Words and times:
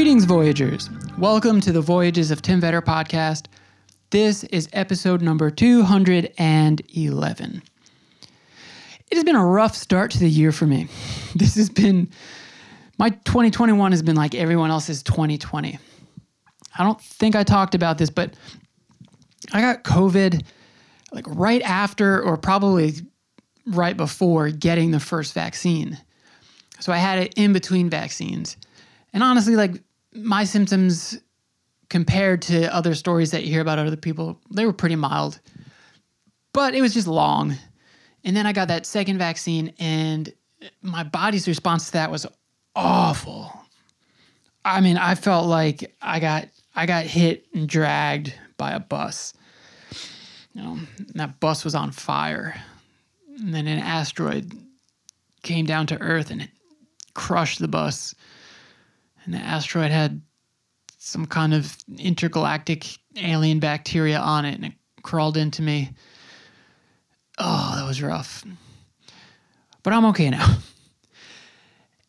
Greetings, 0.00 0.24
Voyagers. 0.24 0.88
Welcome 1.18 1.60
to 1.60 1.72
the 1.72 1.82
Voyages 1.82 2.30
of 2.30 2.40
Tim 2.40 2.62
Vetter 2.62 2.80
podcast. 2.80 3.48
This 4.08 4.44
is 4.44 4.66
episode 4.72 5.20
number 5.20 5.50
211. 5.50 7.62
It 9.10 9.14
has 9.14 9.24
been 9.24 9.36
a 9.36 9.44
rough 9.44 9.76
start 9.76 10.10
to 10.12 10.18
the 10.18 10.26
year 10.26 10.52
for 10.52 10.66
me. 10.66 10.88
This 11.34 11.56
has 11.56 11.68
been, 11.68 12.08
my 12.96 13.10
2021 13.10 13.92
has 13.92 14.02
been 14.02 14.16
like 14.16 14.34
everyone 14.34 14.70
else's 14.70 15.02
2020. 15.02 15.78
I 16.78 16.82
don't 16.82 16.98
think 16.98 17.36
I 17.36 17.44
talked 17.44 17.74
about 17.74 17.98
this, 17.98 18.08
but 18.08 18.32
I 19.52 19.60
got 19.60 19.84
COVID 19.84 20.42
like 21.12 21.26
right 21.28 21.60
after 21.60 22.22
or 22.22 22.38
probably 22.38 22.94
right 23.66 23.98
before 23.98 24.48
getting 24.48 24.92
the 24.92 25.00
first 25.00 25.34
vaccine. 25.34 25.98
So 26.78 26.90
I 26.90 26.96
had 26.96 27.18
it 27.18 27.34
in 27.36 27.52
between 27.52 27.90
vaccines. 27.90 28.56
And 29.12 29.22
honestly, 29.22 29.56
like 29.56 29.82
my 30.14 30.44
symptoms 30.44 31.18
compared 31.88 32.42
to 32.42 32.72
other 32.74 32.94
stories 32.94 33.30
that 33.32 33.44
you 33.44 33.50
hear 33.50 33.60
about 33.60 33.78
other 33.78 33.96
people, 33.96 34.40
they 34.50 34.66
were 34.66 34.72
pretty 34.72 34.96
mild. 34.96 35.40
But 36.52 36.74
it 36.74 36.80
was 36.80 36.94
just 36.94 37.06
long. 37.06 37.56
And 38.24 38.36
then 38.36 38.46
I 38.46 38.52
got 38.52 38.68
that 38.68 38.86
second 38.86 39.18
vaccine, 39.18 39.72
and 39.78 40.32
my 40.82 41.04
body's 41.04 41.48
response 41.48 41.86
to 41.86 41.92
that 41.92 42.10
was 42.10 42.26
awful. 42.76 43.52
I 44.64 44.80
mean, 44.80 44.98
I 44.98 45.14
felt 45.14 45.46
like 45.46 45.96
I 46.02 46.20
got 46.20 46.48
I 46.74 46.86
got 46.86 47.04
hit 47.04 47.46
and 47.54 47.68
dragged 47.68 48.34
by 48.56 48.72
a 48.72 48.80
bus. 48.80 49.34
You 50.52 50.62
know, 50.62 50.78
that 51.14 51.40
bus 51.40 51.64
was 51.64 51.74
on 51.74 51.92
fire. 51.92 52.60
And 53.38 53.54
then 53.54 53.66
an 53.66 53.78
asteroid 53.78 54.52
came 55.42 55.64
down 55.64 55.86
to 55.88 56.00
Earth 56.00 56.30
and 56.30 56.42
it 56.42 56.50
crushed 57.14 57.58
the 57.58 57.68
bus. 57.68 58.14
The 59.30 59.38
asteroid 59.38 59.90
had 59.90 60.20
some 60.98 61.26
kind 61.26 61.54
of 61.54 61.76
intergalactic 61.98 62.86
alien 63.16 63.58
bacteria 63.58 64.18
on 64.18 64.44
it 64.44 64.54
and 64.54 64.66
it 64.66 64.72
crawled 65.02 65.36
into 65.36 65.62
me. 65.62 65.90
Oh, 67.38 67.74
that 67.76 67.86
was 67.86 68.02
rough. 68.02 68.44
But 69.82 69.92
I'm 69.92 70.04
okay 70.06 70.30
now. 70.30 70.56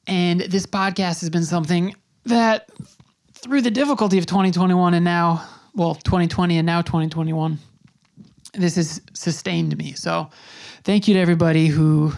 And 0.08 0.42
this 0.42 0.66
podcast 0.66 1.22
has 1.22 1.30
been 1.30 1.46
something 1.46 1.96
that, 2.26 2.70
through 3.34 3.62
the 3.62 3.72
difficulty 3.72 4.18
of 4.18 4.26
2021 4.26 4.96
and 4.96 5.06
now, 5.06 5.48
well, 5.76 5.96
2020 5.96 6.58
and 6.58 6.66
now 6.66 6.82
2021, 6.82 7.58
this 8.54 8.76
has 8.76 9.00
sustained 9.14 9.78
me. 9.78 9.94
So, 9.94 10.30
thank 10.84 11.08
you 11.08 11.14
to 11.14 11.20
everybody 11.20 11.68
who 11.68 12.12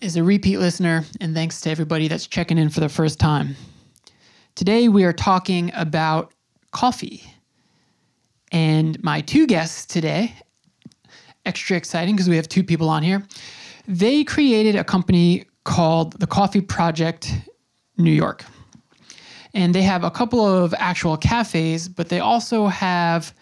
is 0.00 0.16
a 0.16 0.22
repeat 0.22 0.58
listener, 0.58 1.04
and 1.20 1.34
thanks 1.34 1.60
to 1.62 1.70
everybody 1.70 2.08
that's 2.08 2.26
checking 2.26 2.56
in 2.58 2.70
for 2.70 2.80
the 2.80 2.88
first 2.88 3.18
time. 3.18 3.56
Today, 4.58 4.88
we 4.88 5.04
are 5.04 5.12
talking 5.12 5.70
about 5.76 6.34
coffee. 6.72 7.22
And 8.50 9.00
my 9.04 9.20
two 9.20 9.46
guests 9.46 9.86
today, 9.86 10.34
extra 11.46 11.76
exciting 11.76 12.16
because 12.16 12.28
we 12.28 12.34
have 12.34 12.48
two 12.48 12.64
people 12.64 12.88
on 12.88 13.04
here, 13.04 13.22
they 13.86 14.24
created 14.24 14.74
a 14.74 14.82
company 14.82 15.44
called 15.62 16.18
the 16.18 16.26
Coffee 16.26 16.60
Project 16.60 17.32
New 17.98 18.10
York. 18.10 18.44
And 19.54 19.72
they 19.72 19.82
have 19.82 20.02
a 20.02 20.10
couple 20.10 20.44
of 20.44 20.74
actual 20.76 21.16
cafes, 21.16 21.88
but 21.88 22.08
they 22.08 22.18
also 22.18 22.66
have 22.66 23.32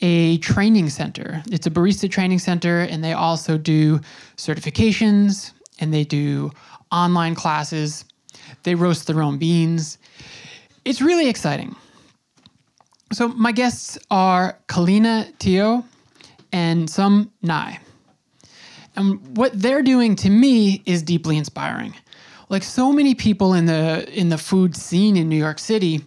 a 0.00 0.38
training 0.38 0.88
center. 0.88 1.40
It's 1.52 1.68
a 1.68 1.70
barista 1.70 2.10
training 2.10 2.40
center, 2.40 2.80
and 2.80 3.04
they 3.04 3.12
also 3.12 3.58
do 3.58 4.00
certifications 4.36 5.52
and 5.78 5.94
they 5.94 6.02
do 6.02 6.50
online 6.90 7.36
classes. 7.36 8.04
They 8.64 8.74
roast 8.74 9.06
their 9.06 9.22
own 9.22 9.38
beans. 9.38 9.98
It's 10.88 11.02
really 11.02 11.28
exciting. 11.28 11.76
So, 13.12 13.28
my 13.28 13.52
guests 13.52 13.98
are 14.10 14.58
Kaleena 14.68 15.30
Teoh 15.34 15.84
and 16.50 16.88
Sum 16.88 17.30
Ngai. 17.44 17.78
And 18.96 19.36
what 19.36 19.52
they're 19.52 19.82
doing 19.82 20.16
to 20.16 20.30
me 20.30 20.82
is 20.86 21.02
deeply 21.02 21.36
inspiring. 21.36 21.94
Like 22.48 22.62
so 22.62 22.90
many 22.90 23.14
people 23.14 23.52
in 23.52 23.66
the 23.66 24.10
in 24.18 24.30
the 24.30 24.38
food 24.38 24.74
scene 24.74 25.18
in 25.18 25.28
New 25.28 25.36
York 25.36 25.58
City, 25.58 26.06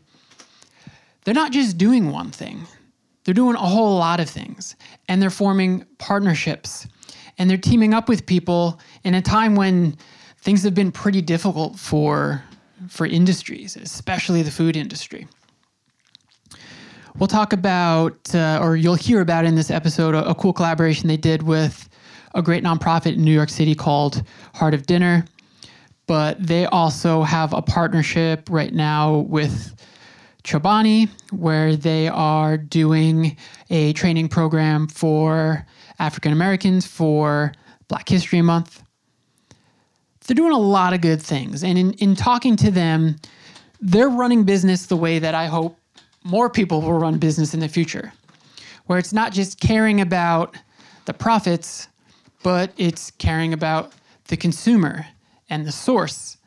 they're 1.25 1.35
not 1.35 1.51
just 1.51 1.77
doing 1.77 2.09
one 2.09 2.31
thing. 2.31 2.65
They're 3.23 3.35
doing 3.35 3.57
a 3.57 3.59
whole 3.59 3.99
lot 3.99 4.19
of 4.19 4.31
things 4.31 4.75
and 5.07 5.21
they're 5.21 5.29
forming 5.29 5.85
partnerships 5.99 6.87
and 7.37 7.47
they're 7.47 7.69
teaming 7.69 7.93
up 7.93 8.09
with 8.09 8.25
people 8.25 8.79
in 9.03 9.13
a 9.13 9.21
time 9.21 9.53
when 9.53 9.95
things 10.39 10.63
have 10.63 10.73
been 10.73 10.91
pretty 10.91 11.21
difficult 11.21 11.77
for 11.77 12.43
for 12.91 13.05
industries, 13.05 13.77
especially 13.77 14.41
the 14.41 14.51
food 14.51 14.75
industry. 14.75 15.25
We'll 17.17 17.27
talk 17.27 17.53
about, 17.53 18.35
uh, 18.35 18.59
or 18.61 18.75
you'll 18.75 18.95
hear 18.95 19.21
about 19.21 19.45
in 19.45 19.55
this 19.55 19.71
episode, 19.71 20.13
a, 20.13 20.29
a 20.29 20.35
cool 20.35 20.51
collaboration 20.51 21.07
they 21.07 21.15
did 21.15 21.43
with 21.43 21.87
a 22.35 22.41
great 22.41 22.65
nonprofit 22.65 23.15
in 23.15 23.23
New 23.23 23.31
York 23.31 23.47
City 23.47 23.75
called 23.75 24.23
Heart 24.55 24.73
of 24.73 24.87
Dinner. 24.87 25.23
But 26.05 26.45
they 26.45 26.65
also 26.65 27.23
have 27.23 27.53
a 27.53 27.61
partnership 27.61 28.49
right 28.49 28.73
now 28.73 29.19
with 29.19 29.73
Chobani, 30.43 31.07
where 31.31 31.77
they 31.77 32.09
are 32.09 32.57
doing 32.57 33.37
a 33.69 33.93
training 33.93 34.27
program 34.27 34.89
for 34.89 35.65
African 35.97 36.33
Americans 36.33 36.85
for 36.85 37.53
Black 37.87 38.09
History 38.09 38.41
Month. 38.41 38.83
They're 40.25 40.35
doing 40.35 40.53
a 40.53 40.59
lot 40.59 40.93
of 40.93 41.01
good 41.01 41.21
things. 41.21 41.63
And 41.63 41.77
in, 41.77 41.93
in 41.93 42.15
talking 42.15 42.55
to 42.57 42.71
them, 42.71 43.17
they're 43.79 44.09
running 44.09 44.43
business 44.43 44.85
the 44.85 44.95
way 44.95 45.19
that 45.19 45.33
I 45.33 45.47
hope 45.47 45.77
more 46.23 46.49
people 46.49 46.81
will 46.81 46.99
run 46.99 47.17
business 47.17 47.53
in 47.53 47.59
the 47.59 47.67
future, 47.67 48.13
where 48.85 48.99
it's 48.99 49.13
not 49.13 49.33
just 49.33 49.59
caring 49.59 49.99
about 50.01 50.55
the 51.05 51.13
profits, 51.13 51.87
but 52.43 52.71
it's 52.77 53.11
caring 53.11 53.53
about 53.53 53.91
the 54.27 54.37
consumer 54.37 55.07
and 55.49 55.65
the 55.65 55.71
source, 55.71 56.37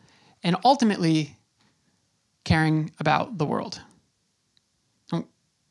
and 0.43 0.57
ultimately 0.65 1.37
caring 2.45 2.91
about 3.01 3.37
the 3.39 3.45
world. 3.45 3.81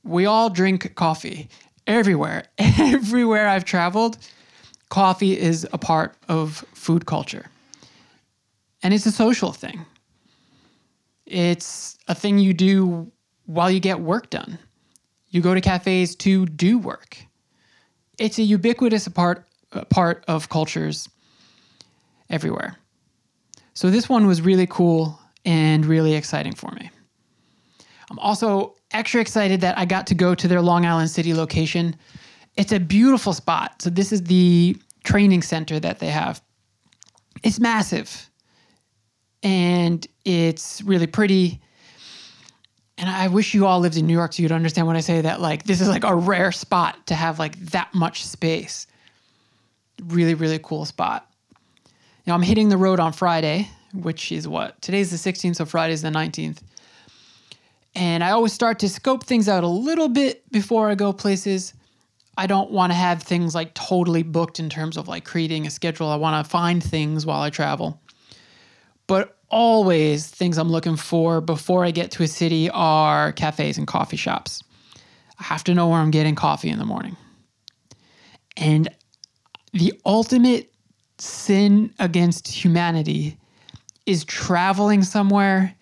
We 0.03 0.25
all 0.25 0.49
drink 0.49 0.95
coffee 0.95 1.49
everywhere. 1.87 2.43
Everywhere 2.57 3.47
I've 3.47 3.65
traveled, 3.65 4.17
coffee 4.89 5.39
is 5.39 5.67
a 5.71 5.77
part 5.77 6.15
of 6.27 6.65
food 6.73 7.05
culture. 7.05 7.45
And 8.83 8.93
it's 8.93 9.05
a 9.05 9.11
social 9.11 9.53
thing. 9.53 9.85
It's 11.25 11.97
a 12.07 12.13
thing 12.13 12.37
you 12.37 12.53
do 12.53 13.11
while 13.45 13.71
you 13.71 13.79
get 13.79 14.01
work 14.01 14.29
done. 14.29 14.59
You 15.29 15.41
go 15.41 15.53
to 15.53 15.61
cafes 15.61 16.15
to 16.17 16.45
do 16.45 16.77
work. 16.77 17.17
It's 18.19 18.37
a 18.37 18.43
ubiquitous 18.43 19.07
part, 19.07 19.45
uh, 19.71 19.85
part 19.85 20.23
of 20.27 20.49
cultures 20.49 21.09
everywhere. 22.29 22.77
So 23.73 23.89
this 23.89 24.07
one 24.07 24.27
was 24.27 24.41
really 24.41 24.67
cool 24.67 25.19
and 25.45 25.85
really 25.85 26.13
exciting 26.13 26.53
for 26.53 26.71
me. 26.71 26.91
I'm 28.11 28.19
also 28.19 28.75
extra 28.91 29.21
excited 29.21 29.61
that 29.61 29.77
I 29.77 29.85
got 29.85 30.05
to 30.07 30.15
go 30.15 30.35
to 30.35 30.47
their 30.47 30.61
Long 30.61 30.85
Island 30.85 31.09
City 31.09 31.33
location. 31.33 31.95
It's 32.55 32.71
a 32.71 32.79
beautiful 32.79 33.33
spot. 33.33 33.81
So, 33.81 33.89
this 33.89 34.11
is 34.11 34.23
the 34.25 34.77
training 35.03 35.41
center 35.41 35.79
that 35.79 35.99
they 35.99 36.09
have. 36.09 36.41
It's 37.41 37.59
massive 37.59 38.29
and 39.43 40.07
it's 40.25 40.81
really 40.81 41.07
pretty. 41.07 41.61
And 42.97 43.09
I 43.09 43.27
wish 43.27 43.53
you 43.53 43.65
all 43.65 43.79
lived 43.79 43.97
in 43.97 44.07
New 44.07 44.13
York 44.13 44.33
so 44.33 44.41
you'd 44.41 44.51
understand 44.51 44.87
when 44.87 44.95
I 44.95 45.01
say 45.01 45.21
that. 45.21 45.41
Like, 45.41 45.63
this 45.63 45.81
is 45.81 45.89
like 45.89 46.03
a 46.03 46.15
rare 46.15 46.51
spot 46.51 47.05
to 47.07 47.15
have 47.15 47.39
like 47.39 47.57
that 47.71 47.93
much 47.93 48.25
space. 48.25 48.87
Really, 50.05 50.33
really 50.33 50.59
cool 50.59 50.85
spot. 50.85 51.29
Now, 52.25 52.33
I'm 52.35 52.41
hitting 52.41 52.69
the 52.69 52.77
road 52.77 52.99
on 52.99 53.11
Friday, 53.11 53.69
which 53.93 54.31
is 54.31 54.47
what? 54.47 54.81
Today's 54.81 55.11
the 55.11 55.31
16th, 55.31 55.57
so 55.57 55.65
Friday's 55.65 56.01
the 56.01 56.09
19th. 56.09 56.59
And 57.95 58.23
I 58.23 58.31
always 58.31 58.53
start 58.53 58.79
to 58.79 58.89
scope 58.89 59.23
things 59.23 59.49
out 59.49 59.63
a 59.63 59.67
little 59.67 60.09
bit 60.09 60.49
before 60.51 60.89
I 60.89 60.95
go 60.95 61.13
places. 61.13 61.73
I 62.37 62.47
don't 62.47 62.71
want 62.71 62.91
to 62.91 62.95
have 62.95 63.21
things 63.21 63.53
like 63.53 63.73
totally 63.73 64.23
booked 64.23 64.59
in 64.59 64.69
terms 64.69 64.97
of 64.97 65.07
like 65.07 65.25
creating 65.25 65.67
a 65.67 65.69
schedule. 65.69 66.07
I 66.07 66.15
want 66.15 66.43
to 66.43 66.49
find 66.49 66.83
things 66.83 67.25
while 67.25 67.41
I 67.41 67.49
travel. 67.49 67.99
But 69.13 69.37
always, 69.51 70.25
things 70.25 70.57
I'm 70.57 70.69
looking 70.71 70.95
for 70.95 71.39
before 71.39 71.85
I 71.85 71.91
get 71.91 72.09
to 72.13 72.23
a 72.23 72.27
city 72.27 72.71
are 72.71 73.31
cafes 73.31 73.77
and 73.77 73.85
coffee 73.85 74.17
shops. 74.17 74.63
I 75.39 75.43
have 75.43 75.63
to 75.65 75.75
know 75.75 75.87
where 75.87 75.99
I'm 75.99 76.09
getting 76.09 76.33
coffee 76.33 76.69
in 76.69 76.79
the 76.79 76.85
morning. 76.85 77.15
And 78.57 78.89
the 79.71 79.93
ultimate 80.03 80.73
sin 81.19 81.93
against 81.99 82.47
humanity 82.47 83.37
is 84.07 84.25
traveling 84.25 85.03
somewhere 85.03 85.75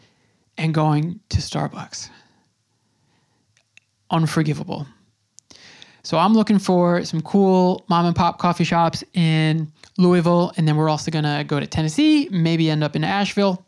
and 0.57 0.73
going 0.73 1.21
to 1.29 1.37
Starbucks. 1.37 2.09
Unforgivable. 4.09 4.85
So 6.03 6.17
I'm 6.17 6.33
looking 6.33 6.59
for 6.59 7.05
some 7.05 7.21
cool 7.21 7.85
mom 7.87 8.07
and 8.07 8.15
pop 8.15 8.39
coffee 8.39 8.65
shops 8.65 9.05
in 9.13 9.70
Louisville, 9.97 10.53
and 10.57 10.67
then 10.67 10.75
we're 10.77 10.89
also 10.89 11.11
gonna 11.11 11.43
go 11.43 11.59
to 11.59 11.67
Tennessee, 11.67 12.27
maybe 12.31 12.69
end 12.69 12.83
up 12.83 12.95
in 12.95 13.03
Asheville. 13.03 13.65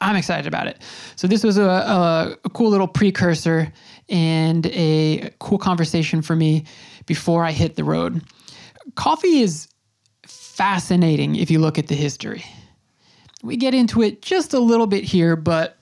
I'm 0.00 0.14
excited 0.16 0.46
about 0.46 0.68
it. 0.68 0.80
So 1.16 1.26
this 1.26 1.42
was 1.42 1.58
a, 1.58 1.64
a, 1.64 2.36
a 2.44 2.50
cool 2.50 2.70
little 2.70 2.86
precursor 2.86 3.72
and 4.08 4.66
a 4.66 5.30
cool 5.40 5.58
conversation 5.58 6.22
for 6.22 6.36
me 6.36 6.64
before 7.06 7.44
I 7.44 7.50
hit 7.50 7.74
the 7.74 7.82
road. 7.82 8.22
Coffee 8.94 9.40
is 9.40 9.68
fascinating 10.26 11.36
if 11.36 11.50
you 11.50 11.58
look 11.58 11.78
at 11.78 11.88
the 11.88 11.94
history. 11.94 12.44
We 13.42 13.56
get 13.56 13.74
into 13.74 14.02
it 14.02 14.22
just 14.22 14.54
a 14.54 14.60
little 14.60 14.86
bit 14.86 15.02
here, 15.02 15.34
but 15.34 15.78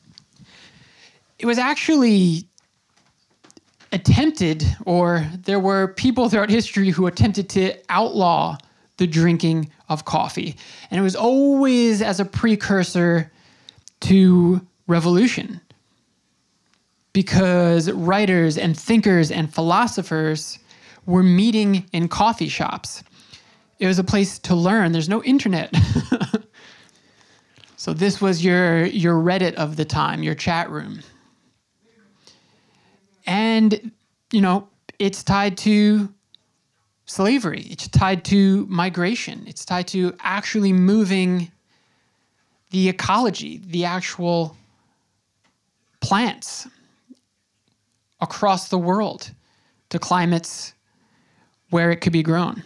it 1.39 1.45
was 1.45 1.59
actually 1.59 2.49
attempted, 3.93 4.65
or 4.87 5.27
there 5.41 5.61
were 5.61 5.89
people 5.89 6.29
throughout 6.31 6.49
history 6.49 6.91
who 6.91 7.07
attempted 7.07 7.49
to 7.51 7.75
outlaw 7.91 8.57
the 9.01 9.07
drinking 9.07 9.71
of 9.89 10.05
coffee. 10.05 10.55
And 10.91 11.01
it 11.01 11.03
was 11.03 11.17
always 11.17 12.03
as 12.03 12.21
a 12.21 12.25
precursor 12.27 13.33
to 14.01 14.61
revolution. 14.87 15.63
Because 17.15 17.91
writers 17.91 18.59
and 18.59 18.79
thinkers 18.79 19.31
and 19.31 19.53
philosophers 19.53 20.59
were 21.07 21.23
meeting 21.23 21.89
in 21.95 22.09
coffee 22.09 22.49
shops. 22.49 23.03
It 23.79 23.87
was 23.87 23.99
a 23.99 24.05
place 24.05 24.39
to 24.41 24.55
learn. 24.55 24.93
There's 24.93 25.09
no 25.09 25.25
internet. 25.25 25.75
so 27.77 27.95
this 27.95 28.21
was 28.21 28.45
your 28.45 28.85
your 28.85 29.15
Reddit 29.15 29.55
of 29.55 29.77
the 29.77 29.87
time, 29.87 30.23
your 30.23 30.35
chat 30.35 30.69
room. 30.69 31.01
And 33.27 33.93
you 34.31 34.43
know, 34.43 34.69
it's 34.99 35.25
tied 35.25 35.57
to 35.59 36.13
slavery. 37.11 37.67
It's 37.69 37.89
tied 37.89 38.25
to 38.27 38.67
migration. 38.67 39.45
It's 39.47 39.65
tied 39.65 39.89
to 39.89 40.15
actually 40.21 40.73
moving 40.73 41.51
the 42.71 42.89
ecology, 42.89 43.61
the 43.67 43.85
actual 43.85 44.57
plants 46.01 46.69
across 48.21 48.69
the 48.69 48.79
world 48.79 49.33
to 49.89 49.99
climates 49.99 50.73
where 51.71 51.91
it 51.91 51.97
could 51.97 52.13
be 52.13 52.23
grown. 52.23 52.63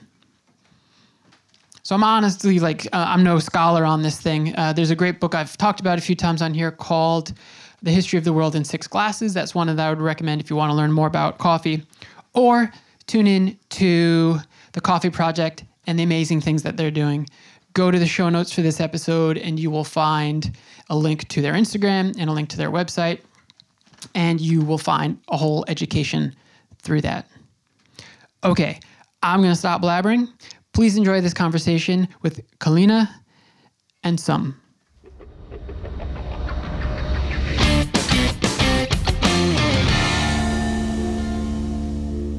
So 1.82 1.94
I'm 1.94 2.05
honestly 2.05 2.58
like 2.58 2.87
uh, 2.87 3.06
I'm 3.08 3.25
no 3.25 3.38
scholar 3.38 3.85
on 3.85 4.02
this 4.02 4.20
thing. 4.20 4.55
Uh, 4.56 4.73
there's 4.75 4.91
a 4.91 4.96
great 4.96 5.20
book 5.20 5.35
I've 5.35 5.56
talked 5.56 5.81
about 5.81 5.99
a 5.99 6.02
few 6.02 6.17
times 6.17 6.43
on 6.43 6.52
here 6.52 6.70
called 6.70 7.32
"The 7.82 7.91
History 7.91 8.19
of 8.19 8.25
the 8.25 8.32
World 8.32 8.55
in 8.55 8.64
Six 8.64 8.87
Glasses." 8.87 9.32
That's 9.32 9.55
one 9.55 9.69
that 9.69 9.81
I 9.81 9.91
would 9.91 10.00
recommend 10.00 10.41
if 10.41 10.50
you 10.50 10.56
want 10.56 10.70
to 10.70 10.76
learn 10.76 10.93
more 10.93 11.06
about 11.06 11.38
coffee, 11.38 11.82
or 12.32 12.73
tune 13.06 13.27
in 13.27 13.59
to 13.71 14.39
the 14.73 14.81
Coffee 14.81 15.11
Project 15.11 15.65
and 15.87 15.99
the 15.99 16.03
amazing 16.03 16.41
things 16.41 16.62
that 16.62 16.77
they're 16.77 16.91
doing. 16.91 17.27
Go 17.75 17.91
to 17.91 17.99
the 17.99 18.06
show 18.06 18.29
notes 18.29 18.53
for 18.53 18.62
this 18.62 18.81
episode, 18.81 19.37
and 19.37 19.59
you 19.59 19.71
will 19.71 19.85
find 19.85 20.56
a 20.91 20.97
link 20.97 21.27
to 21.29 21.43
their 21.43 21.55
Instagram 21.55 22.15
and 22.19 22.31
a 22.31 22.33
link 22.33 22.49
to 22.51 22.56
their 22.56 22.71
website, 22.71 23.21
and 24.15 24.41
you 24.41 24.62
will 24.62 24.79
find 24.79 25.19
a 25.29 25.37
whole 25.37 25.65
education 25.69 26.35
through 26.83 27.01
that. 27.01 27.29
Okay, 28.45 28.79
I'm 29.23 29.41
going 29.41 29.53
to 29.53 29.59
stop 29.59 29.83
blabbering. 29.83 30.29
Please 30.73 30.97
enjoy 30.97 31.21
this 31.21 31.35
conversation 31.35 32.09
with 32.23 32.41
Kaleena 32.59 33.09
and 34.03 34.21
Sum. 34.21 34.61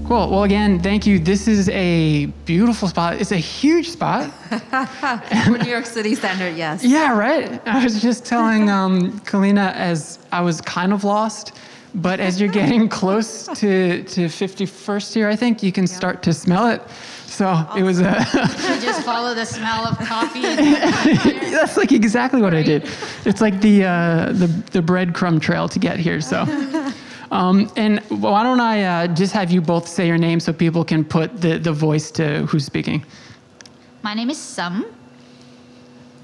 Cool. 0.08 0.30
Well, 0.30 0.44
again, 0.44 0.80
thank 0.80 1.08
you. 1.08 1.18
This 1.18 1.48
is 1.48 1.68
a 1.70 2.28
beautiful 2.46 2.88
spot. 2.88 3.20
It's 3.20 3.32
a 3.32 3.38
huge 3.38 3.90
spot. 3.90 4.32
New 5.50 5.68
York 5.68 5.88
City 5.88 6.14
standard, 6.14 6.56
yes. 6.56 6.84
Yeah, 6.84 7.18
right. 7.18 7.60
I 7.68 7.84
was 7.84 8.04
just 8.04 8.24
telling 8.24 8.70
um, 8.70 9.20
Kaleena 9.22 9.74
as 9.74 10.20
I 10.32 10.42
was 10.42 10.62
kind 10.62 10.94
of 10.94 11.04
lost, 11.04 11.54
but 11.96 12.20
as 12.20 12.40
you're 12.40 12.52
getting 12.52 12.88
close 13.02 13.48
to, 13.48 14.04
to 14.04 14.26
51st 14.26 15.12
here, 15.12 15.28
I 15.28 15.36
think 15.36 15.64
you 15.64 15.72
can 15.72 15.88
start 15.88 16.22
to 16.22 16.34
smell 16.34 16.68
it. 16.68 16.84
So 17.26 17.68
it 17.76 17.82
was 17.82 18.00
a. 18.00 18.14
just 18.80 19.04
follow 19.04 19.34
the 19.34 19.44
smell 19.44 19.88
of 19.88 19.98
coffee. 19.98 20.42
That's 21.50 21.78
like 21.78 21.92
exactly 21.92 22.44
what 22.44 22.54
I 22.54 22.62
did. 22.62 22.88
It's 23.26 23.42
like 23.42 23.60
the 23.60 23.86
uh, 23.86 24.26
the 24.34 24.48
the 24.72 24.82
breadcrumb 24.82 25.42
trail 25.42 25.68
to 25.68 25.80
get 25.80 25.98
here. 25.98 26.22
So. 26.22 26.46
Um, 27.36 27.70
and 27.76 28.00
why 28.08 28.44
don't 28.44 28.62
I 28.62 28.84
uh, 28.84 29.08
just 29.08 29.34
have 29.34 29.52
you 29.52 29.60
both 29.60 29.90
say 29.90 30.08
your 30.08 30.18
name 30.18 30.40
so 30.40 30.54
people 30.54 30.86
can 30.86 31.04
put 31.04 31.42
the, 31.42 31.58
the 31.58 31.74
voice 31.74 32.10
to 32.12 32.46
who's 32.46 32.64
speaking? 32.64 33.04
My 34.04 34.14
name 34.14 34.30
is 34.30 34.38
Sum. 34.38 34.86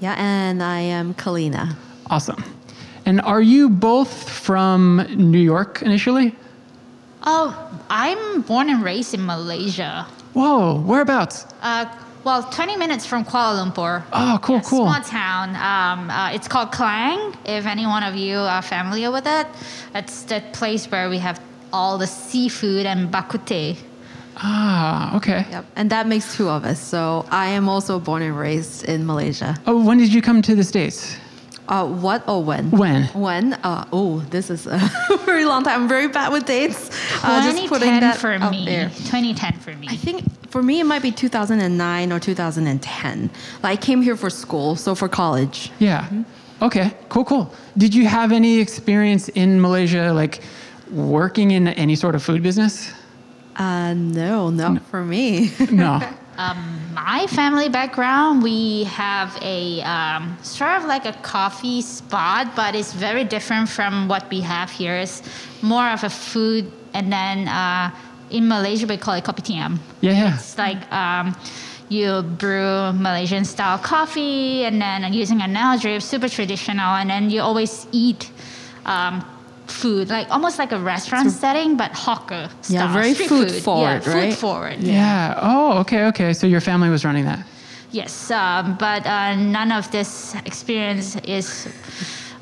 Yeah, 0.00 0.14
and 0.16 0.62
I 0.62 0.80
am 0.80 1.12
Kaleena. 1.12 1.76
Awesome. 2.08 2.42
And 3.04 3.20
are 3.20 3.42
you 3.42 3.68
both 3.68 4.30
from 4.30 5.06
New 5.14 5.38
York 5.38 5.82
initially? 5.82 6.34
Oh, 7.24 7.52
I'm 7.90 8.40
born 8.40 8.70
and 8.70 8.82
raised 8.82 9.12
in 9.12 9.26
Malaysia. 9.26 10.06
Whoa, 10.32 10.80
whereabouts? 10.80 11.44
Uh, 11.60 11.84
well, 12.24 12.42
20 12.42 12.76
minutes 12.76 13.04
from 13.06 13.24
Kuala 13.24 13.58
Lumpur. 13.58 14.04
Oh, 14.12 14.38
cool, 14.42 14.56
Yeah, 14.56 14.62
cool. 14.62 14.86
Small 14.86 15.00
town. 15.02 15.48
Um, 15.56 16.10
uh, 16.10 16.30
it's 16.32 16.48
called 16.48 16.72
Klang. 16.72 17.34
If 17.44 17.66
any 17.66 17.86
one 17.86 18.02
of 18.02 18.14
you 18.14 18.36
are 18.38 18.62
familiar 18.62 19.10
with 19.10 19.26
it, 19.26 19.46
it's 19.94 20.22
the 20.24 20.42
place 20.52 20.86
where 20.90 21.08
we 21.10 21.18
have 21.18 21.40
all 21.72 21.98
the 21.98 22.06
seafood 22.06 22.86
and 22.86 23.10
bak 23.10 23.28
kut 23.30 23.46
teh. 23.46 23.74
Ah, 24.36 25.16
okay. 25.16 25.46
Yep. 25.50 25.64
And 25.76 25.90
that 25.90 26.06
makes 26.06 26.36
two 26.36 26.48
of 26.48 26.64
us. 26.64 26.80
So 26.80 27.24
I 27.30 27.46
am 27.48 27.68
also 27.68 27.98
born 28.00 28.22
and 28.22 28.36
raised 28.38 28.84
in 28.84 29.04
Malaysia. 29.06 29.56
Oh, 29.66 29.82
when 29.84 29.98
did 29.98 30.12
you 30.12 30.22
come 30.22 30.42
to 30.42 30.54
the 30.54 30.64
States? 30.64 31.16
Uh, 31.68 31.86
what 31.86 32.26
or 32.28 32.42
when? 32.42 32.70
When? 32.70 33.04
When? 33.14 33.52
Uh, 33.54 33.86
oh, 33.92 34.20
this 34.30 34.50
is 34.50 34.66
a 34.66 34.78
very 35.24 35.44
long 35.44 35.62
time. 35.62 35.82
I'm 35.82 35.88
very 35.88 36.08
bad 36.08 36.32
with 36.32 36.44
dates. 36.44 36.90
Uh, 37.22 37.42
just 37.44 37.68
putting 37.68 37.88
2010 37.88 38.00
that 38.00 38.16
for 38.18 38.32
out 38.32 38.50
me. 38.50 38.64
there. 38.64 38.88
2010 38.88 39.52
for 39.60 39.72
me. 39.74 39.86
I 39.88 39.96
think 39.96 40.24
for 40.50 40.62
me 40.62 40.80
it 40.80 40.84
might 40.84 41.02
be 41.02 41.10
2009 41.12 42.12
or 42.12 42.18
2010. 42.18 43.30
Like 43.62 43.78
I 43.78 43.80
came 43.80 44.02
here 44.02 44.16
for 44.16 44.28
school, 44.28 44.74
so 44.76 44.94
for 44.94 45.08
college. 45.08 45.70
Yeah. 45.78 46.08
Okay, 46.60 46.92
cool, 47.08 47.24
cool. 47.24 47.54
Did 47.76 47.94
you 47.94 48.06
have 48.06 48.32
any 48.32 48.58
experience 48.58 49.28
in 49.30 49.60
Malaysia, 49.60 50.12
like 50.12 50.42
working 50.90 51.52
in 51.52 51.68
any 51.68 51.96
sort 51.96 52.14
of 52.14 52.22
food 52.22 52.42
business? 52.42 52.92
Uh, 53.56 53.94
no, 53.94 54.50
not 54.50 54.82
for 54.82 55.04
me. 55.04 55.50
No. 55.70 56.00
my 56.36 57.26
family 57.28 57.68
background, 57.68 58.42
we 58.42 58.84
have 58.84 59.36
a 59.42 59.82
um, 59.82 60.36
sort 60.42 60.70
of 60.70 60.84
like 60.84 61.04
a 61.04 61.12
coffee 61.22 61.82
spot, 61.82 62.54
but 62.56 62.74
it's 62.74 62.92
very 62.92 63.24
different 63.24 63.68
from 63.68 64.08
what 64.08 64.28
we 64.30 64.40
have 64.40 64.70
here. 64.70 64.96
It's 64.96 65.22
more 65.62 65.88
of 65.88 66.04
a 66.04 66.10
food, 66.10 66.70
and 66.94 67.12
then 67.12 67.48
uh, 67.48 67.90
in 68.30 68.48
Malaysia 68.48 68.86
we 68.86 68.96
call 68.96 69.14
it 69.14 69.24
kopi 69.24 69.42
tiam. 69.42 69.78
Yeah, 70.00 70.12
yeah. 70.12 70.34
It's 70.34 70.56
like 70.58 70.90
um, 70.92 71.36
you 71.88 72.22
brew 72.22 72.92
Malaysian 72.92 73.44
style 73.44 73.78
coffee, 73.78 74.64
and 74.64 74.80
then 74.80 75.12
using 75.12 75.42
an 75.42 75.52
nail 75.52 75.78
drip, 75.78 76.02
super 76.02 76.28
traditional, 76.28 76.94
and 76.96 77.10
then 77.10 77.30
you 77.30 77.40
always 77.40 77.86
eat. 77.92 78.30
Um, 78.86 79.24
Food 79.72 80.08
like 80.08 80.30
almost 80.30 80.58
like 80.58 80.72
a 80.72 80.78
restaurant 80.78 81.30
setting, 81.30 81.76
but 81.76 81.92
hawker 81.92 82.48
style. 82.60 82.86
Yeah, 82.86 82.92
very 82.92 83.14
street 83.14 83.28
food 83.28 83.50
food. 83.50 83.62
forward, 83.62 84.02
yeah, 84.06 84.14
right? 84.14 84.32
Food 84.32 84.38
forward. 84.38 84.78
Yeah. 84.80 85.38
Oh, 85.40 85.78
okay, 85.80 86.04
okay. 86.06 86.32
So 86.32 86.46
your 86.46 86.60
family 86.60 86.88
was 86.88 87.04
running 87.04 87.24
that. 87.24 87.44
Yes, 87.90 88.30
um, 88.30 88.76
but 88.78 89.06
uh, 89.06 89.34
none 89.36 89.70
of 89.70 89.90
this 89.90 90.34
experience 90.46 91.16
is 91.24 91.68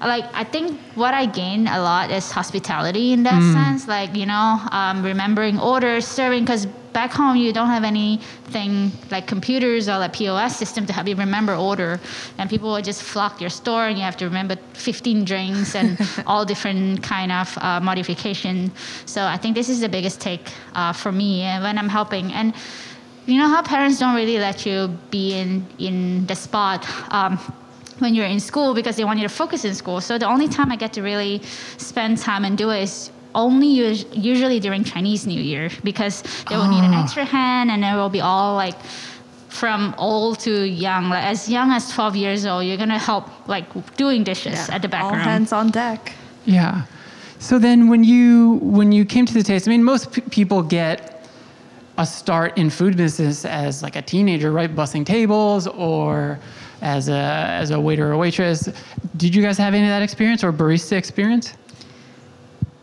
like 0.08 0.24
I 0.34 0.44
think 0.44 0.80
what 0.94 1.12
I 1.12 1.26
gain 1.26 1.66
a 1.66 1.80
lot 1.80 2.10
is 2.10 2.30
hospitality 2.30 3.12
in 3.12 3.22
that 3.24 3.40
sense. 3.52 3.86
Like 3.86 4.14
you 4.14 4.26
know, 4.26 4.58
um, 4.70 5.02
remembering 5.02 5.58
orders, 5.58 6.06
serving. 6.06 6.44
Because 6.44 6.66
back 6.92 7.12
home 7.12 7.36
you 7.36 7.52
don't 7.52 7.68
have 7.68 7.84
anything 7.84 8.90
like 9.10 9.26
computers 9.26 9.88
or 9.88 9.98
like 9.98 10.12
POS 10.12 10.56
system 10.56 10.86
to 10.86 10.92
help 10.92 11.06
you 11.06 11.14
remember 11.16 11.54
order, 11.54 12.00
and 12.38 12.48
people 12.48 12.72
will 12.72 12.82
just 12.82 13.02
flock 13.02 13.40
your 13.40 13.50
store, 13.50 13.88
and 13.88 13.98
you 13.98 14.04
have 14.04 14.16
to 14.16 14.24
remember 14.24 14.56
15 14.72 15.24
drinks 15.24 15.74
and 15.74 15.98
all 16.26 16.44
different 16.44 17.02
kind 17.02 17.30
of 17.30 17.56
uh, 17.58 17.80
modification. 17.80 18.72
So 19.06 19.24
I 19.24 19.36
think 19.36 19.54
this 19.54 19.68
is 19.68 19.80
the 19.80 19.88
biggest 19.88 20.20
take 20.20 20.50
uh, 20.74 20.92
for 20.92 21.12
me 21.12 21.46
uh, 21.46 21.62
when 21.62 21.78
I'm 21.78 21.88
helping 21.88 22.32
and 22.32 22.54
you 23.26 23.36
know 23.38 23.48
how 23.48 23.62
parents 23.62 23.98
don't 23.98 24.14
really 24.14 24.38
let 24.38 24.66
you 24.66 24.88
be 25.10 25.34
in 25.34 25.66
in 25.78 26.26
the 26.26 26.34
spot 26.34 26.86
um, 27.12 27.38
when 28.00 28.14
you're 28.14 28.26
in 28.26 28.40
school 28.40 28.74
because 28.74 28.96
they 28.96 29.04
want 29.04 29.18
you 29.18 29.26
to 29.28 29.34
focus 29.34 29.64
in 29.64 29.74
school 29.74 30.00
so 30.00 30.18
the 30.18 30.26
only 30.26 30.48
time 30.48 30.70
i 30.72 30.76
get 30.76 30.92
to 30.92 31.02
really 31.02 31.40
spend 31.78 32.18
time 32.18 32.44
and 32.44 32.56
do 32.58 32.70
it 32.70 32.82
is 32.82 33.10
only 33.34 33.68
us- 33.90 34.04
usually 34.12 34.58
during 34.60 34.82
chinese 34.84 35.26
new 35.26 35.40
year 35.40 35.70
because 35.84 36.22
they 36.48 36.56
will 36.56 36.68
need 36.68 36.82
an 36.84 36.94
Ah. 36.94 37.02
extra 37.02 37.24
hand 37.24 37.70
and 37.70 37.84
it 37.84 37.94
will 37.94 38.08
be 38.08 38.20
all 38.20 38.54
like 38.56 38.76
from 39.48 39.94
old 39.98 40.38
to 40.40 40.52
young 40.68 41.08
like 41.10 41.24
as 41.24 41.48
young 41.48 41.70
as 41.70 41.90
12 41.92 42.16
years 42.16 42.46
old 42.46 42.64
you're 42.64 42.76
gonna 42.84 42.98
help 42.98 43.24
like 43.48 43.66
doing 43.96 44.24
dishes 44.24 44.68
at 44.70 44.80
the 44.82 44.88
All 44.88 44.92
background 44.92 45.22
hands 45.22 45.52
on 45.52 45.70
deck. 45.70 46.12
Yeah. 46.46 46.82
So 47.38 47.58
then 47.58 47.88
when 47.88 48.04
you 48.04 48.58
when 48.62 48.92
you 48.92 49.04
came 49.04 49.26
to 49.26 49.34
the 49.34 49.40
States, 49.42 49.66
I 49.66 49.70
mean 49.70 49.82
most 49.82 50.12
p- 50.12 50.20
people 50.38 50.62
get 50.62 51.26
a 51.98 52.06
start 52.06 52.56
in 52.58 52.70
food 52.70 52.96
business 52.96 53.44
as 53.44 53.82
like 53.82 53.96
a 53.96 54.02
teenager, 54.02 54.50
right? 54.52 54.72
Bussing 54.74 55.04
tables 55.04 55.66
or 55.66 56.38
as 56.82 57.08
a 57.08 57.12
as 57.14 57.70
a 57.70 57.80
waiter 57.80 58.12
or 58.12 58.16
waitress. 58.16 58.68
Did 59.16 59.34
you 59.34 59.42
guys 59.42 59.58
have 59.58 59.74
any 59.74 59.84
of 59.84 59.90
that 59.90 60.02
experience 60.02 60.42
or 60.44 60.52
barista 60.52 60.92
experience? 60.92 61.54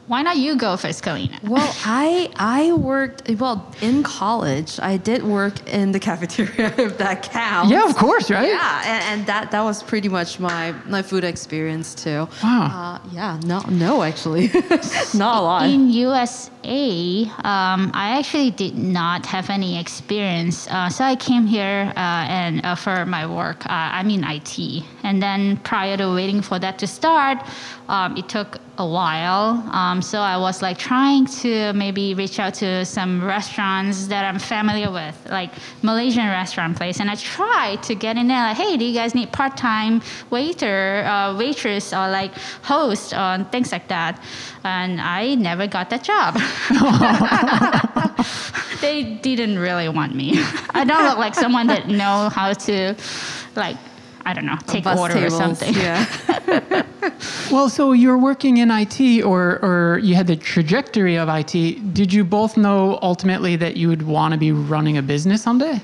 Why 0.08 0.22
not 0.22 0.38
you 0.38 0.56
go 0.56 0.78
first, 0.78 1.04
Kaleena? 1.04 1.44
Well, 1.44 1.76
I 1.84 2.32
I 2.38 2.72
worked 2.72 3.30
well 3.30 3.76
in 3.82 4.04
college. 4.04 4.80
I 4.80 4.96
did 4.96 5.22
work 5.22 5.68
in 5.68 5.92
the 5.92 6.00
cafeteria 6.00 6.74
if 6.78 6.98
that 6.98 7.24
counts. 7.24 7.70
Yeah, 7.70 7.84
of 7.84 7.96
course, 7.98 8.32
right? 8.32 8.48
Yeah, 8.48 8.84
and, 8.86 9.04
and 9.20 9.28
that 9.28 9.52
that 9.52 9.62
was 9.64 9.84
pretty 9.84 10.08
much 10.08 10.40
my 10.40 10.74
my 10.86 11.02
food 11.02 11.26
experience 11.26 11.94
too. 11.94 12.30
Wow. 12.42 13.02
Uh, 13.04 13.10
yeah. 13.12 13.40
No, 13.44 13.60
no, 13.68 14.02
actually, 14.02 14.48
not 15.14 15.38
a 15.38 15.42
lot. 15.42 15.70
In 15.70 15.90
USA, 16.68 17.32
um, 17.44 17.92
I 17.94 18.18
actually 18.18 18.52
did 18.52 18.78
not 18.78 19.26
have 19.26 19.50
any 19.50 19.80
experience. 19.80 20.68
Uh, 20.68 20.90
so 20.90 21.04
I 21.04 21.16
came 21.16 21.46
here 21.46 21.92
uh, 21.96 22.26
and 22.30 22.66
uh, 22.66 22.76
for 22.76 23.06
my 23.06 23.26
work, 23.26 23.66
uh, 23.66 23.70
I'm 23.70 24.10
in 24.10 24.24
IT. 24.24 24.84
And 25.04 25.22
then 25.22 25.58
prior 25.58 25.98
to 25.98 26.14
waiting 26.14 26.42
for 26.42 26.60
that 26.60 26.78
to 26.80 26.88
start, 26.88 27.38
um, 27.88 28.18
it 28.18 28.28
took 28.28 28.58
a 28.78 28.86
while. 28.86 29.64
Um, 29.72 30.02
so 30.02 30.20
I 30.20 30.38
was 30.38 30.62
like 30.62 30.78
trying 30.78 31.26
to 31.42 31.74
maybe 31.74 32.14
reach 32.14 32.40
out 32.40 32.54
to 32.56 32.86
some 32.86 33.24
restaurants 33.24 34.08
that 34.08 34.24
I'm 34.26 34.40
familiar 34.40 34.92
with, 34.92 35.16
like 35.30 35.52
Malaysian 35.82 36.28
restaurant 36.28 36.78
place. 36.78 37.00
And 37.00 37.10
I 37.10 37.16
tried 37.16 37.82
to 37.84 37.96
get 37.96 38.18
in 38.18 38.28
there, 38.28 38.42
like, 38.44 38.58
hey, 38.58 38.78
do 38.78 38.86
you 38.86 38.94
guys 38.94 39.16
need 39.16 39.32
part-time 39.32 40.02
waiter, 40.30 41.04
uh, 41.06 41.36
waitress, 41.36 41.94
or 41.94 42.08
like 42.10 42.34
host, 42.64 43.14
or 43.14 43.44
things 43.52 43.72
like 43.72 43.88
that. 43.88 44.22
And 44.68 45.00
I 45.00 45.36
never 45.36 45.66
got 45.66 45.90
that 45.92 46.04
job. 46.04 46.36
they 48.82 49.18
didn't 49.22 49.60
really 49.60 49.88
want 49.88 50.14
me. 50.14 50.34
I 50.72 50.84
don't 50.84 51.06
look 51.06 51.18
like 51.18 51.36
someone 51.36 51.68
that 51.68 51.88
know 51.88 52.30
how 52.30 52.52
to, 52.52 52.96
like, 53.56 53.78
I 54.26 54.34
don't 54.34 54.46
know, 54.46 54.58
take 54.68 54.84
Bus 54.84 55.00
order 55.00 55.14
tables, 55.14 55.34
or 55.34 55.38
something. 55.38 55.74
Yeah. 55.74 56.84
Well, 57.50 57.70
so 57.70 57.94
you're 57.94 58.18
working 58.18 58.58
in 58.58 58.70
IT, 58.70 59.24
or 59.24 59.60
or 59.64 60.00
you 60.04 60.16
had 60.16 60.28
the 60.28 60.36
trajectory 60.36 61.18
of 61.18 61.30
IT. 61.30 61.94
Did 61.94 62.12
you 62.12 62.26
both 62.26 62.58
know 62.58 63.00
ultimately 63.02 63.56
that 63.56 63.78
you 63.78 63.88
would 63.88 64.02
want 64.02 64.34
to 64.34 64.38
be 64.38 64.52
running 64.52 64.98
a 64.98 65.02
business 65.02 65.42
someday? 65.42 65.80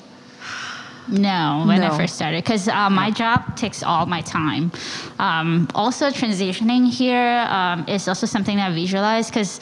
No, 1.07 1.63
when 1.67 1.81
No. 1.81 1.87
I 1.87 1.97
first 1.97 2.15
started, 2.15 2.43
because 2.43 2.67
uh, 2.67 2.89
my 2.89 3.11
job 3.11 3.57
takes 3.57 3.83
all 3.83 4.05
my 4.05 4.21
time. 4.21 4.71
Um, 5.19 5.67
also, 5.75 6.09
transitioning 6.09 6.89
here 6.89 7.45
um, 7.49 7.85
is 7.87 8.07
also 8.07 8.25
something 8.25 8.57
that 8.57 8.71
I 8.71 8.73
visualize 8.73 9.29
because 9.29 9.59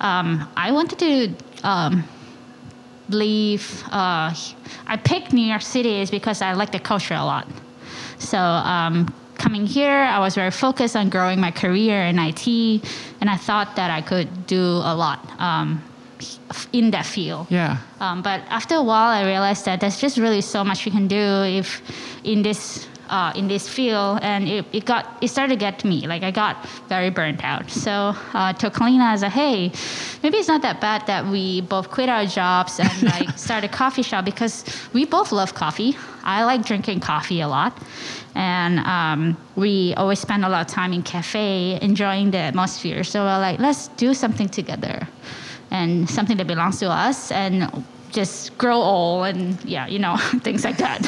um, 0.00 0.48
I 0.56 0.72
wanted 0.72 0.98
to 1.00 1.68
um, 1.68 2.04
leave. 3.10 3.82
Uh, 3.90 4.34
I 4.86 4.96
picked 4.96 5.32
New 5.32 5.44
York 5.44 5.62
City 5.62 6.00
is 6.00 6.10
because 6.10 6.40
I 6.40 6.54
like 6.54 6.72
the 6.72 6.80
culture 6.80 7.14
a 7.14 7.24
lot. 7.24 7.46
So 8.18 8.38
um, 8.38 9.12
coming 9.34 9.66
here, 9.66 9.90
I 9.90 10.18
was 10.18 10.34
very 10.34 10.50
focused 10.50 10.96
on 10.96 11.10
growing 11.10 11.40
my 11.40 11.50
career 11.50 12.04
in 12.04 12.18
IT, 12.18 12.46
and 13.20 13.28
I 13.28 13.36
thought 13.36 13.76
that 13.76 13.90
I 13.90 14.00
could 14.00 14.46
do 14.46 14.62
a 14.62 14.94
lot 14.94 15.28
um, 15.38 15.82
in 16.72 16.90
that 16.90 17.06
field. 17.06 17.46
Yeah. 17.50 17.78
Um, 18.00 18.22
but 18.22 18.40
after 18.48 18.76
a 18.76 18.82
while, 18.82 19.10
I 19.10 19.24
realized 19.24 19.64
that 19.64 19.80
there's 19.80 20.00
just 20.00 20.18
really 20.18 20.40
so 20.40 20.64
much 20.64 20.86
you 20.86 20.92
can 20.92 21.08
do 21.08 21.16
if 21.44 21.82
in 22.24 22.42
this 22.42 22.86
uh, 23.10 23.32
in 23.34 23.48
this 23.48 23.68
field, 23.68 24.20
and 24.22 24.48
it, 24.48 24.64
it 24.72 24.84
got 24.84 25.18
it 25.20 25.28
started 25.28 25.54
to 25.54 25.58
get 25.58 25.80
to 25.80 25.86
me. 25.86 26.06
Like 26.06 26.22
I 26.22 26.30
got 26.30 26.66
very 26.88 27.10
burnt 27.10 27.44
out. 27.44 27.68
So 27.68 28.14
uh, 28.34 28.52
to 28.54 28.70
Kalina, 28.70 29.02
I 29.02 29.12
was 29.12 29.22
like, 29.22 29.32
hey, 29.32 29.72
maybe 30.22 30.38
it's 30.38 30.48
not 30.48 30.62
that 30.62 30.80
bad 30.80 31.06
that 31.08 31.26
we 31.26 31.60
both 31.62 31.90
quit 31.90 32.08
our 32.08 32.24
jobs 32.24 32.78
and 32.78 33.02
like 33.14 33.36
start 33.36 33.64
a 33.64 33.68
coffee 33.68 34.02
shop 34.02 34.24
because 34.24 34.64
we 34.92 35.04
both 35.04 35.32
love 35.32 35.54
coffee. 35.54 35.96
I 36.22 36.44
like 36.44 36.64
drinking 36.64 37.00
coffee 37.00 37.40
a 37.40 37.48
lot, 37.48 37.76
and 38.34 38.78
um, 38.80 39.36
we 39.56 39.94
always 39.96 40.20
spend 40.20 40.44
a 40.44 40.48
lot 40.48 40.60
of 40.60 40.72
time 40.72 40.92
in 40.92 41.02
cafe 41.02 41.78
enjoying 41.82 42.30
the 42.30 42.38
atmosphere. 42.38 43.02
So 43.02 43.24
we're 43.24 43.38
like, 43.38 43.58
let's 43.58 43.88
do 43.88 44.14
something 44.14 44.48
together 44.48 45.08
and 45.70 46.08
something 46.08 46.36
that 46.36 46.46
belongs 46.46 46.78
to 46.80 46.90
us 46.90 47.30
and 47.30 47.84
just 48.10 48.56
grow 48.58 48.76
old 48.76 49.26
and 49.26 49.62
yeah 49.64 49.86
you 49.86 49.98
know 49.98 50.16
things 50.42 50.64
like 50.64 50.78
that 50.78 51.00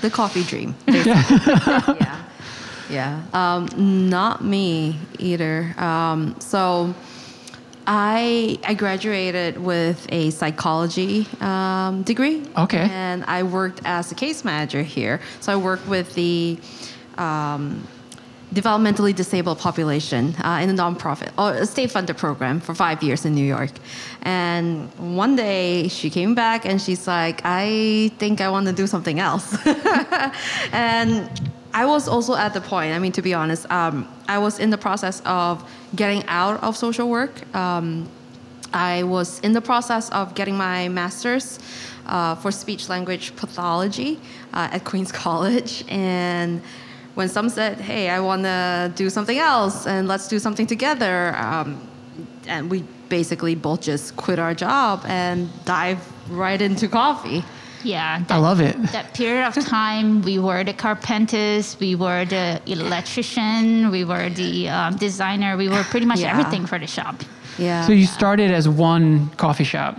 the 0.00 0.10
coffee 0.10 0.42
dream. 0.44 0.74
yeah. 0.86 2.24
Yeah. 2.88 3.22
Um, 3.32 4.08
not 4.08 4.42
me 4.44 4.98
either. 5.18 5.74
Um, 5.78 6.34
so 6.40 6.94
I 7.86 8.58
I 8.64 8.74
graduated 8.74 9.58
with 9.58 10.06
a 10.10 10.30
psychology 10.30 11.26
um, 11.40 12.02
degree. 12.02 12.42
Okay. 12.56 12.88
And 12.90 13.24
I 13.24 13.44
worked 13.44 13.80
as 13.84 14.10
a 14.10 14.14
case 14.14 14.44
manager 14.44 14.82
here. 14.82 15.20
So 15.40 15.52
I 15.52 15.56
worked 15.56 15.86
with 15.86 16.14
the 16.14 16.58
um, 17.16 17.86
developmentally 18.54 19.14
disabled 19.14 19.58
population 19.58 20.34
uh, 20.42 20.60
in 20.62 20.70
a 20.70 20.74
nonprofit 20.74 21.30
or 21.38 21.52
a 21.52 21.66
state-funded 21.66 22.16
program 22.16 22.60
for 22.60 22.74
five 22.74 23.02
years 23.02 23.24
in 23.24 23.34
New 23.34 23.44
York. 23.44 23.70
And 24.22 24.90
one 24.98 25.36
day 25.36 25.88
she 25.88 26.10
came 26.10 26.34
back 26.34 26.66
and 26.66 26.80
she's 26.80 27.06
like, 27.06 27.40
"I 27.44 28.10
think 28.18 28.40
I 28.40 28.48
want 28.50 28.66
to 28.66 28.72
do 28.72 28.86
something 28.86 29.20
else." 29.20 29.56
and 30.72 31.30
I 31.72 31.84
was 31.86 32.08
also 32.08 32.34
at 32.34 32.52
the 32.52 32.60
point. 32.60 32.94
I 32.94 32.98
mean, 32.98 33.12
to 33.12 33.22
be 33.22 33.34
honest, 33.34 33.70
um, 33.70 34.08
I 34.28 34.38
was 34.38 34.58
in 34.58 34.70
the 34.70 34.78
process 34.78 35.22
of 35.24 35.62
getting 35.94 36.24
out 36.26 36.62
of 36.62 36.76
social 36.76 37.08
work. 37.08 37.54
Um, 37.54 38.08
I 38.72 39.02
was 39.04 39.40
in 39.40 39.52
the 39.52 39.60
process 39.60 40.10
of 40.10 40.34
getting 40.34 40.56
my 40.56 40.88
master's 40.88 41.58
uh, 42.06 42.34
for 42.36 42.50
speech 42.50 42.88
language 42.88 43.34
pathology 43.36 44.18
uh, 44.52 44.68
at 44.72 44.84
Queens 44.84 45.12
College. 45.24 45.84
And 45.88 46.60
when 47.20 47.28
Sum 47.28 47.50
said, 47.50 47.78
hey, 47.90 48.08
I 48.08 48.18
want 48.20 48.42
to 48.44 48.90
do 49.02 49.10
something 49.10 49.38
else 49.38 49.86
and 49.86 50.08
let's 50.08 50.26
do 50.26 50.38
something 50.38 50.66
together, 50.66 51.34
um, 51.36 51.68
and 52.46 52.70
we 52.70 52.78
basically 53.10 53.54
both 53.54 53.82
just 53.82 54.16
quit 54.16 54.38
our 54.38 54.54
job 54.54 55.04
and 55.06 55.38
dive 55.66 55.98
right 56.30 56.62
into 56.68 56.88
coffee. 56.88 57.40
yeah 57.84 58.24
I 58.36 58.38
love 58.38 58.60
it. 58.68 58.74
that 58.98 59.08
period 59.20 59.44
of 59.50 59.54
time 59.78 60.06
we 60.28 60.36
were 60.46 60.62
the 60.70 60.76
carpenters 60.86 61.64
we 61.84 61.92
were 62.04 62.22
the 62.36 62.46
electrician 62.76 63.90
we 63.96 64.02
were 64.10 64.28
the 64.42 64.54
um, 64.76 64.90
designer 65.06 65.50
we 65.64 65.68
were 65.74 65.84
pretty 65.92 66.06
much 66.12 66.20
Yeah. 66.20 66.32
everything 66.34 66.64
for 66.70 66.78
the 66.84 66.90
shop 66.96 67.16
Yeah. 67.58 67.86
So 67.86 67.92
you 67.92 68.06
started 68.06 68.50
as 68.50 68.68
one 68.68 69.28
coffee 69.36 69.64
shop. 69.64 69.98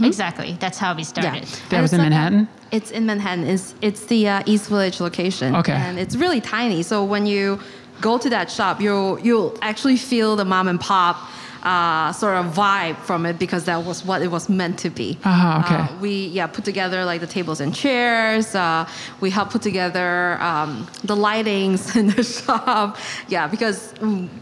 exactly 0.00 0.56
that's 0.60 0.78
how 0.78 0.94
we 0.94 1.04
started 1.04 1.44
Yeah. 1.44 1.56
That 1.68 1.72
And 1.76 1.82
was 1.82 1.92
in 1.92 1.98
like- 1.98 2.10
Manhattan? 2.10 2.48
It's 2.70 2.90
in 2.90 3.04
Manhattan. 3.04 3.44
It's 3.46 3.74
it's 3.82 4.06
the 4.06 4.28
uh, 4.28 4.42
East 4.46 4.68
Village 4.70 4.98
location. 5.00 5.54
Okay. 5.56 5.72
And 5.74 5.98
it's 5.98 6.16
really 6.16 6.40
tiny. 6.40 6.82
So 6.82 7.04
when 7.04 7.26
you 7.26 7.60
go 8.00 8.16
to 8.18 8.30
that 8.30 8.50
shop, 8.50 8.80
you'll 8.80 9.18
you'll 9.20 9.54
actually 9.60 9.96
feel 9.98 10.36
the 10.36 10.44
mom 10.46 10.68
and 10.68 10.80
pop 10.80 11.16
uh, 11.62 12.12
sort 12.12 12.36
of 12.36 12.46
vibe 12.54 12.96
from 12.98 13.24
it 13.26 13.38
because 13.38 13.64
that 13.66 13.84
was 13.84 14.04
what 14.04 14.20
it 14.22 14.30
was 14.30 14.48
meant 14.48 14.78
to 14.80 14.90
be. 14.90 15.18
Ah, 15.24 15.64
okay. 15.64 15.94
Uh, 15.94 16.00
we 16.00 16.26
yeah 16.26 16.46
put 16.46 16.64
together 16.64 17.04
like 17.04 17.20
the 17.20 17.26
tables 17.26 17.60
and 17.60 17.74
chairs. 17.74 18.54
Uh, 18.54 18.88
we 19.20 19.30
helped 19.30 19.52
put 19.52 19.62
together 19.62 20.38
um, 20.40 20.86
the 21.04 21.14
lightings 21.16 21.94
in 22.00 22.08
the 22.08 22.22
shop. 22.24 22.96
Yeah, 23.28 23.46
because 23.46 23.94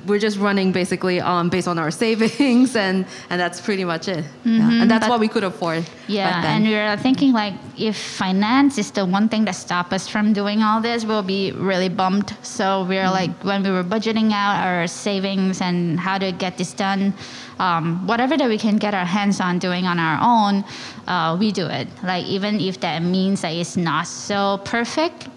we're 0.07 0.19
just 0.19 0.39
running 0.39 0.73
basically 0.73 1.21
on 1.21 1.49
based 1.51 1.69
on 1.69 1.79
our 1.79 1.91
savings 1.91 2.75
and 2.77 3.05
and 3.31 3.41
that's 3.41 3.61
pretty 3.61 3.85
much 3.85 4.09
it. 4.09 4.25
yeah. 4.45 4.81
And 4.83 4.91
that's 4.91 5.05
but- 5.07 5.11
what 5.11 5.21
we 5.21 5.29
could 5.29 5.45
afford. 5.45 5.85
Yeah, 6.09 6.31
back 6.31 6.43
then. 6.43 6.57
and 6.63 6.65
we 6.69 6.75
were 6.75 6.97
thinking 7.03 7.33
like 7.33 7.55
if 7.79 7.97
finance 7.97 8.79
is 8.79 8.91
the 8.91 9.05
one 9.07 9.29
thing 9.29 9.45
that 9.45 9.55
stop 9.55 9.93
us 9.93 10.09
from 10.09 10.33
doing 10.33 10.63
all 10.63 10.81
this, 10.81 11.05
we'll 11.05 11.23
be 11.23 11.53
really 11.53 11.89
bummed. 11.89 12.35
So 12.43 12.85
we 12.85 12.99
are 12.99 13.11
like 13.11 13.31
when 13.45 13.63
we 13.63 13.71
were 13.71 13.85
budgeting 13.85 14.33
out 14.33 14.65
our 14.67 14.87
savings 14.87 15.61
and 15.61 16.01
how 16.01 16.19
to 16.19 16.33
get 16.33 16.57
this 16.59 16.73
done, 16.73 17.10
um, 17.59 18.07
whatever 18.07 18.37
that 18.37 18.49
we 18.49 18.59
can 18.59 18.77
get 18.79 18.95
our 18.95 19.05
hands 19.05 19.41
on 19.41 19.59
doing 19.59 19.87
on 19.87 19.99
our 19.99 20.19
own, 20.23 20.65
uh, 21.07 21.37
we 21.39 21.53
do 21.53 21.67
it. 21.67 21.89
Like 22.03 22.25
even 22.27 22.61
if 22.61 22.81
that 22.81 23.03
means 23.03 23.43
that 23.43 23.53
it's 23.53 23.77
not 23.77 24.07
so 24.07 24.61
perfect. 24.65 25.29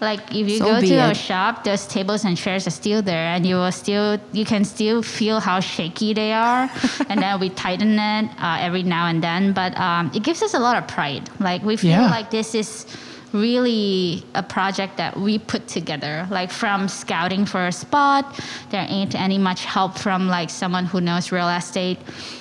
Like 0.00 0.20
if 0.34 0.48
you 0.48 0.58
So 0.58 0.64
go 0.66 0.80
to 0.80 0.94
a 1.10 1.14
shop, 1.14 1.64
those 1.64 1.86
tables 1.86 2.24
and 2.24 2.36
chairs 2.36 2.66
are 2.66 2.70
still 2.82 3.00
there, 3.00 3.28
and 3.34 3.46
you 3.46 3.54
will 3.56 3.72
still 3.72 4.18
you 4.32 4.44
can 4.44 4.64
still 4.64 5.02
feel 5.02 5.40
how 5.40 5.60
shaky 5.60 6.12
they 6.12 6.32
are. 6.32 6.68
and 7.08 7.22
then 7.22 7.40
we 7.40 7.48
tighten 7.48 7.98
it 7.98 8.30
uh, 8.38 8.58
every 8.60 8.82
now 8.82 9.06
and 9.06 9.22
then, 9.22 9.52
but 9.52 9.74
um, 9.78 10.10
it 10.14 10.22
gives 10.22 10.42
us 10.42 10.52
a 10.52 10.58
lot 10.58 10.76
of 10.76 10.86
pride. 10.88 11.30
Like 11.40 11.62
we 11.62 11.76
feel 11.76 11.90
Yeah. 11.90 12.10
like 12.10 12.30
this 12.30 12.54
is 12.54 12.86
really 13.34 14.22
a 14.34 14.42
project 14.42 14.96
that 14.96 15.18
we 15.18 15.38
put 15.38 15.66
together. 15.66 16.26
Like 16.30 16.50
from 16.50 16.88
scouting 16.88 17.44
for 17.44 17.66
a 17.66 17.72
spot, 17.72 18.40
there 18.70 18.86
ain't 18.88 19.14
any 19.14 19.36
much 19.36 19.64
help 19.64 19.98
from 19.98 20.28
like 20.28 20.48
someone 20.48 20.86
who 20.86 21.00
knows 21.00 21.32
real 21.32 21.48
estate. 21.48 21.98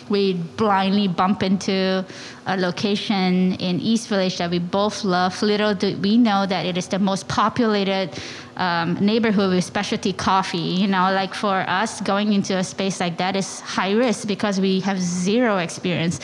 We 0.10 0.34
blindly 0.34 1.08
bump 1.08 1.42
into 1.42 2.06
a 2.46 2.58
location 2.58 3.54
in 3.56 3.80
East 3.80 4.08
Village 4.08 4.38
that 4.38 4.52
we 4.52 4.60
both 4.60 5.04
love. 5.04 5.42
Little 5.42 5.74
do 5.74 5.98
we 5.98 6.18
know 6.18 6.46
that 6.46 6.66
it 6.66 6.78
is 6.78 6.88
the 6.88 7.00
most 7.00 7.28
populated 7.28 8.12
um, 8.58 8.96
neighborhood 8.96 9.54
with 9.54 9.64
specialty 9.64 10.14
coffee. 10.14 10.58
You 10.58 10.88
know, 10.88 11.12
like 11.14 11.34
for 11.34 11.66
us, 11.68 12.02
going 12.02 12.34
into 12.34 12.58
a 12.58 12.64
space 12.64 13.00
like 13.00 13.18
that 13.18 13.36
is 13.36 13.60
high 13.62 13.94
risk 13.94 14.28
because 14.28 14.60
we 14.60 14.80
have 14.82 15.00
zero 15.00 15.58
experience. 15.58 16.20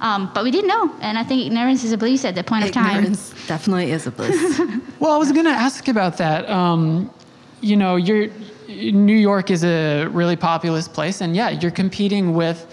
Um, 0.00 0.30
but 0.34 0.44
we 0.44 0.50
didn't 0.50 0.68
know, 0.68 0.94
and 1.00 1.18
I 1.18 1.24
think 1.24 1.46
ignorance 1.46 1.84
is 1.84 1.92
a 1.92 1.98
bliss 1.98 2.24
at 2.24 2.34
that 2.34 2.46
point 2.46 2.64
of 2.64 2.72
time. 2.72 2.98
Ignorance 2.98 3.34
definitely 3.46 3.90
is 3.90 4.06
a 4.06 4.10
bliss. 4.10 4.60
Well, 5.00 5.12
I 5.12 5.18
was 5.18 5.32
going 5.32 5.44
to 5.44 5.50
ask 5.50 5.88
about 5.88 6.16
that. 6.18 6.48
Um, 6.48 7.10
you 7.60 7.76
know, 7.76 7.96
you're, 7.96 8.28
New 8.68 9.16
York 9.16 9.50
is 9.50 9.62
a 9.62 10.06
really 10.06 10.36
populous 10.36 10.88
place, 10.88 11.20
and 11.20 11.36
yeah, 11.36 11.50
you're 11.50 11.70
competing 11.70 12.34
with 12.34 12.66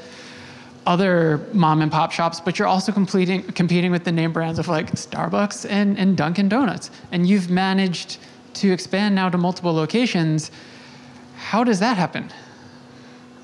other 0.85 1.45
mom 1.53 1.81
and 1.81 1.91
pop 1.91 2.11
shops, 2.11 2.39
but 2.39 2.57
you're 2.57 2.67
also 2.67 2.91
competing 2.91 3.43
competing 3.43 3.91
with 3.91 4.03
the 4.03 4.11
name 4.11 4.33
brands 4.33 4.59
of 4.59 4.67
like 4.67 4.91
Starbucks 4.91 5.69
and, 5.69 5.97
and 5.97 6.17
Dunkin' 6.17 6.49
Donuts. 6.49 6.89
And 7.11 7.27
you've 7.27 7.49
managed 7.49 8.17
to 8.55 8.71
expand 8.71 9.15
now 9.15 9.29
to 9.29 9.37
multiple 9.37 9.73
locations. 9.73 10.51
How 11.37 11.63
does 11.63 11.79
that 11.79 11.97
happen? 11.97 12.31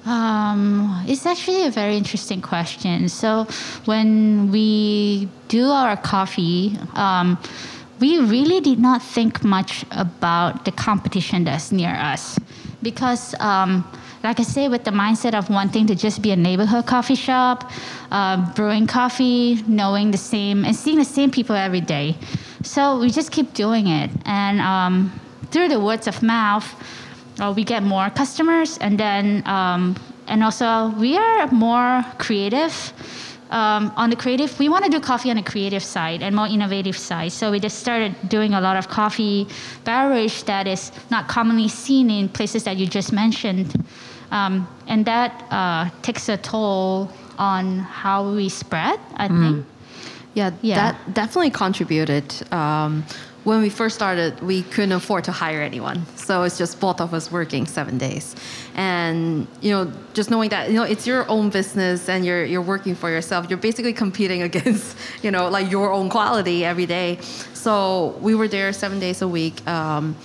Um, 0.06 1.04
it's 1.06 1.26
actually 1.26 1.66
a 1.66 1.72
very 1.72 1.98
interesting 1.98 2.42
question. 2.42 3.10
So, 3.10 3.46
when 3.86 4.52
we 4.52 5.28
do 5.50 5.66
our 5.68 5.98
coffee, 5.98 6.78
um, 6.94 7.38
we 8.00 8.20
really 8.20 8.62
did 8.62 8.80
not 8.80 9.02
think 9.02 9.44
much 9.44 9.84
about 9.92 10.64
the 10.64 10.72
competition 10.72 11.44
that's 11.44 11.72
near 11.72 11.90
us 11.90 12.40
because, 12.82 13.36
um, 13.42 13.84
like 14.24 14.40
I 14.40 14.44
say, 14.44 14.70
with 14.70 14.84
the 14.86 14.92
mindset 14.92 15.34
of 15.34 15.50
wanting 15.50 15.88
to 15.88 15.96
just 15.96 16.22
be 16.22 16.32
a 16.32 16.36
neighborhood 16.36 16.86
coffee 16.86 17.16
shop, 17.16 17.70
uh, 18.12 18.54
brewing 18.54 18.88
coffee, 18.88 19.62
knowing 19.68 20.12
the 20.12 20.18
same, 20.18 20.64
and 20.64 20.76
seeing 20.76 20.98
the 20.98 21.06
same 21.06 21.32
people 21.32 21.56
every 21.56 21.82
day. 21.82 22.16
So, 22.64 23.00
we 23.00 23.10
just 23.10 23.32
keep 23.32 23.54
doing 23.54 23.88
it. 23.88 24.10
And 24.26 24.60
um, 24.62 25.20
through 25.52 25.70
the 25.70 25.80
words 25.80 26.08
of 26.08 26.22
mouth, 26.24 26.68
uh, 27.40 27.54
we 27.56 27.64
get 27.64 27.84
more 27.84 28.10
customers. 28.10 28.78
And 28.80 29.00
then 29.00 29.44
um, 29.48 29.96
and 30.28 30.44
also 30.44 30.90
we 30.98 31.18
are 31.18 31.48
more 31.52 32.06
creative. 32.18 32.94
Um, 33.50 33.94
on 33.96 34.10
the 34.10 34.18
creative 34.18 34.60
we 34.60 34.68
want 34.68 34.84
to 34.84 34.92
do 34.92 35.00
coffee 35.00 35.30
on 35.30 35.38
the 35.38 35.42
creative 35.42 35.82
side 35.82 36.22
and 36.22 36.36
more 36.36 36.48
innovative 36.48 36.98
side. 36.98 37.32
So 37.32 37.50
we 37.50 37.62
just 37.62 37.80
started 37.80 38.14
doing 38.28 38.54
a 38.54 38.60
lot 38.60 38.76
of 38.76 38.90
coffee 38.90 39.48
beverage 39.86 40.44
that 40.44 40.68
is 40.68 40.92
not 41.10 41.30
commonly 41.30 41.70
seen 41.70 42.10
in 42.10 42.28
places 42.28 42.66
that 42.66 42.76
you 42.76 42.88
just 42.88 43.14
mentioned. 43.14 43.86
Um, 44.32 44.68
and 44.88 45.06
that 45.06 45.46
uh, 45.50 45.90
takes 46.02 46.28
a 46.28 46.36
toll 46.36 47.10
on 47.38 47.80
how 47.80 48.34
we 48.34 48.50
spread 48.50 49.00
i 49.18 49.28
think 49.28 49.66
Yeah, 50.38 50.52
Yeah. 50.62 50.76
that 50.92 51.14
definitely 51.14 51.50
contributed. 51.50 52.26
Um, 52.52 53.04
when 53.44 53.62
we 53.62 53.70
first 53.70 53.96
started, 53.96 54.40
we 54.42 54.62
couldn't 54.74 54.92
afford 54.92 55.24
to 55.24 55.32
hire 55.32 55.62
anyone, 55.62 56.06
so 56.16 56.44
it's 56.44 56.58
just 56.58 56.80
both 56.82 57.00
of 57.00 57.14
us 57.14 57.32
working 57.32 57.66
seven 57.66 57.98
days, 57.98 58.36
and 58.76 59.48
you 59.62 59.72
know, 59.72 59.92
just 60.14 60.30
knowing 60.30 60.50
that 60.50 60.70
you 60.70 60.76
know 60.76 60.84
it's 60.84 61.08
your 61.08 61.24
own 61.30 61.50
business 61.50 62.10
and 62.10 62.26
you're 62.26 62.44
you're 62.52 62.68
working 62.74 62.94
for 62.96 63.10
yourself. 63.10 63.50
You're 63.50 63.64
basically 63.70 63.94
competing 63.94 64.42
against 64.50 64.98
you 65.24 65.32
know 65.32 65.48
like 65.50 65.72
your 65.72 65.90
own 65.98 66.10
quality 66.10 66.66
every 66.66 66.86
day. 66.86 67.18
So 67.54 67.74
we 68.22 68.36
were 68.36 68.50
there 68.50 68.74
seven 68.74 69.00
days 69.00 69.22
a 69.22 69.28
week. 69.28 69.56
Um, 69.68 70.16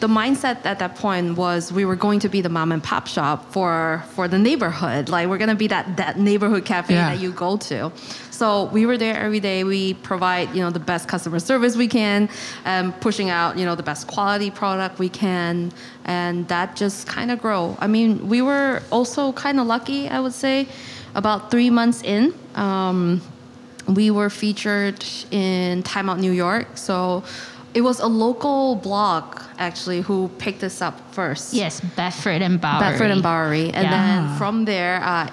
the 0.00 0.08
mindset 0.08 0.64
at 0.64 0.78
that 0.78 0.96
point 0.96 1.36
was 1.36 1.72
we 1.72 1.84
were 1.84 1.96
going 1.96 2.20
to 2.20 2.28
be 2.28 2.40
the 2.40 2.48
mom 2.48 2.72
and 2.72 2.82
pop 2.82 3.06
shop 3.06 3.52
for 3.52 4.02
for 4.14 4.26
the 4.28 4.38
neighborhood. 4.38 5.08
Like 5.08 5.28
we're 5.28 5.38
gonna 5.38 5.54
be 5.54 5.68
that 5.68 5.96
that 5.98 6.18
neighborhood 6.18 6.64
cafe 6.64 6.94
Yeah. 6.94 7.10
that 7.10 7.20
you 7.20 7.30
go 7.32 7.56
to. 7.68 7.92
So 8.30 8.64
we 8.72 8.86
were 8.86 8.96
there 8.96 9.16
every 9.16 9.40
day. 9.40 9.62
We 9.64 9.94
provide 9.94 10.54
you 10.54 10.62
know 10.62 10.70
the 10.70 10.80
best 10.80 11.06
customer 11.08 11.38
service 11.38 11.76
we 11.76 11.88
can, 11.88 12.28
um, 12.64 12.92
pushing 12.94 13.28
out 13.30 13.58
you 13.58 13.64
know 13.66 13.74
the 13.74 13.82
best 13.82 14.06
quality 14.06 14.50
product 14.50 14.98
we 14.98 15.10
can, 15.10 15.72
and 16.06 16.48
that 16.48 16.76
just 16.76 17.06
kind 17.06 17.30
of 17.30 17.40
grow. 17.40 17.76
I 17.78 17.86
mean, 17.86 18.28
we 18.28 18.40
were 18.42 18.82
also 18.90 19.32
kind 19.32 19.60
of 19.60 19.66
lucky, 19.66 20.08
I 20.08 20.20
would 20.20 20.34
say. 20.34 20.66
About 21.14 21.50
three 21.50 21.70
months 21.70 22.02
in, 22.02 22.32
um, 22.54 23.20
we 23.88 24.10
were 24.12 24.30
featured 24.30 25.04
in 25.32 25.82
Time 25.82 26.08
Out 26.08 26.20
New 26.20 26.30
York. 26.30 26.66
So 26.76 27.24
it 27.74 27.82
was 27.82 28.00
a 28.00 28.06
local 28.06 28.74
blog 28.76 29.24
actually 29.58 30.00
who 30.00 30.28
picked 30.38 30.60
this 30.60 30.80
up 30.82 30.96
first. 31.12 31.54
yes 31.54 31.80
bedford 31.96 32.42
and 32.42 32.60
bowery 32.60 32.80
Bedford 32.80 33.10
and 33.10 33.22
Bowery. 33.22 33.70
And 33.72 33.84
Yeah. 33.84 33.90
then 33.90 34.38
from 34.38 34.64
there, 34.64 35.02
uh, 35.02 35.28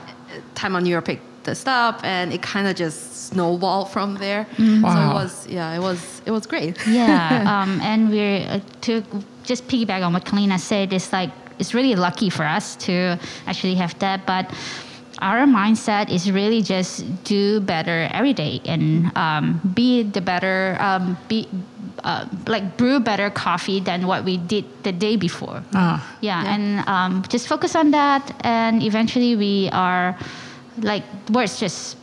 Time 0.55 0.75
Out 0.75 0.83
New 0.83 0.89
York 0.89 1.05
picked 1.05 1.47
us 1.47 1.65
up 1.65 2.03
and 2.03 2.33
it 2.33 2.41
kind 2.41 2.67
of 2.67 2.75
just 2.75 3.27
snowballed 3.29 3.89
from 3.89 4.15
there. 4.15 4.45
So 4.57 4.63
it 4.63 5.13
was, 5.21 5.47
yeah, 5.47 5.73
it 5.77 5.79
was, 5.79 6.21
it 6.25 6.31
was 6.31 6.45
great. 6.45 6.75
yeah 6.87 7.43
um, 7.53 7.79
and 7.81 8.09
we're 8.09 8.41
uh, 8.49 8.59
to 8.81 9.03
just 9.43 9.67
piggyback 9.67 10.01
on 10.05 10.11
what 10.13 10.25
kaleena 10.25 10.59
said 10.59 10.91
it's 10.91 11.11
like 11.13 11.31
it's 11.59 11.73
really 11.73 11.95
lucky 11.95 12.29
for 12.29 12.43
us 12.43 12.75
to 12.75 13.17
actually 13.47 13.75
have 13.75 13.97
that 13.99 14.19
but 14.25 14.45
our 15.19 15.45
mindset 15.45 16.09
is 16.09 16.31
really 16.31 16.61
just 16.61 17.03
do 17.23 17.59
better 17.59 18.07
every 18.11 18.33
day 18.33 18.61
and 18.65 19.15
um, 19.17 19.59
be 19.73 20.03
the 20.03 20.21
better 20.21 20.77
um, 20.79 21.17
be 21.27 21.47
uh, 22.03 22.25
like 22.47 22.77
brew 22.77 22.99
better 22.99 23.29
coffee 23.29 23.79
than 23.79 24.05
what 24.07 24.23
we 24.23 24.37
did 24.37 24.65
the 24.83 24.91
day 24.91 25.15
before. 25.15 25.63
Ah, 25.73 26.15
yeah, 26.21 26.43
Yeah. 26.43 26.53
and 26.53 26.87
um, 26.87 27.23
just 27.29 27.47
focus 27.47 27.75
on 27.75 27.91
that 27.91 28.23
and 28.45 28.83
eventually 28.83 29.35
we 29.35 29.69
are 29.73 30.17
like 30.81 31.03
words 31.31 31.59
just 31.59 31.97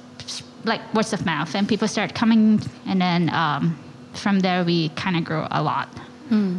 like 0.64 0.80
words 0.94 1.12
of 1.12 1.24
mouth 1.26 1.54
and 1.54 1.68
people 1.68 1.86
start 1.86 2.14
coming 2.14 2.60
and 2.86 3.00
then 3.00 3.30
um, 3.30 3.78
from 4.14 4.40
there 4.40 4.64
we 4.64 4.88
kind 4.90 5.16
of 5.16 5.24
grow 5.24 5.46
a 5.50 5.62
lot. 5.62 5.88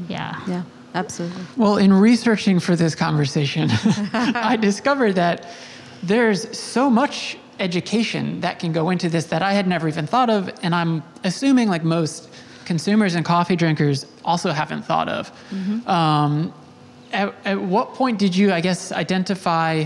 Yeah. 0.08 0.39
Yeah, 0.48 0.63
absolutely. 0.94 1.44
Well, 1.58 1.76
in 1.78 1.91
researching 1.91 2.62
for 2.62 2.78
this 2.78 2.96
conversation, 2.96 3.70
I 4.13 4.56
discovered 4.56 5.15
that 5.15 5.48
there's 6.03 6.58
so 6.58 6.89
much 6.89 7.38
education 7.60 8.41
that 8.41 8.60
can 8.60 8.71
go 8.73 8.89
into 8.89 9.10
this 9.10 9.25
that 9.27 9.41
I 9.41 9.53
had 9.53 9.67
never 9.67 9.88
even 9.88 10.08
thought 10.08 10.29
of, 10.29 10.49
and 10.62 10.75
I'm 10.75 11.03
assuming 11.23 11.69
like 11.69 11.84
most 11.84 12.29
consumers 12.65 13.15
and 13.15 13.23
coffee 13.23 13.55
drinkers 13.55 14.05
also 14.23 14.51
haven't 14.51 14.84
thought 14.84 15.08
of. 15.08 15.31
Um, 15.88 16.53
at, 17.13 17.34
at 17.45 17.62
what 17.62 17.93
point 17.93 18.19
did 18.19 18.36
you, 18.36 18.51
I 18.51 18.62
guess, 18.62 18.91
identify 18.91 19.86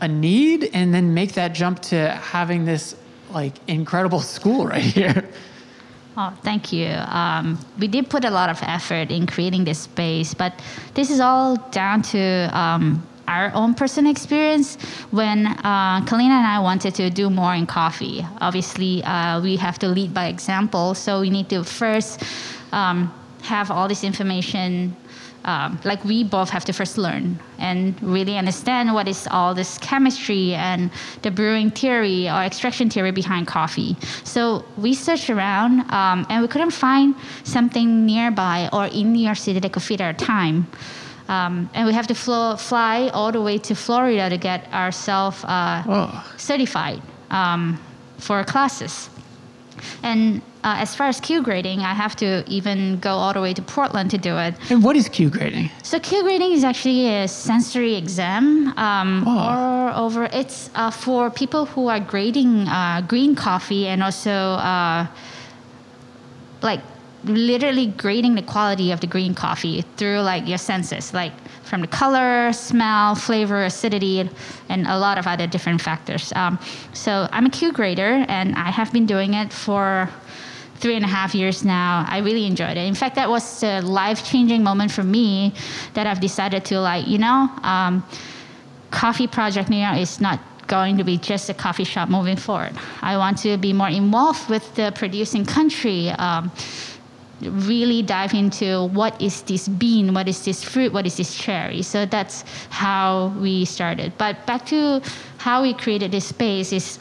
a 0.00 0.08
need 0.08 0.70
and 0.72 0.92
then 0.92 1.14
make 1.14 1.34
that 1.34 1.52
jump 1.52 1.80
to 1.80 2.10
having 2.10 2.64
this 2.64 2.96
like 3.30 3.54
incredible 3.68 4.20
school 4.36 4.66
right 4.66 4.82
here? 4.82 5.28
Oh, 6.16 6.32
thank 6.42 6.72
you. 6.72 6.86
Um, 6.86 7.58
we 7.78 7.88
did 7.88 8.08
put 8.08 8.24
a 8.24 8.30
lot 8.30 8.48
of 8.48 8.58
effort 8.62 9.10
in 9.10 9.26
creating 9.26 9.64
this 9.64 9.80
space, 9.80 10.32
but 10.32 10.60
this 10.94 11.10
is 11.10 11.18
all 11.18 11.56
down 11.70 12.02
to 12.02 12.50
um, 12.56 13.04
our 13.28 13.52
own 13.54 13.74
personal 13.74 14.10
experience. 14.10 14.76
When 15.10 15.46
uh, 15.46 16.00
Kaleena 16.02 16.36
and 16.40 16.46
I 16.46 16.60
wanted 16.60 16.94
to 16.96 17.10
do 17.10 17.30
more 17.30 17.54
in 17.54 17.66
coffee, 17.66 18.24
obviously 18.40 19.02
uh, 19.04 19.40
we 19.40 19.56
have 19.56 19.78
to 19.80 19.88
lead 19.88 20.12
by 20.12 20.26
example. 20.26 20.94
So 20.94 21.20
we 21.20 21.30
need 21.30 21.48
to 21.50 21.64
first 21.64 22.22
um, 22.72 23.12
have 23.42 23.70
all 23.70 23.88
this 23.88 24.04
information 24.04 24.96
um, 25.44 25.78
like 25.84 26.02
we 26.04 26.24
both 26.24 26.48
have 26.50 26.64
to 26.64 26.72
first 26.72 26.96
learn 26.96 27.38
and 27.58 28.02
really 28.02 28.38
understand 28.38 28.94
what 28.94 29.06
is 29.06 29.28
all 29.30 29.54
this 29.54 29.78
chemistry 29.78 30.54
and 30.54 30.90
the 31.22 31.30
brewing 31.30 31.70
theory 31.70 32.28
or 32.28 32.42
extraction 32.42 32.88
theory 32.88 33.10
behind 33.10 33.46
coffee. 33.46 33.96
So 34.24 34.64
we 34.78 34.94
searched 34.94 35.28
around 35.28 35.80
um, 35.92 36.26
and 36.30 36.40
we 36.40 36.48
couldn't 36.48 36.70
find 36.70 37.14
something 37.44 38.06
nearby 38.06 38.70
or 38.72 38.86
in 38.86 39.12
New 39.12 39.24
York 39.24 39.36
City 39.36 39.60
that 39.60 39.72
could 39.72 39.82
fit 39.82 40.00
our 40.00 40.14
time. 40.14 40.66
Um, 41.28 41.70
and 41.74 41.86
we 41.86 41.94
have 41.94 42.06
to 42.08 42.14
flo- 42.14 42.56
fly 42.56 43.08
all 43.14 43.32
the 43.32 43.40
way 43.40 43.56
to 43.58 43.74
Florida 43.74 44.28
to 44.28 44.36
get 44.36 44.70
ourselves 44.72 45.42
uh, 45.44 45.82
Oh. 45.88 46.34
certified 46.36 47.00
um, 47.30 47.78
for 48.18 48.44
classes. 48.44 49.08
And 50.02 50.40
uh, 50.62 50.76
as 50.78 50.94
far 50.94 51.08
as 51.08 51.20
Q 51.20 51.42
grading, 51.42 51.80
I 51.80 51.94
have 51.94 52.14
to 52.16 52.44
even 52.46 52.98
go 53.00 53.10
all 53.10 53.32
the 53.32 53.40
way 53.40 53.52
to 53.54 53.62
Portland 53.62 54.10
to 54.12 54.18
do 54.18 54.36
it. 54.38 54.54
And 54.70 54.84
what 54.84 54.96
is 54.96 55.08
Q 55.08 55.28
grading? 55.30 55.70
So 55.82 55.98
Q 55.98 56.22
grading 56.22 56.52
is 56.52 56.62
actually 56.62 57.08
a 57.08 57.26
sensory 57.26 57.94
exam, 57.96 58.72
um, 58.78 59.24
Oh. 59.26 59.48
or 59.50 59.92
over. 59.96 60.24
It's 60.32 60.70
uh, 60.74 60.90
for 60.90 61.28
people 61.30 61.66
who 61.66 61.88
are 61.88 62.00
grading 62.00 62.68
uh, 62.68 63.00
green 63.08 63.34
coffee 63.34 63.88
and 63.88 64.02
also 64.02 64.30
uh, 64.30 65.06
like 66.62 66.80
literally 67.26 67.86
grading 67.86 68.34
the 68.34 68.42
quality 68.42 68.92
of 68.92 69.00
the 69.00 69.06
green 69.06 69.34
coffee 69.34 69.82
through 69.96 70.20
like 70.20 70.46
your 70.46 70.58
senses, 70.58 71.12
like 71.14 71.32
from 71.62 71.80
the 71.80 71.86
color, 71.86 72.52
smell, 72.52 73.14
flavor, 73.14 73.64
acidity, 73.64 74.28
and 74.68 74.86
a 74.86 74.98
lot 74.98 75.18
of 75.18 75.26
other 75.26 75.46
different 75.46 75.80
factors. 75.80 76.32
Um, 76.36 76.58
so 76.92 77.28
I'm 77.32 77.46
a 77.46 77.50
Q 77.50 77.72
grader, 77.72 78.24
and 78.28 78.54
I 78.54 78.70
have 78.70 78.92
been 78.92 79.06
doing 79.06 79.34
it 79.34 79.52
for 79.52 80.08
three 80.76 80.96
and 80.96 81.04
a 81.04 81.08
half 81.08 81.34
years 81.34 81.64
now. 81.64 82.04
I 82.08 82.18
really 82.18 82.46
enjoyed 82.46 82.76
it. 82.76 82.86
In 82.86 82.94
fact, 82.94 83.14
that 83.16 83.28
was 83.28 83.62
a 83.62 83.80
life 83.80 84.24
changing 84.24 84.62
moment 84.62 84.90
for 84.90 85.02
me 85.02 85.54
that 85.94 86.06
I've 86.06 86.20
decided 86.20 86.64
to 86.66 86.80
like, 86.80 87.06
you 87.06 87.18
know, 87.18 87.48
um, 87.62 88.04
Coffee 88.90 89.26
Project 89.26 89.70
New 89.70 89.78
York 89.78 89.96
is 89.96 90.20
not 90.20 90.40
going 90.66 90.96
to 90.98 91.04
be 91.04 91.18
just 91.18 91.50
a 91.50 91.54
coffee 91.54 91.84
shop 91.84 92.08
moving 92.08 92.36
forward. 92.36 92.72
I 93.02 93.16
want 93.16 93.38
to 93.38 93.56
be 93.56 93.72
more 93.72 93.88
involved 93.88 94.48
with 94.48 94.74
the 94.74 94.92
producing 94.94 95.44
country. 95.44 96.10
Um, 96.10 96.50
really 97.50 98.02
dive 98.02 98.34
into 98.34 98.86
what 98.88 99.20
is 99.20 99.42
this 99.42 99.68
bean, 99.68 100.14
what 100.14 100.28
is 100.28 100.44
this 100.44 100.62
fruit, 100.62 100.92
what 100.92 101.06
is 101.06 101.16
this 101.16 101.34
cherry. 101.36 101.82
So 101.82 102.06
that's 102.06 102.44
how 102.70 103.28
we 103.40 103.64
started. 103.64 104.12
But 104.18 104.46
back 104.46 104.66
to 104.66 105.02
how 105.38 105.62
we 105.62 105.74
created 105.74 106.12
this 106.12 106.26
space 106.26 106.72
is 106.72 106.98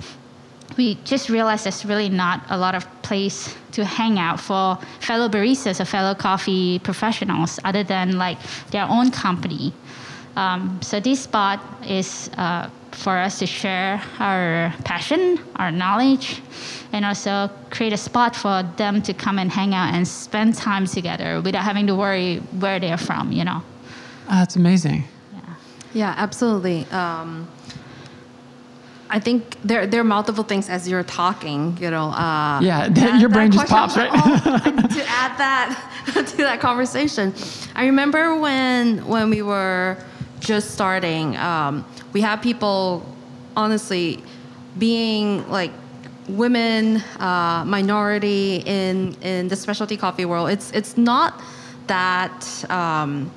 we 0.77 0.95
just 1.03 1.29
realized 1.29 1.65
there's 1.65 1.85
really 1.85 2.09
not 2.09 2.43
a 2.49 2.57
lot 2.57 2.75
of 2.75 2.85
place 3.01 3.55
to 3.71 3.85
hang 3.85 4.19
out 4.19 4.39
for 4.39 4.77
fellow 4.99 5.29
baristas 5.29 5.79
or 5.79 5.85
fellow 5.85 6.15
coffee 6.15 6.79
professionals 6.79 7.59
other 7.63 7.83
than 7.83 8.17
like 8.17 8.37
their 8.71 8.85
own 8.89 9.11
company. 9.11 9.73
Um, 10.35 10.79
so 10.81 10.99
this 10.99 11.21
spot 11.21 11.59
is 11.87 12.29
uh, 12.37 12.69
for 12.93 13.17
us 13.17 13.39
to 13.39 13.45
share 13.45 14.01
our 14.19 14.73
passion, 14.85 15.39
our 15.57 15.71
knowledge, 15.71 16.41
and 16.93 17.03
also 17.05 17.49
create 17.69 17.93
a 17.93 17.97
spot 17.97 18.35
for 18.35 18.63
them 18.77 19.01
to 19.01 19.13
come 19.13 19.39
and 19.39 19.51
hang 19.51 19.73
out 19.73 19.93
and 19.93 20.07
spend 20.07 20.55
time 20.55 20.85
together 20.85 21.41
without 21.41 21.63
having 21.63 21.87
to 21.87 21.95
worry 21.95 22.37
where 22.59 22.79
they're 22.79 22.97
from, 22.97 23.31
you 23.31 23.43
know. 23.43 23.61
Ah, 24.29 24.39
that's 24.39 24.55
amazing. 24.55 25.03
Yeah, 25.33 25.39
yeah 25.93 26.13
absolutely. 26.17 26.85
Um, 26.91 27.47
I 29.09 29.19
think 29.19 29.57
there 29.63 29.85
there 29.85 30.01
are 30.01 30.03
multiple 30.05 30.43
things 30.43 30.69
as 30.69 30.87
you're 30.87 31.03
talking. 31.03 31.77
You 31.79 31.91
know. 31.91 32.09
Uh, 32.09 32.59
Yeah, 32.61 32.87
that- 32.93 33.19
your 33.19 33.29
brain 33.29 33.51
just 33.51 33.67
pops, 33.67 33.95
right? 33.97 34.09
oh, 34.13 34.21
to 34.97 35.03
add 35.07 35.37
that 35.37 36.25
to 36.27 36.37
that 36.37 36.59
conversation, 36.59 37.33
I 37.75 37.85
remember 37.85 38.35
when 38.39 39.05
when 39.07 39.29
we 39.29 39.41
were 39.41 39.97
just 40.39 40.71
starting, 40.71 41.37
um, 41.37 41.85
we 42.13 42.21
have 42.21 42.41
people, 42.41 43.03
honestly, 43.55 44.23
being 44.77 45.47
like 45.49 45.71
women, 46.29 46.97
uh, 47.19 47.63
minority 47.65 48.63
in 48.65 49.15
in 49.21 49.47
the 49.49 49.55
specialty 49.55 49.97
coffee 49.97 50.25
world. 50.25 50.49
It's 50.49 50.71
it's 50.71 50.97
not 50.97 51.41
that. 51.87 52.65
Um, 52.69 53.31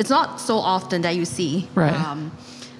it's 0.00 0.10
not 0.10 0.40
so 0.40 0.56
often 0.58 1.02
that 1.02 1.14
you 1.14 1.24
see. 1.24 1.68
Right. 1.76 1.92
Um, 1.94 2.32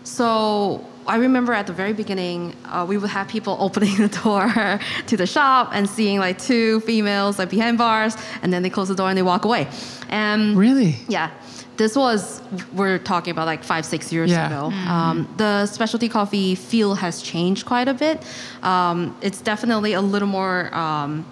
so 0.03 0.85
I 1.07 1.16
remember 1.19 1.53
at 1.53 1.69
the 1.69 1.73
very 1.73 1.92
beginning, 1.92 2.57
uh, 2.64 2.85
we 2.88 2.99
would 2.99 3.11
have 3.11 3.29
people 3.29 3.57
opening 3.61 3.97
the 3.97 4.09
door 4.09 4.81
to 5.07 5.16
the 5.16 5.27
shop 5.27 5.71
and 5.73 5.88
seeing 5.88 6.19
like 6.19 6.38
two 6.38 6.81
females 6.81 7.38
like 7.38 7.51
behind 7.51 7.79
bars, 7.79 8.16
and 8.42 8.53
then 8.53 8.62
they 8.62 8.71
close 8.71 8.88
the 8.88 8.97
door 8.97 9.09
and 9.09 9.16
they 9.16 9.23
walk 9.23 9.45
away. 9.45 9.69
And 10.09 10.57
Really? 10.59 10.97
yeah. 11.09 11.31
This 11.76 11.94
was, 11.96 12.40
we're 12.72 12.98
talking 12.98 13.32
about 13.32 13.46
like 13.46 13.62
five, 13.62 13.84
six 13.84 14.12
years 14.12 14.30
Yeah. 14.30 14.46
ago. 14.46 14.66
Um, 14.88 15.28
the 15.36 15.66
specialty 15.66 16.08
coffee 16.08 16.54
field 16.54 16.98
has 16.98 17.20
changed 17.22 17.66
quite 17.66 17.88
a 17.88 17.94
bit. 17.94 18.22
Um, 18.62 19.14
it's 19.20 19.40
definitely 19.40 19.92
a 19.92 20.00
little 20.00 20.28
more 20.28 20.74
um, 20.74 21.26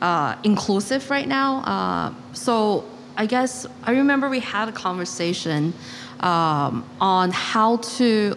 uh, 0.00 0.34
inclusive 0.42 1.10
right 1.10 1.28
now. 1.28 1.58
Uh, 1.58 2.12
so 2.32 2.84
I 3.16 3.26
guess 3.26 3.66
I 3.84 3.92
remember 3.92 4.28
we 4.28 4.40
had 4.40 4.68
a 4.68 4.72
conversation 4.72 5.72
um, 6.20 6.84
on 7.00 7.30
how 7.30 7.76
to, 7.98 8.36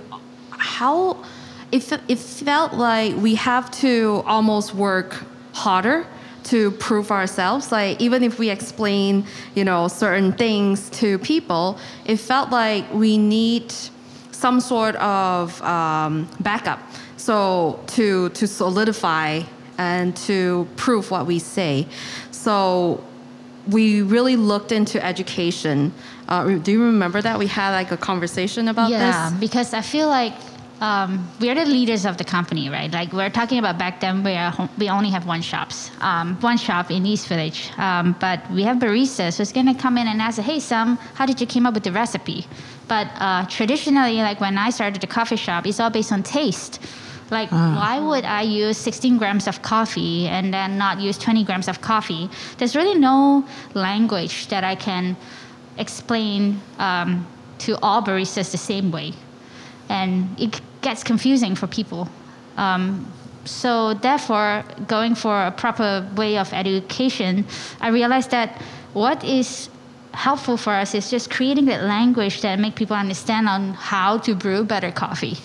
how 0.51 1.23
it, 1.71 1.91
it 2.07 2.19
felt 2.19 2.73
like 2.73 3.15
we 3.15 3.35
have 3.35 3.71
to 3.81 4.23
almost 4.25 4.75
work 4.75 5.23
harder 5.53 6.05
to 6.49 6.71
prove 6.71 7.11
ourselves. 7.11 7.71
Like 7.71 8.01
even 8.01 8.23
if 8.23 8.39
we 8.39 8.49
explain 8.49 9.25
you 9.55 9.63
know 9.63 9.87
certain 9.87 10.31
things 10.33 10.89
to 11.01 11.19
people 11.19 11.77
it 12.05 12.17
felt 12.17 12.51
like 12.51 12.91
we 12.93 13.17
need 13.17 13.73
some 14.31 14.59
sort 14.59 14.95
of 14.97 15.61
um, 15.63 16.29
backup. 16.39 16.79
So 17.17 17.79
to 17.87 18.29
to 18.29 18.47
solidify 18.47 19.43
and 19.77 20.15
to 20.27 20.67
prove 20.75 21.11
what 21.11 21.25
we 21.25 21.39
say. 21.39 21.87
So 22.31 23.03
we 23.67 24.01
really 24.01 24.35
looked 24.35 24.71
into 24.71 25.03
education. 25.03 25.93
Uh, 26.27 26.57
do 26.57 26.71
you 26.71 26.83
remember 26.83 27.21
that 27.21 27.37
we 27.37 27.47
had 27.47 27.71
like 27.71 27.91
a 27.91 27.97
conversation 27.97 28.67
about 28.67 28.89
yeah, 28.89 29.29
this? 29.29 29.39
because 29.39 29.73
I 29.73 29.81
feel 29.81 30.07
like 30.07 30.33
um, 30.81 31.27
we're 31.39 31.55
the 31.55 31.65
leaders 31.65 32.05
of 32.05 32.17
the 32.17 32.23
company, 32.23 32.69
right? 32.69 32.91
Like 32.91 33.11
we're 33.11 33.29
talking 33.29 33.57
about 33.57 33.77
back 33.77 33.99
then, 33.99 34.23
we 34.23 34.33
are 34.33 34.51
home, 34.51 34.69
we 34.77 34.89
only 34.89 35.09
have 35.09 35.25
one 35.25 35.41
shops, 35.41 35.91
um, 36.01 36.35
one 36.41 36.57
shop 36.57 36.91
in 36.91 37.05
East 37.05 37.27
Village, 37.27 37.71
um, 37.77 38.15
but 38.19 38.49
we 38.51 38.63
have 38.63 38.77
baristas 38.77 39.37
who's 39.37 39.51
gonna 39.51 39.73
come 39.73 39.97
in 39.97 40.07
and 40.07 40.21
ask, 40.21 40.39
"Hey, 40.39 40.59
Sam, 40.59 40.97
how 41.15 41.25
did 41.25 41.41
you 41.41 41.47
came 41.47 41.65
up 41.65 41.73
with 41.73 41.83
the 41.83 41.91
recipe?" 41.91 42.45
But 42.87 43.07
uh, 43.19 43.45
traditionally, 43.47 44.17
like 44.17 44.39
when 44.39 44.57
I 44.57 44.69
started 44.69 45.01
the 45.01 45.07
coffee 45.07 45.35
shop, 45.35 45.65
it's 45.65 45.79
all 45.79 45.89
based 45.89 46.11
on 46.11 46.23
taste. 46.23 46.79
Like, 47.29 47.51
why 47.51 47.99
would 47.99 48.23
I 48.23 48.43
use 48.43 48.77
16 48.77 49.17
grams 49.17 49.47
of 49.47 49.61
coffee 49.61 50.29
and 50.29 50.53
then 50.53 50.77
not 50.77 51.01
use 51.01 51.17
20 51.17 51.43
grams 51.43 51.67
of 51.67 51.81
coffee? 51.81 52.29
There's 52.57 52.73
really 52.73 52.97
no 52.97 53.43
language 53.73 54.47
that 54.47 54.63
I 54.63 54.75
can 54.75 55.17
explain 55.77 56.61
um, 56.79 57.27
to 57.59 57.77
all 57.81 58.01
baristas 58.01 58.51
the 58.51 58.57
same 58.57 58.91
way 58.91 59.11
and 59.89 60.39
it 60.39 60.59
gets 60.89 61.03
confusing 61.03 61.53
for 61.53 61.67
people. 61.67 62.07
Um, 62.55 62.85
so 63.43 63.93
therefore, 63.93 64.63
going 64.87 65.15
for 65.15 65.35
a 65.51 65.51
proper 65.51 66.07
way 66.15 66.37
of 66.37 66.47
education, 66.53 67.45
I 67.81 67.89
realized 67.99 68.31
that 68.31 68.49
what 68.93 69.23
is 69.23 69.69
helpful 70.13 70.57
for 70.57 70.73
us 70.81 70.95
is 70.95 71.09
just 71.09 71.29
creating 71.29 71.65
that 71.65 71.83
language 71.83 72.35
that 72.41 72.57
make 72.59 72.75
people 72.75 72.95
understand 72.95 73.47
on 73.49 73.73
how 73.73 74.17
to 74.25 74.31
brew 74.43 74.63
better 74.63 74.91
coffee. 74.91 75.37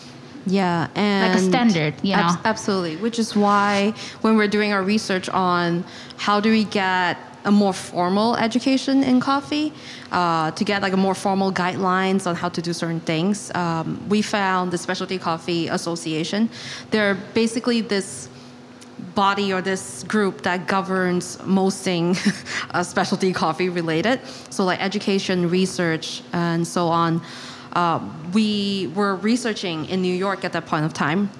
Yeah, 0.46 0.88
and 0.94 1.32
like 1.32 1.40
a 1.42 1.44
standard, 1.44 1.94
you 2.02 2.16
know? 2.16 2.34
absolutely. 2.44 2.96
Which 2.96 3.18
is 3.18 3.36
why 3.36 3.94
when 4.22 4.36
we're 4.36 4.52
doing 4.58 4.72
our 4.72 4.82
research 4.82 5.28
on 5.28 5.84
how 6.16 6.40
do 6.40 6.50
we 6.50 6.64
get 6.64 7.16
a 7.44 7.50
more 7.50 7.72
formal 7.72 8.36
education 8.36 9.02
in 9.02 9.20
coffee, 9.20 9.72
uh, 10.10 10.50
to 10.52 10.64
get 10.64 10.82
like 10.82 10.92
a 10.92 10.96
more 10.96 11.14
formal 11.14 11.52
guidelines 11.52 12.26
on 12.26 12.34
how 12.34 12.48
to 12.48 12.62
do 12.62 12.72
certain 12.72 13.00
things, 13.00 13.50
um, 13.54 14.00
we 14.08 14.22
found 14.22 14.70
the 14.70 14.78
Specialty 14.78 15.18
Coffee 15.18 15.68
Association. 15.68 16.48
They're 16.90 17.14
basically 17.34 17.80
this 17.80 18.28
body 19.14 19.52
or 19.52 19.60
this 19.60 20.04
group 20.04 20.42
that 20.42 20.66
governs 20.66 21.42
mosting 21.44 22.16
uh, 22.70 22.82
specialty 22.82 23.32
coffee 23.32 23.68
related. 23.68 24.20
So 24.50 24.64
like 24.64 24.80
education, 24.80 25.50
research, 25.50 26.22
and 26.32 26.66
so 26.66 26.88
on. 26.88 27.20
Uh, 27.72 28.00
we 28.32 28.92
were 28.94 29.16
researching 29.16 29.86
in 29.86 30.02
New 30.02 30.14
York 30.14 30.44
at 30.44 30.52
that 30.52 30.66
point 30.66 30.84
of 30.84 30.92
time 30.92 31.30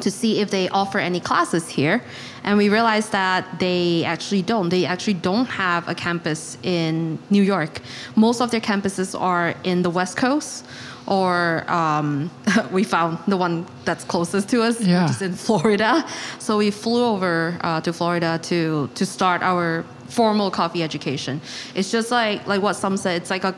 to 0.00 0.10
see 0.10 0.40
if 0.40 0.50
they 0.50 0.68
offer 0.68 0.98
any 0.98 1.20
classes 1.20 1.68
here. 1.68 2.02
And 2.44 2.56
we 2.58 2.68
realized 2.68 3.12
that 3.12 3.58
they 3.58 4.04
actually 4.04 4.42
don't. 4.42 4.68
They 4.70 4.84
actually 4.86 5.14
don't 5.14 5.46
have 5.46 5.88
a 5.88 5.94
campus 5.94 6.56
in 6.62 7.18
New 7.30 7.42
York. 7.42 7.80
Most 8.16 8.40
of 8.40 8.50
their 8.50 8.60
campuses 8.60 9.18
are 9.20 9.54
in 9.64 9.82
the 9.82 9.90
West 9.90 10.16
Coast, 10.16 10.64
or 11.06 11.70
um, 11.70 12.30
we 12.72 12.84
found 12.84 13.18
the 13.28 13.36
one 13.36 13.66
that's 13.84 14.04
closest 14.04 14.48
to 14.50 14.62
us, 14.62 14.80
Yeah. 14.80 15.02
which 15.02 15.10
is 15.16 15.22
in 15.22 15.34
Florida. 15.34 16.04
So 16.38 16.56
we 16.58 16.70
flew 16.70 17.04
over 17.04 17.58
uh, 17.60 17.80
to 17.82 17.92
Florida 17.92 18.38
to 18.44 18.88
to 18.94 19.04
start 19.06 19.42
our 19.42 19.84
formal 20.08 20.50
coffee 20.50 20.82
education. 20.82 21.40
It's 21.74 21.90
just 21.90 22.10
like 22.10 22.46
like 22.46 22.62
what 22.62 22.74
Sum 22.74 22.96
said. 22.96 23.20
It's 23.20 23.30
like 23.30 23.44
a 23.44 23.54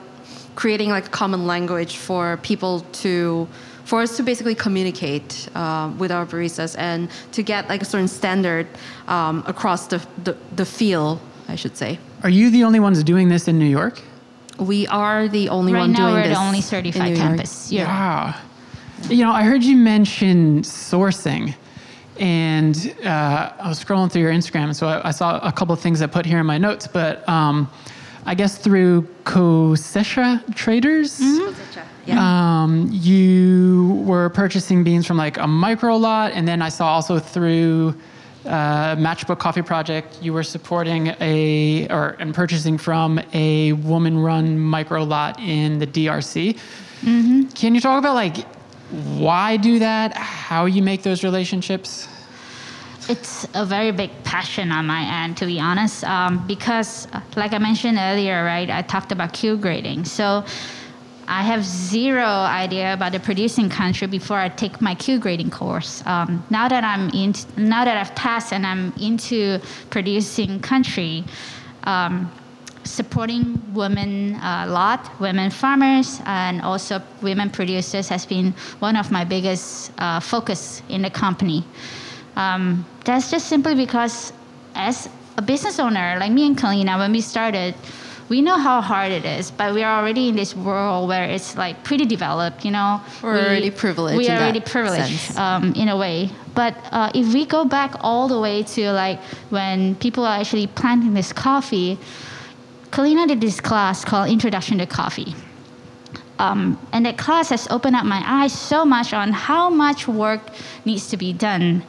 creating 0.55 0.91
like 0.91 1.07
a 1.07 1.11
common 1.11 1.47
language 1.47 1.97
for 1.97 2.37
people 2.43 2.81
to 3.03 3.47
for 3.85 4.01
us 4.03 4.17
to 4.17 4.23
basically 4.23 4.55
communicate 4.55 5.49
uh, 5.55 5.93
with 5.99 6.11
our 6.13 6.25
baristas 6.27 6.77
and 6.79 7.09
to 7.33 7.43
get 7.43 7.69
like 7.69 7.83
a 7.83 7.85
certain 7.85 8.09
standard 8.09 8.67
um, 9.09 9.43
across 9.47 9.87
the, 9.89 9.99
the 10.25 10.37
the 10.57 10.65
field, 10.65 11.19
I 11.49 11.57
should 11.57 11.77
say. 11.77 11.99
Are 12.23 12.31
you 12.31 12.51
the 12.51 12.65
only 12.65 12.81
ones 12.81 13.03
doing 13.03 13.29
this 13.29 13.49
in 13.49 13.59
New 13.59 13.67
York? 13.67 14.01
We 14.59 14.87
are 14.89 15.29
the 15.29 15.49
only 15.49 15.73
right 15.73 15.81
one 15.81 15.93
now, 15.93 15.99
doing 16.11 16.15
we're 16.15 16.29
this 16.29 16.39
the 16.39 16.45
only 16.45 16.61
certified 16.61 17.03
New 17.03 17.09
York. 17.17 17.19
campus. 17.19 17.73
Yeah. 17.73 17.87
Wow. 17.87 18.35
You 19.09 19.25
know, 19.25 19.33
I 19.33 19.43
heard 19.43 19.65
you 19.65 19.77
mention 19.77 20.63
sourcing, 20.63 21.55
and 22.21 22.95
uh, 23.05 23.53
I 23.59 23.69
was 23.69 23.83
scrolling 23.83 24.13
through 24.13 24.23
your 24.23 24.31
Instagram, 24.31 24.73
so 24.75 24.87
I, 24.87 25.09
I 25.09 25.11
saw 25.11 25.41
a 25.41 25.51
couple 25.51 25.73
of 25.73 25.81
things 25.81 26.01
I 26.03 26.07
put 26.07 26.25
here 26.25 26.39
in 26.39 26.47
my 26.47 26.59
notes. 26.59 26.87
But 26.87 27.29
um, 27.29 27.69
I 28.27 28.37
guess 28.37 28.57
through 28.59 29.03
Cosecha 29.25 30.55
Traders, 30.55 31.19
Yeah. 32.05 32.63
um, 32.63 32.89
you 32.91 34.03
were 34.07 34.29
purchasing 34.31 34.83
beans 34.83 35.07
from 35.07 35.17
like 35.17 35.39
a 35.39 35.47
micro 35.47 35.97
lot, 35.97 36.33
and 36.33 36.47
then 36.49 36.61
I 36.61 36.69
saw 36.69 36.89
also 36.95 37.19
through 37.19 37.95
uh, 38.45 38.97
Matchbook 38.97 39.39
Coffee 39.39 39.63
Project, 39.63 40.19
you 40.21 40.33
were 40.33 40.43
supporting 40.43 41.15
a 41.21 41.87
or 41.91 42.17
and 42.19 42.35
purchasing 42.35 42.77
from 42.77 43.21
a 43.33 43.73
woman-run 43.75 44.59
micro 44.59 45.05
lot 45.05 45.39
in 45.39 45.79
the 45.79 45.87
DRC. 45.87 46.59
Can 47.55 47.75
you 47.75 47.81
talk 47.81 47.99
about 47.99 48.15
like 48.15 48.45
why 48.93 49.57
do 49.57 49.79
that? 49.79 50.17
How 50.17 50.67
you 50.67 50.83
make 50.83 51.03
those 51.03 51.25
relationships? 51.25 52.09
It's 53.09 53.47
a 53.55 53.65
very 53.65 53.91
big 53.91 54.11
passion 54.23 54.71
on 54.71 54.87
my 54.87 55.25
end, 55.25 55.37
to 55.39 55.47
be 55.47 55.59
honest, 55.59 56.05
um, 56.05 56.47
because, 56.47 57.09
like 57.35 57.53
I 57.53 57.59
mentioned 57.59 57.99
earlier, 57.99 58.45
right, 58.45 58.71
I 58.71 58.83
talked 58.83 59.11
about 59.11 59.33
Q 59.33 59.57
grading. 59.57 60.05
So 60.05 60.45
I 61.33 61.41
have 61.45 61.65
zero 61.65 62.27
idea 62.27 62.93
about 62.93 63.13
the 63.13 63.19
producing 63.19 63.71
country 63.71 64.07
before 64.07 64.37
I 64.37 64.51
take 64.51 64.83
my 64.83 64.95
Q 64.95 65.19
grading 65.19 65.49
course. 65.49 66.03
Um, 66.05 66.45
now 66.51 66.69
that 66.69 66.85
I'm 66.85 67.09
in, 67.09 67.35
now 67.57 67.87
that 67.87 67.97
I've 67.97 68.15
passed 68.15 68.53
and 68.53 68.67
I'm 68.67 68.93
into 69.01 69.59
producing 69.89 70.61
country, 70.61 71.25
um, 71.85 72.31
supporting 72.85 73.63
women 73.73 74.35
a 74.43 74.67
lot, 74.67 75.11
women 75.21 75.51
farmers, 75.51 76.21
and 76.27 76.61
also 76.61 77.01
women 77.23 77.49
producers 77.49 78.11
has 78.11 78.27
been 78.27 78.53
one 78.81 78.95
of 78.95 79.11
my 79.11 79.25
biggest 79.25 79.91
uh, 79.97 80.21
focus 80.21 80.83
in 80.91 81.01
the 81.01 81.11
company. 81.11 81.65
Um, 82.37 82.85
that's 83.07 83.31
just 83.31 83.47
simply 83.47 83.75
because 83.75 84.35
as 84.75 85.09
a 85.39 85.43
business 85.43 85.79
owner, 85.79 86.19
like 86.21 86.31
me 86.31 86.47
and 86.47 86.59
Kaleena, 86.59 86.99
when 86.99 87.11
we 87.11 87.23
started, 87.23 87.75
we 88.33 88.41
know 88.41 88.57
how 88.57 88.81
hard 88.81 89.13
it 89.13 89.27
is, 89.27 89.51
but 89.51 89.75
we 89.75 89.83
are 89.83 90.01
already 90.01 90.31
in 90.31 90.37
this 90.37 90.57
world 90.57 91.07
where 91.07 91.25
it's 91.25 91.55
like 91.55 91.85
pretty 91.85 92.07
developed, 92.07 92.65
you 92.65 92.71
know. 92.71 92.99
We're 93.23 93.35
we, 93.35 93.41
already 93.41 93.71
privileged 93.71 94.17
We 94.17 94.27
are 94.31 94.39
already 94.39 94.61
privileged 94.61 95.37
um, 95.37 95.75
in 95.75 95.89
a 95.91 95.99
way. 95.99 96.31
But 96.55 96.75
uh, 96.93 97.13
if 97.15 97.35
we 97.35 97.45
go 97.45 97.67
back 97.67 97.91
all 98.01 98.29
the 98.29 98.41
way 98.41 98.63
to 98.75 98.91
like 98.93 99.21
when 99.51 99.97
people 99.97 100.25
are 100.25 100.41
actually 100.41 100.67
planting 100.67 101.13
this 101.13 101.31
coffee, 101.31 101.99
Kaleena 102.91 103.29
did 103.29 103.43
this 103.43 103.61
class 103.61 104.03
called 104.03 104.31
Introduction 104.31 104.79
to 104.79 104.87
Coffee. 104.87 105.35
Um, 106.39 106.79
and 106.95 107.05
that 107.05 107.19
class 107.19 107.51
has 107.51 107.69
opened 107.69 107.97
up 107.97 108.07
my 108.07 108.23
eyes 108.25 108.55
so 108.59 108.87
much 108.87 109.13
on 109.13 109.33
how 109.33 109.69
much 109.69 110.09
work 110.09 110.41
needs 110.87 111.07
to 111.09 111.19
be 111.19 111.35
done 111.35 111.85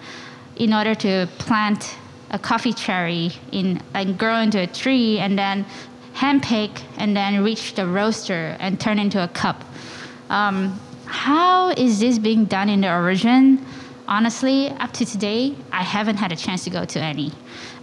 in 0.57 0.73
order 0.73 0.93
to 0.93 1.29
plant 1.37 1.95
a 2.31 2.39
coffee 2.39 2.73
cherry 2.73 3.31
in 3.51 3.79
and 3.93 4.17
grow 4.17 4.37
into 4.39 4.59
a 4.59 4.67
tree 4.67 5.19
and 5.19 5.37
then 5.37 5.65
handpick 6.13 6.81
and 6.97 7.15
then 7.15 7.43
reach 7.43 7.75
the 7.75 7.87
roaster 7.87 8.55
and 8.59 8.79
turn 8.79 8.99
into 8.99 9.23
a 9.23 9.27
cup. 9.27 9.63
Um, 10.29 10.79
how 11.05 11.69
is 11.69 11.99
this 11.99 12.17
being 12.19 12.45
done 12.45 12.69
in 12.69 12.81
the 12.81 12.91
origin? 12.91 13.63
Honestly, 14.07 14.69
up 14.69 14.91
to 14.93 15.05
today, 15.05 15.55
I 15.71 15.83
haven't 15.83 16.17
had 16.17 16.31
a 16.31 16.35
chance 16.35 16.63
to 16.65 16.69
go 16.69 16.85
to 16.85 16.99
any. 16.99 17.31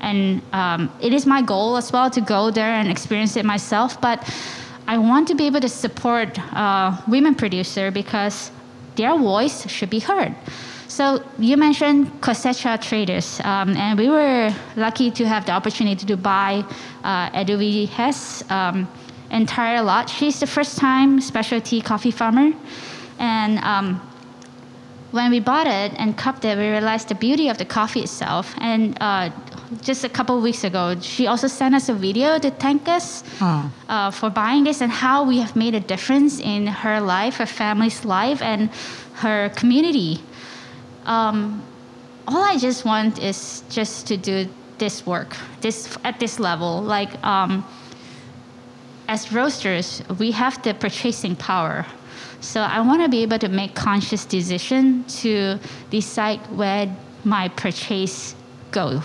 And 0.01 0.43
um, 0.53 0.93
it 1.01 1.13
is 1.13 1.27
my 1.27 1.43
goal 1.43 1.77
as 1.77 1.93
well 1.93 2.11
to 2.11 2.21
go 2.21 2.51
there 2.51 2.73
and 2.73 2.91
experience 2.91 3.37
it 3.37 3.45
myself. 3.45 4.01
But 4.01 4.29
I 4.87 4.99
want 4.99 5.29
to 5.29 5.35
be 5.35 5.47
able 5.47 5.61
to 5.61 5.69
support 5.69 6.39
uh, 6.55 7.01
women 7.07 7.35
producer 7.35 7.91
because 7.91 8.51
their 8.97 9.17
voice 9.17 9.69
should 9.69 9.91
be 9.91 10.01
heard. 10.01 10.35
So 10.91 11.23
you 11.39 11.57
mentioned 11.57 12.21
Cosecha 12.21 12.81
Traders, 12.83 13.39
um, 13.45 13.77
and 13.77 13.97
we 13.97 14.09
were 14.09 14.53
lucky 14.75 15.13
to 15.13 15.25
have 15.25 15.47
the 15.47 15.53
opportunity 15.53 16.05
to 16.05 16.17
buy 16.17 16.65
uh, 17.05 17.31
Eduvie 17.31 17.89
Hess 17.89 18.43
um, 18.51 18.89
entire 19.31 19.83
lot. 19.83 20.11
She's 20.11 20.41
the 20.41 20.49
first 20.49 20.79
time 20.79 21.21
specialty 21.21 21.81
coffee 21.81 22.11
farmer, 22.11 22.51
and 23.21 23.59
um, 23.61 24.01
when 25.13 25.31
we 25.31 25.39
bought 25.39 25.69
it 25.69 25.93
and 25.97 26.17
cupped 26.19 26.45
it, 26.45 26.59
we 26.59 26.69
realized 26.69 27.07
the 27.09 27.15
beauty 27.15 27.49
of 27.49 27.57
the 27.57 27.65
coffee 27.65 28.01
itself. 28.01 28.53
And 28.59 28.99
uh, 29.01 29.31
just 29.83 30.03
a 30.03 30.09
couple 30.09 30.37
of 30.39 30.43
weeks 30.43 30.65
ago, 30.65 30.99
she 31.01 31.29
also 31.29 31.47
sent 31.47 31.77
us 31.77 31.89
a 31.89 31.95
video 31.95 32.37
to 32.41 32.51
thank 32.51 32.89
us 32.89 33.23
Oh. 33.41 33.71
uh, 33.89 34.11
for 34.11 34.29
buying 34.29 34.65
this 34.65 34.81
and 34.81 34.91
how 34.91 35.23
we 35.23 35.39
have 35.39 35.55
made 35.55 35.77
a 35.77 35.81
difference 35.81 36.41
in 36.41 36.67
her 36.67 37.01
life, 37.01 37.37
her 37.37 37.47
family's 37.47 38.05
life, 38.05 38.43
and 38.43 38.71
her 39.23 39.51
community. 39.51 40.19
Um, 41.07 41.63
all 42.29 42.43
I 42.43 42.59
just 42.59 42.85
want 42.85 43.19
is 43.19 43.63
just 43.71 44.07
to 44.09 44.17
do 44.17 44.49
this 44.79 45.07
work, 45.07 45.37
this 45.61 45.97
at 46.05 46.21
this 46.21 46.39
level. 46.41 46.83
Like 46.83 47.23
um, 47.25 47.65
as 49.09 49.33
roasters, 49.33 50.03
we 50.19 50.31
have 50.33 50.63
the 50.63 50.75
purchasing 50.75 51.37
power. 51.37 51.87
So 52.41 52.61
I 52.61 52.81
want 52.81 53.03
to 53.03 53.09
be 53.09 53.23
able 53.23 53.39
to 53.39 53.49
make 53.49 53.75
conscious 53.75 54.25
decision 54.25 55.05
to 55.21 55.59
decide 55.91 56.39
where 56.57 56.95
my 57.25 57.49
purchase 57.49 58.35
go. 58.71 59.03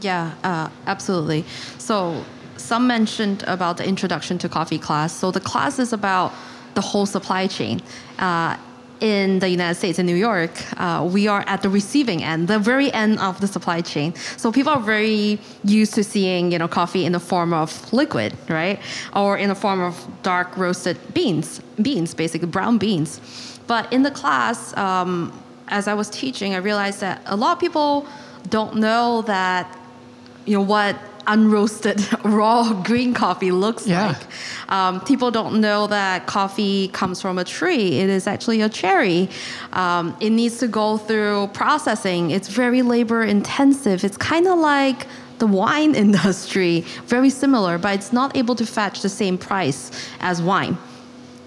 Yeah, 0.00 0.34
uh, 0.42 0.68
absolutely. 0.86 1.44
So 1.78 2.24
Sum 2.56 2.86
mentioned 2.86 3.44
about 3.46 3.76
the 3.76 3.86
introduction 3.86 4.38
to 4.38 4.48
coffee 4.48 4.78
class. 4.78 5.12
So 5.12 5.30
the 5.30 5.40
class 5.40 5.78
is 5.78 5.92
about 5.92 6.32
the 6.74 6.80
whole 6.80 7.06
supply 7.06 7.46
chain. 7.46 7.80
Uh, 8.18 8.56
in 9.00 9.38
the 9.38 9.48
United 9.48 9.74
States, 9.76 9.98
in 9.98 10.06
New 10.06 10.16
York, 10.16 10.50
uh, 10.80 11.08
we 11.10 11.28
are 11.28 11.44
at 11.46 11.62
the 11.62 11.68
receiving 11.68 12.22
end, 12.22 12.48
the 12.48 12.58
very 12.58 12.92
end 12.92 13.18
of 13.18 13.40
the 13.40 13.46
supply 13.46 13.80
chain. 13.80 14.14
So 14.36 14.50
people 14.52 14.72
are 14.72 14.80
very 14.80 15.38
used 15.64 15.94
to 15.94 16.04
seeing, 16.04 16.52
you 16.52 16.58
know, 16.58 16.68
coffee 16.68 17.04
in 17.04 17.12
the 17.12 17.20
form 17.20 17.52
of 17.52 17.92
liquid, 17.92 18.34
right, 18.48 18.80
or 19.14 19.36
in 19.38 19.48
the 19.48 19.54
form 19.54 19.80
of 19.80 20.06
dark 20.22 20.56
roasted 20.56 20.98
beans, 21.14 21.60
beans, 21.80 22.14
basically 22.14 22.48
brown 22.48 22.78
beans. 22.78 23.20
But 23.66 23.92
in 23.92 24.02
the 24.02 24.10
class, 24.10 24.76
um, 24.76 25.32
as 25.68 25.86
I 25.88 25.94
was 25.94 26.08
teaching, 26.10 26.54
I 26.54 26.58
realized 26.58 27.00
that 27.00 27.22
a 27.26 27.36
lot 27.36 27.52
of 27.52 27.60
people 27.60 28.06
don't 28.48 28.76
know 28.76 29.22
that 29.22 29.78
you 30.46 30.54
know 30.54 30.62
what 30.62 30.96
unroasted 31.28 31.98
raw 32.38 32.72
green 32.82 33.14
coffee 33.14 33.52
looks 33.52 33.86
Yeah. 33.86 34.08
like. 34.08 34.16
Um, 34.70 35.00
people 35.02 35.30
don't 35.30 35.60
know 35.60 35.86
that 35.86 36.26
coffee 36.26 36.88
comes 36.88 37.20
from 37.22 37.38
a 37.38 37.44
tree. 37.44 38.00
It 38.00 38.08
is 38.10 38.26
actually 38.26 38.60
a 38.62 38.68
cherry. 38.68 39.28
Um, 39.72 40.16
it 40.20 40.30
needs 40.30 40.58
to 40.58 40.68
go 40.68 40.96
through 40.98 41.48
processing. 41.54 42.30
It's 42.30 42.48
very 42.48 42.82
labor 42.82 43.22
intensive. 43.22 44.04
It's 44.04 44.16
kind 44.16 44.46
of 44.46 44.58
like 44.58 45.06
the 45.38 45.46
wine 45.46 45.94
industry, 46.04 46.80
very 47.06 47.30
similar, 47.30 47.78
but 47.78 47.94
it's 47.94 48.12
not 48.12 48.36
able 48.36 48.54
to 48.56 48.66
fetch 48.66 49.02
the 49.02 49.08
same 49.08 49.38
price 49.38 49.90
as 50.20 50.42
wine. 50.42 50.76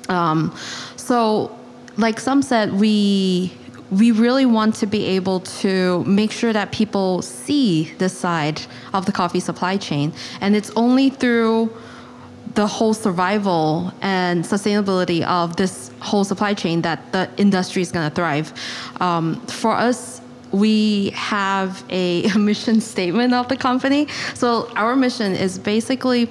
Um, 0.10 0.56
so, 0.96 1.52
like 1.98 2.20
Sum 2.20 2.42
said, 2.42 2.74
we 2.80 3.52
we 3.92 4.12
really 4.12 4.46
want 4.46 4.76
to 4.76 4.88
be 4.88 5.06
able 5.06 5.42
to 5.42 6.04
make 6.06 6.32
sure 6.32 6.54
that 6.54 6.72
people 6.72 7.22
see 7.22 7.94
this 7.98 8.18
side 8.18 8.62
of 8.94 9.06
the 9.06 9.12
coffee 9.12 9.42
supply 9.42 9.78
chain, 9.78 10.14
and 10.40 10.56
it's 10.56 10.72
only 10.76 11.10
through 11.10 11.72
the 12.56 12.68
whole 12.68 12.94
survival 12.94 13.94
and 14.02 14.44
sustainability 14.44 15.24
of 15.24 15.56
this 15.56 15.92
whole 16.00 16.24
supply 16.24 16.54
chain 16.54 16.82
that 16.82 17.12
the 17.12 17.30
industry 17.38 17.82
is 17.82 17.92
going 17.92 18.10
to 18.10 18.16
thrive. 18.16 18.54
Um, 19.00 19.40
for 19.48 19.72
us, 19.72 20.22
we 20.52 21.12
have 21.12 21.84
a 21.90 22.28
mission 22.38 22.82
statement 22.82 23.34
of 23.34 23.48
the 23.48 23.58
company. 23.58 24.08
So 24.34 24.70
our 24.76 24.96
mission 24.96 25.34
is 25.34 25.58
basically 25.58 26.30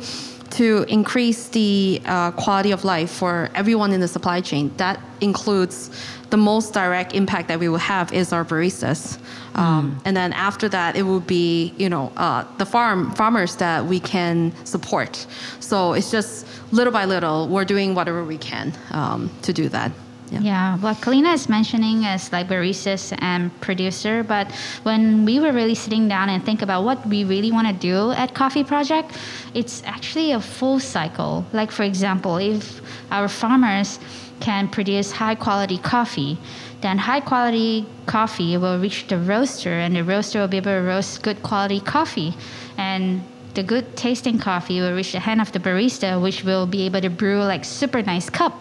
to 0.50 0.84
increase 0.88 1.48
the 1.48 2.00
uh, 2.04 2.30
quality 2.32 2.72
of 2.72 2.84
life 2.84 3.10
for 3.10 3.48
everyone 3.54 3.92
in 3.92 4.00
the 4.00 4.08
supply 4.08 4.40
chain. 4.40 4.72
That 4.76 5.00
includes 5.20 5.90
the 6.30 6.36
most 6.36 6.74
direct 6.74 7.14
impact 7.14 7.48
that 7.48 7.58
we 7.58 7.68
will 7.68 7.78
have 7.78 8.12
is 8.12 8.32
our 8.32 8.44
baristas. 8.44 9.18
Um, 9.54 10.00
And 10.04 10.16
then 10.16 10.32
after 10.32 10.68
that, 10.68 10.96
it 10.96 11.02
will 11.02 11.20
be 11.20 11.74
you 11.76 11.88
know 11.88 12.12
uh, 12.16 12.44
the 12.58 12.66
farm 12.66 13.10
farmers 13.14 13.56
that 13.56 13.84
we 13.84 14.00
can 14.00 14.52
support. 14.64 15.26
So 15.60 15.94
it's 15.94 16.10
just 16.10 16.46
little 16.72 16.92
by 16.92 17.04
little, 17.04 17.48
we're 17.48 17.64
doing 17.64 17.94
whatever 17.94 18.24
we 18.24 18.38
can 18.38 18.72
um, 18.92 19.30
to 19.42 19.52
do 19.52 19.68
that. 19.70 19.92
Yeah, 20.30 20.78
what 20.78 20.98
Kaleena 20.98 21.34
is 21.34 21.48
mentioning 21.48 22.04
is 22.04 22.30
like 22.30 22.46
baristas 22.46 23.12
and 23.20 23.50
producer, 23.60 24.22
but 24.22 24.52
when 24.84 25.24
we 25.24 25.40
were 25.40 25.52
really 25.52 25.74
sitting 25.74 26.06
down 26.06 26.28
and 26.28 26.44
think 26.44 26.62
about 26.62 26.84
what 26.84 27.04
we 27.06 27.24
really 27.24 27.50
want 27.50 27.66
to 27.66 27.74
do 27.74 28.12
at 28.12 28.32
Coffee 28.32 28.62
Project, 28.62 29.18
it's 29.54 29.82
actually 29.84 30.30
a 30.30 30.40
full 30.40 30.78
cycle. 30.78 31.44
Like 31.52 31.72
for 31.72 31.82
example, 31.82 32.36
if 32.36 32.80
our 33.10 33.26
farmers 33.26 33.98
can 34.38 34.68
produce 34.68 35.10
high 35.10 35.34
quality 35.34 35.78
coffee, 35.78 36.38
then 36.80 36.96
high 36.96 37.20
quality 37.20 37.86
coffee 38.06 38.56
will 38.56 38.78
reach 38.78 39.08
the 39.08 39.18
roaster, 39.18 39.72
and 39.72 39.96
the 39.96 40.04
roaster 40.04 40.38
will 40.38 40.48
be 40.48 40.58
able 40.58 40.72
to 40.72 40.80
roast 40.80 41.22
good 41.22 41.42
quality 41.42 41.80
coffee, 41.80 42.34
and 42.78 43.20
the 43.54 43.62
good 43.64 43.96
tasting 43.96 44.38
coffee 44.38 44.80
will 44.80 44.94
reach 44.94 45.12
the 45.12 45.18
hand 45.18 45.40
of 45.40 45.50
the 45.50 45.58
barista, 45.58 46.22
which 46.22 46.44
will 46.44 46.66
be 46.66 46.86
able 46.86 47.00
to 47.00 47.10
brew 47.10 47.42
like 47.42 47.64
super 47.64 48.00
nice 48.00 48.30
cup. 48.30 48.54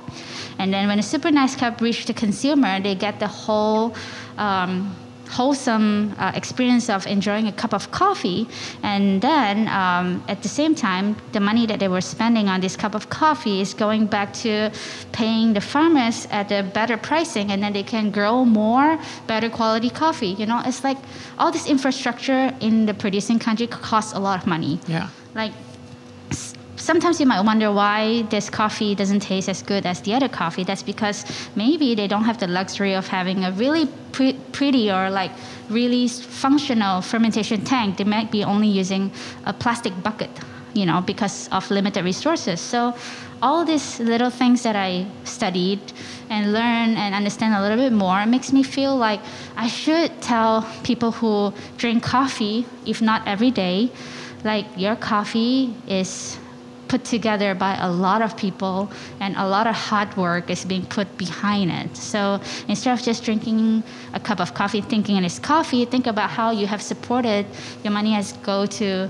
And 0.59 0.73
then 0.73 0.87
when 0.87 0.97
the 0.97 1.03
super 1.03 1.31
nice 1.31 1.55
cup 1.55 1.81
reaches 1.81 2.05
the 2.05 2.13
consumer, 2.13 2.79
they 2.79 2.95
get 2.95 3.19
the 3.19 3.27
whole 3.27 3.95
um, 4.37 4.95
wholesome 5.29 6.13
uh, 6.17 6.31
experience 6.33 6.89
of 6.89 7.05
enjoying 7.05 7.47
a 7.47 7.51
cup 7.51 7.73
of 7.73 7.91
coffee. 7.91 8.47
And 8.83 9.21
then 9.21 9.67
um, 9.67 10.23
at 10.27 10.41
the 10.41 10.49
same 10.49 10.73
time, 10.75 11.15
the 11.33 11.39
money 11.39 11.65
that 11.67 11.79
they 11.79 11.87
were 11.87 12.01
spending 12.01 12.49
on 12.49 12.61
this 12.61 12.75
cup 12.75 12.95
of 12.95 13.09
coffee 13.09 13.61
is 13.61 13.73
going 13.73 14.07
back 14.07 14.33
to 14.33 14.71
paying 15.11 15.53
the 15.53 15.61
farmers 15.61 16.27
at 16.31 16.51
a 16.51 16.63
better 16.63 16.97
pricing, 16.97 17.51
and 17.51 17.61
then 17.63 17.73
they 17.73 17.83
can 17.83 18.09
grow 18.11 18.43
more 18.43 18.97
better 19.27 19.49
quality 19.49 19.89
coffee. 19.89 20.29
You 20.39 20.45
know, 20.47 20.61
it's 20.65 20.83
like 20.83 20.97
all 21.37 21.51
this 21.51 21.67
infrastructure 21.67 22.51
in 22.59 22.85
the 22.87 22.93
producing 22.93 23.39
country 23.39 23.67
costs 23.67 24.13
a 24.13 24.19
lot 24.19 24.41
of 24.41 24.47
money 24.47 24.79
Yeah. 24.87 25.09
like 25.35 25.53
sometimes 26.89 27.19
you 27.19 27.27
might 27.27 27.41
wonder 27.41 27.71
why 27.71 28.23
this 28.31 28.49
coffee 28.49 28.95
doesn't 28.95 29.19
taste 29.19 29.47
as 29.47 29.61
good 29.61 29.85
as 29.85 30.01
the 30.01 30.11
other 30.17 30.27
coffee. 30.27 30.63
That's 30.63 30.81
because 30.81 31.23
maybe 31.55 31.93
they 31.93 32.07
don't 32.07 32.23
have 32.23 32.39
the 32.39 32.47
luxury 32.47 32.95
of 32.95 33.05
having 33.05 33.43
a 33.45 33.51
really 33.51 33.85
pre- 34.11 34.39
pretty 34.57 34.89
or 34.89 35.11
like 35.11 35.31
really 35.69 36.07
functional 36.07 37.01
fermentation 37.01 37.63
tank. 37.63 37.97
They 37.97 38.05
might 38.05 38.31
be 38.31 38.43
only 38.43 38.69
using 38.69 39.11
a 39.45 39.53
plastic 39.53 39.93
bucket 40.01 40.31
you 40.73 40.85
know 40.85 41.01
because 41.01 41.47
of 41.51 41.69
limited 41.69 42.03
resources. 42.03 42.59
So 42.59 42.95
all 43.41 43.63
these 43.65 43.99
little 43.99 44.31
things 44.41 44.63
that 44.63 44.75
i 44.75 45.05
studied 45.23 45.79
and 46.29 46.51
learn 46.51 46.89
and 47.03 47.15
understand 47.15 47.53
a 47.53 47.61
little 47.61 47.81
bit 47.85 47.93
more 47.93 48.25
makes 48.25 48.51
me 48.51 48.63
feel 48.63 48.93
like 48.97 49.21
i 49.55 49.65
should 49.65 50.11
tell 50.21 50.51
people 50.83 51.11
who 51.19 51.33
drink 51.77 52.03
coffee 52.03 52.65
if 52.85 53.01
not 53.01 53.25
every 53.25 53.49
day 53.49 53.89
like 54.43 54.65
your 54.75 54.97
coffee 54.97 55.73
is 55.87 56.37
put 56.89 57.05
together 57.05 57.55
by 57.55 57.77
a 57.79 57.89
lot 57.89 58.21
of 58.21 58.35
people 58.35 58.91
and 59.21 59.35
a 59.37 59.47
lot 59.47 59.65
of 59.67 59.75
hard 59.75 60.15
work 60.17 60.49
is 60.49 60.65
being 60.65 60.85
put 60.87 61.07
behind 61.17 61.71
it. 61.71 61.95
So 61.95 62.41
instead 62.67 62.93
of 62.97 63.01
just 63.01 63.23
drinking 63.23 63.83
a 64.13 64.19
cup 64.19 64.39
of 64.41 64.53
coffee 64.53 64.81
thinking 64.81 65.15
it 65.15 65.23
is 65.23 65.39
coffee, 65.39 65.85
think 65.85 66.07
about 66.07 66.29
how 66.29 66.51
you 66.51 66.67
have 66.67 66.81
supported 66.81 67.45
your 67.83 67.93
money 67.93 68.11
has 68.11 68.33
go 68.43 68.65
to 68.65 69.09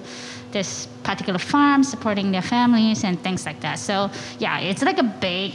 this 0.51 0.87
particular 1.03 1.39
farm 1.39 1.83
supporting 1.83 2.31
their 2.31 2.41
families 2.41 3.03
and 3.03 3.19
things 3.23 3.45
like 3.45 3.61
that. 3.61 3.79
So 3.79 4.11
yeah, 4.39 4.59
it's 4.59 4.83
like 4.83 4.99
a 4.99 5.09
big 5.21 5.53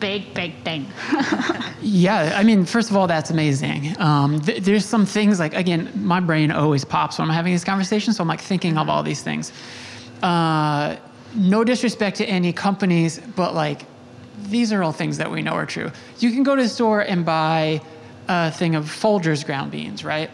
big 0.00 0.32
big 0.32 0.52
thing. 0.64 0.86
Yeah, 1.86 2.32
I 2.34 2.44
mean, 2.44 2.64
first 2.64 2.88
of 2.88 2.96
all, 2.96 3.06
that's 3.06 3.28
amazing. 3.28 3.94
Um, 4.00 4.40
th- 4.40 4.62
there's 4.62 4.86
some 4.86 5.04
things 5.04 5.38
like 5.38 5.52
again, 5.52 5.90
my 5.94 6.18
brain 6.18 6.50
always 6.50 6.82
pops 6.82 7.18
when 7.18 7.28
I'm 7.28 7.34
having 7.34 7.52
these 7.52 7.62
conversations, 7.62 8.16
so 8.16 8.22
I'm 8.22 8.28
like 8.28 8.40
thinking 8.40 8.78
of 8.78 8.88
all 8.88 9.02
these 9.02 9.22
things. 9.22 9.52
Uh, 10.22 10.96
no 11.34 11.64
disrespect 11.64 12.18
to 12.18 12.26
any 12.26 12.52
companies, 12.52 13.18
but 13.18 13.54
like 13.54 13.86
these 14.44 14.72
are 14.72 14.82
all 14.82 14.92
things 14.92 15.18
that 15.18 15.30
we 15.30 15.42
know 15.42 15.52
are 15.52 15.66
true. 15.66 15.90
You 16.18 16.30
can 16.30 16.42
go 16.42 16.56
to 16.56 16.62
the 16.62 16.68
store 16.68 17.00
and 17.00 17.24
buy 17.24 17.80
a 18.28 18.50
thing 18.50 18.74
of 18.74 18.84
Folgers 18.84 19.44
ground 19.44 19.70
beans, 19.70 20.04
right? 20.04 20.30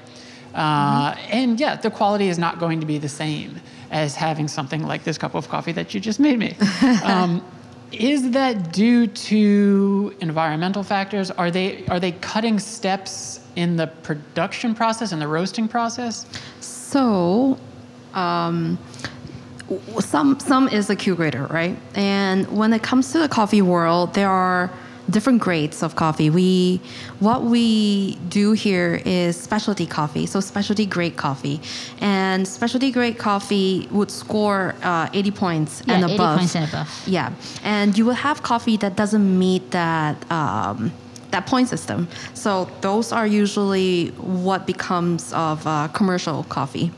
Uh, 0.54 1.14
and 1.30 1.60
yeah, 1.60 1.76
the 1.76 1.90
quality 1.90 2.28
is 2.28 2.38
not 2.38 2.58
going 2.58 2.80
to 2.80 2.86
be 2.86 2.98
the 2.98 3.08
same 3.08 3.60
as 3.90 4.14
having 4.14 4.48
something 4.48 4.82
like 4.82 5.04
this 5.04 5.18
cup 5.18 5.34
of 5.34 5.48
coffee 5.48 5.72
that 5.72 5.94
you 5.94 6.00
just 6.00 6.20
made 6.20 6.38
me. 6.38 6.56
um, 7.04 7.44
is 7.92 8.30
that 8.30 8.72
due 8.72 9.06
to 9.08 10.14
environmental 10.20 10.82
factors? 10.82 11.30
Are 11.32 11.50
they 11.50 11.84
are 11.86 11.98
they 11.98 12.12
cutting 12.12 12.58
steps 12.58 13.40
in 13.56 13.76
the 13.76 13.88
production 13.88 14.74
process 14.74 15.12
and 15.12 15.20
the 15.20 15.26
roasting 15.26 15.66
process? 15.66 16.26
So, 16.60 17.58
um, 18.14 18.78
Sum 20.00 20.38
Sum 20.40 20.68
is 20.68 20.90
a 20.90 20.96
Q 20.96 21.14
grader, 21.14 21.46
right? 21.46 21.76
And 21.94 22.46
when 22.56 22.72
it 22.72 22.82
comes 22.82 23.12
to 23.12 23.18
the 23.18 23.28
coffee 23.28 23.62
world, 23.62 24.14
there 24.14 24.28
are 24.30 24.70
different 25.08 25.40
grades 25.40 25.82
of 25.82 25.96
coffee. 25.96 26.30
We 26.30 26.80
what 27.18 27.42
we 27.42 28.16
do 28.28 28.52
here 28.52 29.00
is 29.04 29.36
specialty 29.36 29.86
coffee, 29.86 30.26
so 30.26 30.40
specialty 30.40 30.86
grade 30.86 31.16
coffee, 31.16 31.60
and 32.00 32.46
specialty 32.46 32.90
grade 32.92 33.18
coffee 33.18 33.88
would 33.90 34.10
score 34.10 34.74
uh, 34.82 35.08
80 35.12 35.30
points 35.32 35.82
Yeah, 35.86 35.94
and 35.94 36.04
80 36.04 36.14
above. 36.14 36.38
points 36.38 36.56
and 36.56 36.68
above. 36.68 37.02
Yeah, 37.06 37.32
and 37.64 37.96
you 37.98 38.04
will 38.06 38.14
have 38.28 38.42
coffee 38.42 38.76
that 38.78 38.96
doesn't 38.96 39.38
meet 39.38 39.70
that 39.72 40.16
um, 40.30 40.92
that 41.30 41.46
point 41.46 41.68
system. 41.68 42.08
So 42.34 42.68
those 42.80 43.12
are 43.12 43.26
usually 43.26 44.08
what 44.18 44.66
becomes 44.66 45.32
of 45.32 45.66
uh, 45.66 45.88
commercial 45.88 46.44
coffee. 46.44 46.90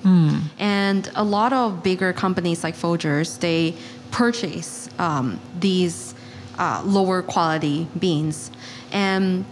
And 0.58 1.10
a 1.14 1.24
lot 1.24 1.52
of 1.52 1.82
bigger 1.82 2.12
companies 2.12 2.64
like 2.64 2.74
Folgers, 2.76 3.38
they 3.40 3.74
purchase 4.10 4.88
um, 4.98 5.40
these 5.58 6.14
uh, 6.58 6.82
lower 6.84 7.22
quality 7.22 7.86
beans, 7.98 8.50
and 8.92 9.44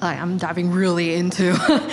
like, 0.00 0.18
I'm 0.18 0.38
diving 0.38 0.70
really 0.70 1.14
into 1.14 1.52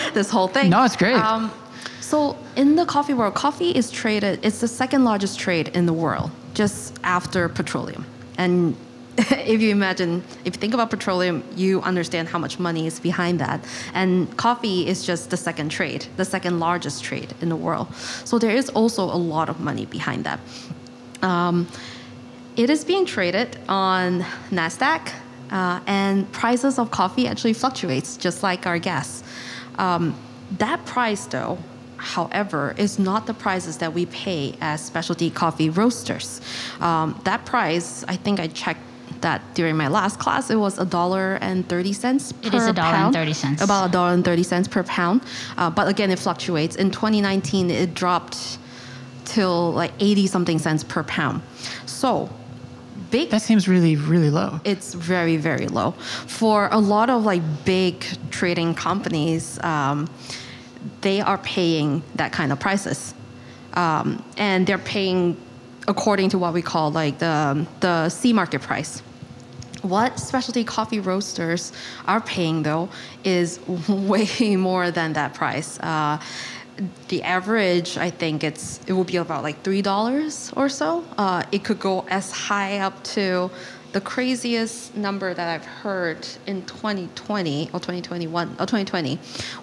this 0.14 0.30
whole 0.30 0.48
thing. 0.48 0.70
No, 0.70 0.84
it's 0.86 0.96
great. 0.96 1.16
Um, 1.16 1.52
so 2.00 2.38
in 2.56 2.78
the 2.78 2.86
coffee 2.86 3.14
world, 3.14 3.34
coffee 3.34 3.72
is 3.72 3.92
traded. 3.92 4.40
It's 4.44 4.62
the 4.62 4.68
second 4.68 5.04
largest 5.04 5.40
trade 5.40 5.68
in 5.70 5.86
the 5.86 5.94
world, 5.94 6.32
just 6.54 6.98
after 7.04 7.50
petroleum. 7.50 8.06
And 8.38 8.78
if 9.32 9.62
you 9.62 9.72
imagine, 9.72 10.24
if 10.46 10.56
you 10.56 10.60
think 10.60 10.76
about 10.76 10.92
petroleum, 10.92 11.44
you 11.56 11.82
understand 11.82 12.28
how 12.28 12.38
much 12.38 12.60
money 12.60 12.86
is 12.86 13.00
behind 13.00 13.40
that. 13.40 13.66
And 13.96 14.36
coffee 14.38 14.88
is 14.88 15.04
just 15.04 15.32
the 15.32 15.38
second 15.38 15.70
trade, 15.70 16.06
the 16.18 16.26
second 16.26 16.60
largest 16.60 17.04
trade 17.04 17.34
in 17.42 17.50
the 17.50 17.56
world. 17.56 17.94
So 17.96 18.38
there 18.38 18.52
is 18.52 18.70
also 18.70 19.04
a 19.04 19.18
lot 19.18 19.50
of 19.50 19.60
money 19.60 19.86
behind 19.86 20.24
that. 20.26 20.40
Um, 21.24 21.68
it 22.56 22.70
is 22.70 22.86
being 22.86 23.06
traded 23.06 23.58
on 23.68 24.22
Nasdaq, 24.52 25.12
uh, 25.50 25.80
and 25.88 26.32
prices 26.32 26.78
of 26.78 26.92
coffee 26.92 27.28
actually 27.28 27.54
fluctuates 27.54 28.18
just 28.18 28.44
like 28.44 28.68
our 28.68 28.78
gas. 28.78 29.24
Um, 29.80 30.16
that 30.58 30.86
price, 30.86 31.26
though, 31.26 31.58
however, 31.98 32.76
is 32.78 33.00
not 33.00 33.26
the 33.26 33.34
prices 33.34 33.78
that 33.78 33.94
we 33.94 34.06
pay 34.08 34.56
as 34.62 34.84
specialty 34.84 35.30
coffee 35.30 35.70
roasters. 35.70 36.42
Um, 36.80 37.20
that 37.24 37.46
price, 37.46 38.04
I 38.08 38.16
think 38.16 38.40
I 38.40 38.48
checked 38.48 38.82
that 39.22 39.42
during 39.56 39.76
my 39.78 39.88
last 39.88 40.20
class, 40.20 40.50
it 40.50 40.56
was 40.56 40.78
a 40.80 40.86
dollar 40.86 41.36
and 41.42 41.68
thirty 41.68 41.94
cents 41.94 42.32
per 42.32 42.48
It 42.48 42.54
is 42.54 42.66
a 42.68 42.74
dollar 42.74 42.96
and 42.96 43.14
30 43.14 43.34
cents. 43.34 43.62
About 43.62 43.90
a 43.90 43.92
dollar 43.92 44.14
and 44.14 44.24
thirty 44.24 44.44
cents 44.44 44.68
per 44.68 44.84
pound. 44.84 45.22
Uh, 45.58 45.70
but 45.70 45.88
again, 45.88 46.12
it 46.12 46.20
fluctuates. 46.20 46.76
In 46.76 46.92
2019, 46.92 47.70
it 47.72 47.94
dropped 47.94 48.58
till 49.26 49.72
like 49.72 49.92
80 50.00 50.28
something 50.28 50.60
cents 50.60 50.84
per 50.84 51.04
pound. 51.04 51.42
So, 51.86 52.30
big 53.12 53.30
That 53.30 53.42
seems 53.42 53.68
really 53.68 53.96
really 53.96 54.30
low. 54.30 54.60
it's 54.66 54.94
very 54.94 55.38
very 55.38 55.68
low 55.68 55.92
for 56.26 56.68
a 56.72 56.78
lot 56.78 57.10
of 57.10 57.24
like 57.24 57.42
big 57.64 58.06
trading 58.32 58.74
companies 58.76 59.58
um, 59.64 60.10
they 61.02 61.22
are 61.22 61.38
paying 61.38 62.04
that 62.16 62.32
kind 62.34 62.52
of 62.52 62.60
prices 62.60 63.14
um, 63.74 64.22
and 64.38 64.66
they're 64.68 64.78
paying 64.78 65.38
according 65.88 66.30
to 66.30 66.38
what 66.38 66.54
we 66.54 66.62
call 66.62 66.92
like 66.92 67.20
the 67.20 67.66
the 67.80 68.10
C 68.10 68.34
market 68.34 68.62
price 68.62 69.02
what 69.90 70.20
specialty 70.20 70.64
coffee 70.64 71.00
roasters 71.00 71.72
are 72.06 72.22
paying 72.22 72.64
though 72.64 72.90
is 73.24 73.60
way 73.88 74.56
more 74.56 74.92
than 74.92 75.14
that 75.14 75.34
price. 75.34 75.80
Uh, 75.80 76.20
the 77.08 77.24
average, 77.24 77.98
I 77.98 78.12
think 78.12 78.44
it's 78.44 78.80
it 78.88 78.94
will 78.94 79.04
be 79.04 79.18
about 79.18 79.44
like 79.44 79.64
three 79.64 79.82
dollars 79.82 80.52
or 80.56 80.70
so. 80.70 81.04
Uh, 81.18 81.44
it 81.52 81.64
could 81.64 81.80
go 81.80 82.06
as 82.10 82.32
high 82.32 82.80
up 82.80 83.04
to 83.16 83.50
the 83.94 84.02
craziest 84.02 84.96
number 84.96 85.34
that 85.34 85.48
I've 85.48 85.66
heard 85.66 86.28
in 86.46 86.64
2020 86.66 87.70
or 87.74 87.80
2021 87.80 88.48
or 88.48 88.66
2020 88.66 89.18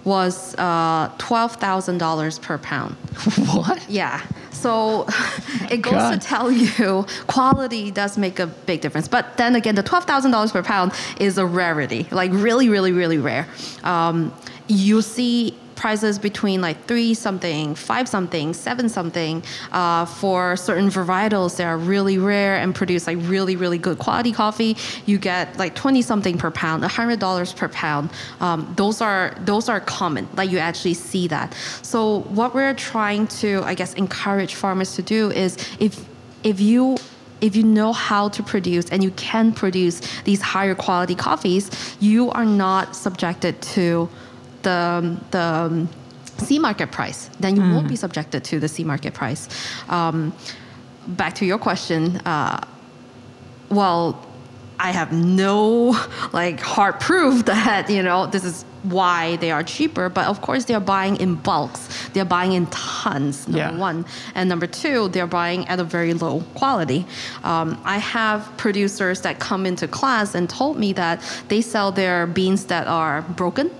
was 0.05 0.55
uh, 0.57 1.13
twelve 1.19 1.57
thousand 1.57 1.99
dollars 1.99 2.39
per 2.39 2.59
pound. 2.59 2.95
what? 3.53 3.89
Yeah. 3.89 4.21
So 4.65 5.05
it 5.71 5.83
goes 5.83 5.93
God. 5.93 6.19
to 6.19 6.27
tell 6.27 6.51
you 6.51 7.05
quality 7.27 7.91
does 7.91 8.17
make 8.17 8.39
a 8.39 8.47
big 8.47 8.81
difference. 8.81 9.09
But 9.09 9.37
then 9.37 9.57
again, 9.57 9.75
the 9.75 9.83
$12,000 9.83 10.53
per 10.53 10.63
pound 10.63 10.93
is 11.21 11.37
a 11.37 11.45
rarity, 11.45 12.07
like 12.11 12.31
really, 12.33 12.71
really, 12.71 12.93
really 12.93 13.19
rare. 13.19 13.47
Um, 13.83 14.33
you 14.67 15.03
see 15.03 15.55
prices 15.77 16.19
between 16.19 16.61
like 16.61 16.85
three 16.87 17.15
something, 17.15 17.75
five 17.75 18.09
something, 18.09 18.55
seven 18.55 18.89
something 18.89 19.43
uh, 19.73 20.05
for 20.05 20.57
certain 20.57 20.89
varietals 20.89 21.57
that 21.57 21.67
are 21.67 21.79
really 21.79 22.19
rare 22.19 22.57
and 22.57 22.75
produce 22.75 23.07
like 23.07 23.19
really, 23.23 23.57
really 23.57 23.79
good 23.79 23.99
quality 23.99 24.33
coffee. 24.33 24.77
You 25.07 25.19
get 25.19 25.57
like 25.59 25.75
20 25.75 26.03
something 26.03 26.39
per 26.39 26.51
pound, 26.51 26.83
$100 26.83 27.57
per 27.57 27.69
pound. 27.69 28.11
Um, 28.41 28.73
those 28.77 29.01
are 29.01 29.35
those 29.41 29.69
are 29.69 29.81
common. 29.81 30.29
Like 30.35 30.51
you 30.51 30.59
actually 30.59 30.95
see 30.95 31.29
that. 31.29 31.55
So 31.83 32.21
what 32.21 32.55
we're 32.55 32.75
trying 32.75 33.27
to, 33.29 33.63
I 33.65 33.75
guess, 33.75 33.95
encourage 33.95 34.55
farmers 34.55 34.95
to 34.97 35.03
do 35.03 35.31
is 35.31 35.57
if 35.79 36.05
if 36.43 36.61
you 36.61 36.97
if 37.41 37.55
you 37.55 37.63
know 37.63 37.93
how 37.93 38.29
to 38.31 38.43
produce 38.43 38.89
and 38.91 39.05
you 39.05 39.11
can 39.13 39.53
produce 39.53 40.01
these 40.23 40.41
higher 40.41 40.75
quality 40.75 41.15
coffees, 41.15 41.71
you 42.01 42.31
are 42.31 42.45
not 42.45 42.97
subjected 42.97 43.61
to 43.61 44.09
the 44.65 45.17
the 45.31 45.41
um, 45.43 45.89
C 46.39 46.59
market 46.59 46.91
price. 46.91 47.31
Then 47.41 47.57
you 47.57 47.63
won't 47.63 47.89
be 47.89 47.97
subjected 47.97 48.43
to 48.45 48.59
the 48.59 48.69
C 48.69 48.83
market 48.85 49.15
price. 49.15 49.49
Um, 49.89 50.33
back 51.07 51.35
to 51.37 51.45
your 51.47 51.59
question. 51.59 52.17
Uh, 52.27 52.59
well, 53.71 54.27
I 54.79 54.91
have 54.91 55.13
no 55.13 55.97
like 56.33 56.61
hard 56.61 56.99
proof 57.01 57.45
that 57.55 57.89
you 57.89 58.03
know 58.03 58.27
this 58.27 58.45
is 58.45 58.65
why 58.83 59.37
they 59.37 59.51
are 59.51 59.63
cheaper. 59.63 60.09
But 60.11 60.27
of 60.27 60.41
course, 60.43 60.65
they're 60.67 60.81
buying 60.81 61.17
in 61.17 61.37
bulks. 61.37 62.09
They're 62.13 62.25
buying 62.27 62.53
in 62.53 62.67
tons. 62.67 63.47
Number 63.49 63.59
Yeah. 63.73 63.79
one, 63.79 64.05
and 64.35 64.49
number 64.49 64.67
two, 64.67 65.09
they're 65.09 65.27
buying 65.41 65.67
at 65.69 65.79
a 65.81 65.85
very 65.85 66.13
low 66.15 66.41
quality. 66.55 67.07
Um, 67.45 67.81
I 67.85 67.99
have 67.99 68.41
producers 68.57 69.21
that 69.23 69.39
come 69.39 69.65
into 69.67 69.87
class 69.89 70.35
and 70.35 70.51
told 70.51 70.79
me 70.79 70.93
that 70.95 71.23
they 71.49 71.63
sell 71.63 71.93
their 71.93 72.27
beans 72.27 72.65
that 72.67 72.87
are 72.89 73.23
broken 73.23 73.71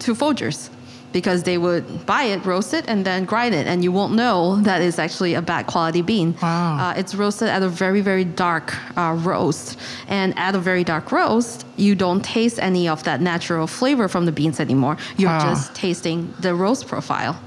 to 0.00 0.14
Folgers 0.14 0.70
because 1.12 1.42
they 1.42 1.58
would 1.58 2.06
buy 2.06 2.22
it, 2.22 2.44
roast 2.44 2.72
it, 2.72 2.84
and 2.86 3.04
then 3.04 3.24
grind 3.24 3.52
it, 3.54 3.66
and 3.66 3.82
you 3.82 3.90
won't 3.90 4.14
know 4.14 4.60
that 4.60 4.80
it's 4.80 4.98
actually 4.98 5.34
a 5.34 5.42
bad 5.42 5.66
quality 5.66 6.02
bean. 6.02 6.36
Wow. 6.40 6.78
Uh, 6.78 6.94
it's 6.96 7.16
roasted 7.16 7.48
at 7.48 7.62
a 7.62 7.68
very, 7.68 8.00
very 8.00 8.24
dark 8.24 8.76
uh, 8.96 9.14
roast. 9.18 9.76
And 10.06 10.38
at 10.38 10.54
a 10.54 10.60
very 10.60 10.84
dark 10.84 11.10
roast, 11.10 11.66
you 11.76 11.96
don't 11.96 12.24
taste 12.24 12.60
any 12.60 12.88
of 12.88 13.02
that 13.04 13.20
natural 13.20 13.66
flavor 13.66 14.06
from 14.06 14.24
the 14.24 14.32
beans 14.32 14.60
anymore. 14.60 14.96
You're 15.16 15.40
just 15.40 15.74
tasting 15.74 16.32
the 16.40 16.54
roast 16.54 16.86
profile. 16.86 17.40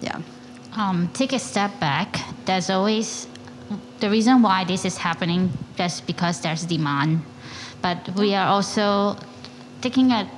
Yeah. 0.00 0.20
um, 0.76 1.10
take 1.12 1.32
a 1.32 1.38
step 1.40 1.72
back. 1.80 2.20
There's 2.44 2.70
always 2.70 3.26
the 3.98 4.08
reason 4.08 4.42
why 4.42 4.64
this 4.64 4.84
is 4.84 4.96
happening 4.96 5.50
just 5.76 6.06
because 6.06 6.40
there's 6.40 6.64
demand, 6.64 7.22
but 7.82 8.08
we 8.14 8.34
are 8.34 8.46
also 8.46 9.16
taking 9.80 10.12
a 10.12 10.22
take, 10.24 10.37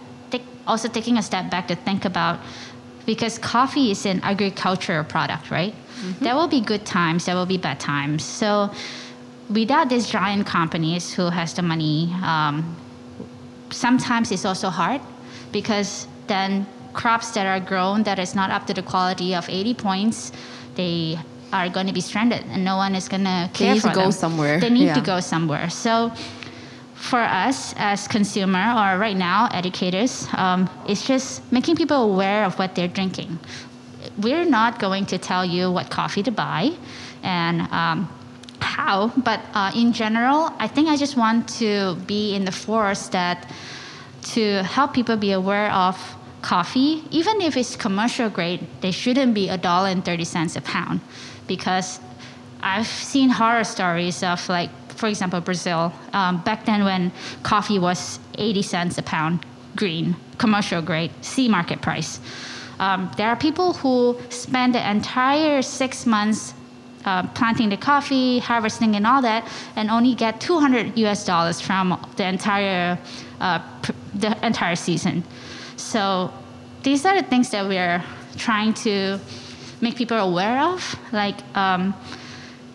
also 0.70 0.88
taking 0.88 1.18
a 1.18 1.22
step 1.22 1.50
back 1.50 1.66
to 1.68 1.74
think 1.74 2.04
about 2.04 2.38
because 3.06 3.38
coffee 3.38 3.90
is 3.90 4.06
an 4.06 4.20
agricultural 4.22 5.04
product, 5.04 5.50
right? 5.50 5.74
There 6.20 6.34
will 6.34 6.48
be 6.48 6.60
good 6.60 6.86
times, 6.86 7.26
there 7.26 7.34
will 7.34 7.50
be 7.56 7.58
bad 7.58 7.78
times. 7.80 8.24
So 8.24 8.70
without 9.50 9.88
these 9.88 10.08
giant 10.08 10.46
companies 10.46 11.12
who 11.12 11.28
has 11.28 11.52
the 11.54 11.62
money, 11.62 12.14
um, 12.22 12.76
sometimes 13.70 14.30
it's 14.30 14.44
also 14.44 14.68
hard 14.70 15.00
because 15.52 16.06
then 16.26 16.66
crops 16.92 17.32
that 17.32 17.46
are 17.46 17.60
grown 17.60 18.02
that 18.04 18.18
is 18.18 18.34
not 18.34 18.50
up 18.50 18.66
to 18.68 18.74
the 18.74 18.82
quality 18.82 19.34
of 19.34 19.48
80 19.48 19.74
points, 19.74 20.32
they 20.76 21.18
are 21.52 21.68
going 21.68 21.86
to 21.86 21.92
be 21.92 22.00
stranded 22.00 22.44
and 22.48 22.64
no 22.64 22.76
one 22.76 22.94
is 22.94 23.08
going 23.08 23.24
to 23.24 23.50
care 23.52 23.74
need 23.74 23.82
for 23.82 23.88
to 23.88 23.94
go 23.94 24.02
them. 24.02 24.12
somewhere. 24.12 24.60
They 24.60 24.70
need 24.70 24.94
to 24.94 25.00
go 25.00 25.20
somewhere. 25.20 25.68
So 25.68 26.12
for 27.00 27.18
us 27.18 27.74
as 27.78 28.06
consumer 28.06 28.60
or 28.60 28.98
right 28.98 29.16
now 29.16 29.48
educators, 29.52 30.28
um, 30.34 30.68
it's 30.86 31.06
just 31.06 31.50
making 31.50 31.74
people 31.74 31.96
aware 32.12 32.44
of 32.44 32.58
what 32.58 32.74
they're 32.74 32.94
drinking. 33.00 33.38
We're 34.18 34.44
not 34.44 34.78
going 34.78 35.06
to 35.06 35.16
tell 35.18 35.44
you 35.44 35.72
what 35.72 35.90
coffee 35.90 36.22
to 36.22 36.30
buy 36.30 36.72
and 37.22 37.62
um, 37.72 38.08
how, 38.60 39.08
but 39.16 39.40
uh, 39.54 39.72
in 39.74 39.92
general, 39.92 40.52
I 40.58 40.68
think 40.68 40.88
I 40.88 40.96
just 40.96 41.16
want 41.16 41.48
to 41.60 41.96
be 42.06 42.34
in 42.34 42.44
the 42.44 42.52
force 42.52 43.08
that 43.08 43.50
to 44.34 44.62
help 44.62 44.92
people 44.92 45.16
be 45.16 45.32
aware 45.32 45.72
of 45.72 45.96
coffee, 46.42 47.02
even 47.10 47.40
if 47.40 47.56
it's 47.56 47.76
commercial 47.76 48.28
grade, 48.28 48.66
they 48.82 48.90
shouldn't 48.90 49.32
be 49.34 49.48
a 49.48 49.56
dollar 49.56 49.88
and 49.88 50.04
thirty 50.04 50.24
cents 50.24 50.56
a 50.56 50.60
pound, 50.60 51.00
because 51.46 51.98
I've 52.62 52.86
seen 52.86 53.30
horror 53.30 53.64
stories 53.64 54.22
of 54.22 54.46
like, 54.48 54.70
for 55.00 55.08
example, 55.08 55.40
Brazil. 55.40 55.92
Um, 56.12 56.42
back 56.42 56.66
then, 56.66 56.84
when 56.84 57.10
coffee 57.42 57.78
was 57.78 58.20
eighty 58.38 58.62
cents 58.62 58.98
a 58.98 59.02
pound, 59.02 59.44
green, 59.74 60.14
commercial 60.38 60.82
grade, 60.82 61.10
C 61.22 61.48
market 61.48 61.80
price. 61.80 62.20
Um, 62.78 63.10
there 63.16 63.28
are 63.28 63.36
people 63.36 63.72
who 63.74 64.16
spend 64.28 64.74
the 64.74 64.90
entire 64.90 65.62
six 65.62 66.06
months 66.06 66.54
uh, 67.04 67.26
planting 67.28 67.70
the 67.70 67.76
coffee, 67.76 68.38
harvesting, 68.40 68.94
and 68.94 69.06
all 69.06 69.22
that, 69.22 69.48
and 69.76 69.90
only 69.90 70.14
get 70.14 70.40
200 70.40 70.98
US 70.98 71.24
dollars 71.24 71.60
from 71.60 71.86
the 72.16 72.26
entire 72.26 72.98
uh, 73.40 73.58
pr- 73.82 73.92
the 74.14 74.46
entire 74.46 74.76
season. 74.76 75.24
So 75.76 76.30
these 76.82 77.06
are 77.06 77.16
the 77.16 77.26
things 77.26 77.50
that 77.50 77.66
we're 77.66 78.02
trying 78.36 78.74
to 78.84 79.18
make 79.80 79.96
people 79.96 80.18
aware 80.18 80.60
of. 80.60 80.96
Like 81.12 81.38
um, 81.56 81.94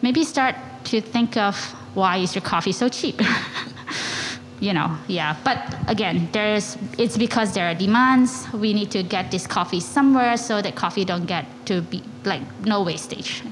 maybe 0.02 0.24
start 0.24 0.56
to 0.86 1.02
think 1.02 1.38
of 1.38 1.56
why 1.96 2.18
is 2.18 2.36
your 2.36 2.42
coffee 2.44 2.72
so 2.72 2.88
cheap. 2.90 3.22
you 4.60 4.74
know, 4.74 4.96
yeah. 5.08 5.36
But 5.44 5.58
again, 5.88 6.30
there's 6.32 6.78
it's 6.98 7.18
because 7.18 7.54
there 7.54 7.68
are 7.70 7.74
demands. 7.74 8.48
We 8.54 8.74
need 8.74 8.92
to 8.92 9.04
get 9.04 9.32
this 9.32 9.48
coffee 9.48 9.80
somewhere 9.80 10.38
so 10.38 10.62
that 10.62 10.76
coffee 10.76 11.06
don't 11.06 11.26
get 11.26 11.46
to 11.66 11.82
be 11.82 12.04
like 12.24 12.42
no 12.66 12.84
wastage. 12.84 13.44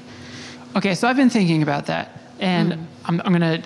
Okay, 0.76 0.94
so 0.94 1.08
I've 1.08 1.16
been 1.16 1.30
thinking 1.30 1.62
about 1.62 1.86
that, 1.86 2.20
and 2.38 2.74
hmm. 2.74 2.84
I'm, 3.06 3.20
I'm 3.24 3.32
gonna. 3.32 3.62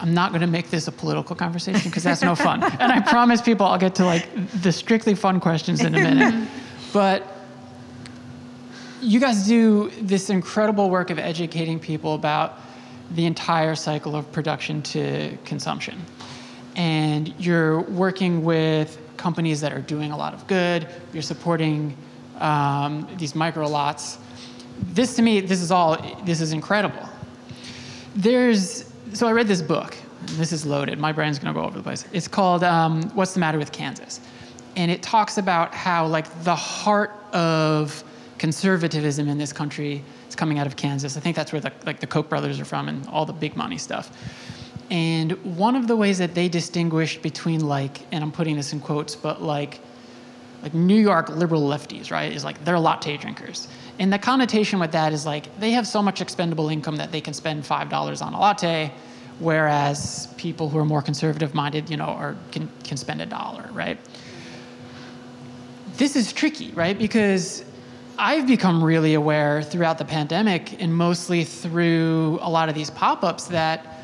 I'm 0.00 0.14
not 0.14 0.30
going 0.30 0.42
to 0.42 0.46
make 0.46 0.70
this 0.70 0.86
a 0.86 0.92
political 0.92 1.34
conversation 1.34 1.90
because 1.90 2.04
that's 2.04 2.22
no 2.22 2.34
fun. 2.46 2.62
And 2.62 2.92
I 2.92 3.00
promise 3.00 3.42
people 3.42 3.66
I'll 3.66 3.78
get 3.78 3.96
to 3.96 4.04
like 4.04 4.28
the 4.62 4.70
strictly 4.70 5.16
fun 5.16 5.40
questions 5.40 5.80
in 5.80 5.92
a 5.92 5.98
minute. 6.00 6.48
but 6.92 7.26
you 9.00 9.18
guys 9.18 9.44
do 9.48 9.90
this 10.00 10.30
incredible 10.30 10.88
work 10.88 11.10
of 11.10 11.18
educating 11.18 11.80
people 11.80 12.14
about 12.14 12.60
the 13.12 13.26
entire 13.26 13.74
cycle 13.74 14.14
of 14.16 14.30
production 14.32 14.82
to 14.82 15.36
consumption. 15.44 16.00
And 16.76 17.34
you're 17.38 17.80
working 17.80 18.44
with 18.44 18.98
companies 19.16 19.60
that 19.60 19.72
are 19.72 19.80
doing 19.80 20.12
a 20.12 20.16
lot 20.16 20.34
of 20.34 20.46
good, 20.46 20.86
you're 21.12 21.22
supporting 21.22 21.96
um, 22.38 23.08
these 23.16 23.34
micro 23.34 23.66
lots. 23.66 24.18
This 24.92 25.16
to 25.16 25.22
me, 25.22 25.40
this 25.40 25.60
is 25.60 25.72
all, 25.72 25.96
this 26.24 26.40
is 26.40 26.52
incredible. 26.52 27.08
There's, 28.14 28.92
so 29.12 29.26
I 29.26 29.32
read 29.32 29.48
this 29.48 29.62
book. 29.62 29.96
This 30.32 30.52
is 30.52 30.66
loaded. 30.66 30.98
My 30.98 31.12
brain's 31.12 31.38
gonna 31.38 31.54
go 31.54 31.64
over 31.64 31.76
the 31.78 31.82
place. 31.82 32.04
It's 32.12 32.28
called 32.28 32.64
um, 32.64 33.02
"What's 33.10 33.34
the 33.34 33.40
Matter 33.40 33.58
with 33.58 33.72
Kansas," 33.72 34.20
and 34.76 34.90
it 34.90 35.02
talks 35.02 35.38
about 35.38 35.72
how 35.74 36.06
like 36.06 36.26
the 36.42 36.54
heart 36.54 37.12
of 37.32 38.02
conservatism 38.38 39.28
in 39.28 39.38
this 39.38 39.52
country 39.52 40.02
coming 40.38 40.58
out 40.58 40.66
of 40.66 40.76
Kansas. 40.76 41.16
I 41.18 41.20
think 41.20 41.36
that's 41.36 41.52
where 41.52 41.60
the, 41.60 41.72
like 41.84 42.00
the 42.00 42.06
Koch 42.06 42.28
brothers 42.28 42.58
are 42.60 42.64
from 42.64 42.88
and 42.88 43.06
all 43.08 43.26
the 43.26 43.34
big 43.34 43.56
money 43.56 43.76
stuff. 43.76 44.10
And 44.90 45.32
one 45.56 45.76
of 45.76 45.86
the 45.86 45.96
ways 45.96 46.16
that 46.18 46.34
they 46.34 46.48
distinguish 46.48 47.18
between 47.18 47.60
like, 47.60 48.00
and 48.10 48.24
I'm 48.24 48.32
putting 48.32 48.56
this 48.56 48.72
in 48.72 48.80
quotes, 48.80 49.14
but 49.14 49.42
like 49.42 49.80
like 50.62 50.74
New 50.74 50.96
York 50.96 51.28
liberal 51.28 51.62
lefties, 51.62 52.10
right? 52.10 52.32
Is 52.32 52.44
like 52.44 52.64
they're 52.64 52.80
latte 52.80 53.16
drinkers. 53.16 53.68
And 53.98 54.12
the 54.12 54.18
connotation 54.18 54.80
with 54.80 54.92
that 54.92 55.12
is 55.12 55.24
like 55.26 55.44
they 55.60 55.72
have 55.72 55.86
so 55.86 56.02
much 56.02 56.20
expendable 56.20 56.68
income 56.68 56.96
that 56.96 57.12
they 57.12 57.20
can 57.20 57.34
spend 57.34 57.66
five 57.66 57.88
dollars 57.88 58.22
on 58.22 58.32
a 58.34 58.40
latte, 58.40 58.92
whereas 59.38 60.28
people 60.36 60.68
who 60.68 60.78
are 60.78 60.84
more 60.84 61.02
conservative 61.02 61.54
minded, 61.54 61.90
you 61.90 61.96
know, 61.96 62.04
are 62.04 62.36
can 62.50 62.68
can 62.82 62.96
spend 62.96 63.20
a 63.20 63.26
dollar, 63.26 63.68
right? 63.72 63.98
This 65.96 66.16
is 66.16 66.32
tricky, 66.32 66.70
right? 66.72 66.96
Because 66.98 67.64
I've 68.20 68.48
become 68.48 68.82
really 68.82 69.14
aware 69.14 69.62
throughout 69.62 69.96
the 69.96 70.04
pandemic 70.04 70.82
and 70.82 70.92
mostly 70.92 71.44
through 71.44 72.40
a 72.42 72.50
lot 72.50 72.68
of 72.68 72.74
these 72.74 72.90
pop-ups 72.90 73.44
that 73.46 74.02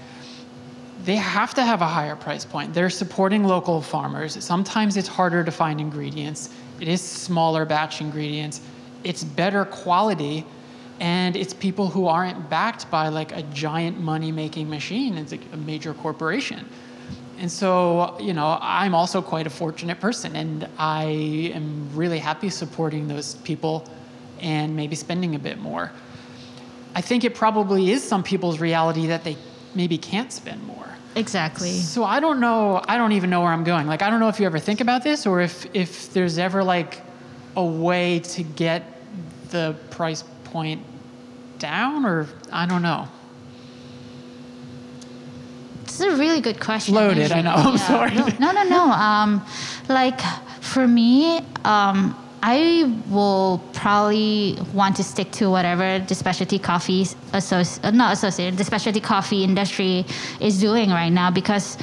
they 1.04 1.16
have 1.16 1.52
to 1.54 1.64
have 1.64 1.82
a 1.82 1.86
higher 1.86 2.14
price 2.14 2.44
point. 2.44 2.72
They're 2.72 2.90
supporting 2.90 3.42
local 3.42 3.82
farmers. 3.82 4.42
Sometimes 4.42 4.96
it's 4.96 5.08
harder 5.08 5.42
to 5.42 5.50
find 5.50 5.80
ingredients. 5.80 6.50
It 6.80 6.86
is 6.86 7.00
smaller 7.00 7.64
batch 7.64 8.00
ingredients. 8.00 8.60
It's 9.02 9.24
better 9.24 9.64
quality, 9.64 10.46
and 11.00 11.34
it's 11.34 11.52
people 11.52 11.88
who 11.88 12.06
aren't 12.06 12.48
backed 12.48 12.88
by 12.92 13.08
like 13.08 13.36
a 13.36 13.42
giant 13.42 13.98
money-making 13.98 14.70
machine. 14.70 15.18
It's 15.18 15.32
like 15.32 15.42
a 15.52 15.56
major 15.56 15.92
corporation. 15.92 16.64
And 17.38 17.50
so, 17.50 18.16
you 18.20 18.32
know, 18.32 18.58
I'm 18.60 18.94
also 18.94 19.20
quite 19.20 19.48
a 19.48 19.50
fortunate 19.50 19.98
person, 19.98 20.36
and 20.36 20.68
I 20.78 21.02
am 21.52 21.90
really 21.94 22.20
happy 22.20 22.48
supporting 22.48 23.08
those 23.08 23.34
people 23.36 23.84
and 24.40 24.76
maybe 24.76 24.96
spending 24.96 25.34
a 25.34 25.38
bit 25.38 25.58
more. 25.58 25.92
I 26.94 27.00
think 27.00 27.24
it 27.24 27.34
probably 27.34 27.90
is 27.90 28.02
some 28.02 28.22
people's 28.22 28.60
reality 28.60 29.08
that 29.08 29.24
they 29.24 29.36
maybe 29.74 29.98
can't 29.98 30.32
spend 30.32 30.64
more. 30.64 30.86
Exactly. 31.16 31.70
So 31.70 32.04
I 32.04 32.20
don't 32.20 32.40
know. 32.40 32.82
I 32.86 32.96
don't 32.96 33.12
even 33.12 33.30
know 33.30 33.40
where 33.40 33.50
I'm 33.50 33.64
going. 33.64 33.86
Like 33.86 34.02
I 34.02 34.10
don't 34.10 34.20
know 34.20 34.28
if 34.28 34.40
you 34.40 34.46
ever 34.46 34.58
think 34.58 34.80
about 34.80 35.04
this, 35.04 35.26
or 35.26 35.40
if 35.40 35.66
if 35.74 36.12
there's 36.12 36.38
ever 36.38 36.64
like 36.64 37.00
a 37.56 37.64
way 37.64 38.20
to 38.20 38.42
get 38.42 38.82
the 39.50 39.76
price 39.90 40.24
point 40.44 40.82
down, 41.58 42.04
or 42.04 42.28
I 42.52 42.66
don't 42.66 42.82
know. 42.82 43.08
This 45.84 46.00
is 46.00 46.14
a 46.14 46.16
really 46.16 46.40
good 46.40 46.60
question. 46.60 46.94
Loaded, 46.94 47.30
I 47.30 47.42
know. 47.42 47.54
I'm 47.54 47.78
sorry. 47.78 48.14
No, 48.40 48.50
no, 48.50 48.64
no. 48.64 48.82
Um, 48.90 49.44
like 49.88 50.20
for 50.60 50.88
me, 50.88 51.38
um, 51.64 52.16
I 52.46 52.94
will 53.08 53.58
probably 53.72 54.58
want 54.74 54.96
to 54.96 55.02
stick 55.02 55.30
to 55.40 55.48
whatever 55.48 55.98
the 55.98 56.14
specialty 56.14 56.58
coffee 56.58 57.04
associ- 57.32 57.80
not 57.94 58.12
associated, 58.12 58.58
the 58.58 58.64
specialty 58.64 59.00
coffee 59.00 59.44
industry 59.44 60.04
is 60.40 60.60
doing 60.60 60.90
right 60.90 61.08
now 61.08 61.30
because 61.30 61.76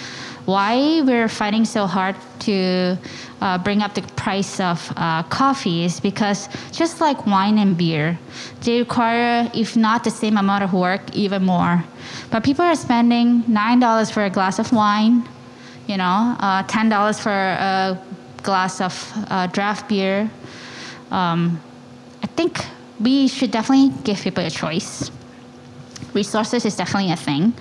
why 0.45 1.01
we're 1.01 1.28
fighting 1.30 1.66
so 1.66 1.88
hard 1.88 2.16
to 2.41 2.95
uh, 3.41 3.57
bring 3.57 3.82
up 3.82 3.95
the 3.95 4.03
price 4.26 4.59
of 4.59 4.93
uh, 4.97 5.24
coffee 5.24 5.84
is 5.84 5.99
because 5.99 6.47
just 6.72 7.01
like 7.01 7.26
wine 7.26 7.57
and 7.57 7.76
beer, 7.76 8.20
they 8.62 8.78
require, 8.78 9.49
if 9.55 9.76
not 9.76 10.03
the 10.03 10.12
same 10.12 10.38
amount 10.38 10.64
of 10.64 10.74
work, 10.74 11.01
even 11.16 11.43
more. 11.43 11.84
But 12.30 12.43
people 12.43 12.66
are 12.66 12.76
spending 12.76 13.43
nine 13.47 13.80
dollars 13.80 14.12
for 14.12 14.26
a 14.26 14.30
glass 14.30 14.59
of 14.59 14.72
wine, 14.72 15.28
you 15.88 15.97
know, 15.97 16.36
uh, 16.39 16.62
ten 16.68 16.88
dollars 16.88 17.20
for 17.20 17.32
a 17.32 17.99
glass 18.43 18.80
of 18.80 18.93
uh, 19.32 19.47
draft 19.47 19.89
beer. 19.89 20.30
Um, 21.12 21.62
I 22.24 22.28
think 22.28 22.64
we 22.99 23.28
should 23.28 23.51
definitely 23.51 23.89
give 24.03 24.20
people 24.22 24.45
a 24.45 24.49
choice. 24.49 25.12
Resources 26.14 26.66
is 26.66 26.76
definitely 26.76 27.12
a 27.12 27.16
thing, 27.16 27.53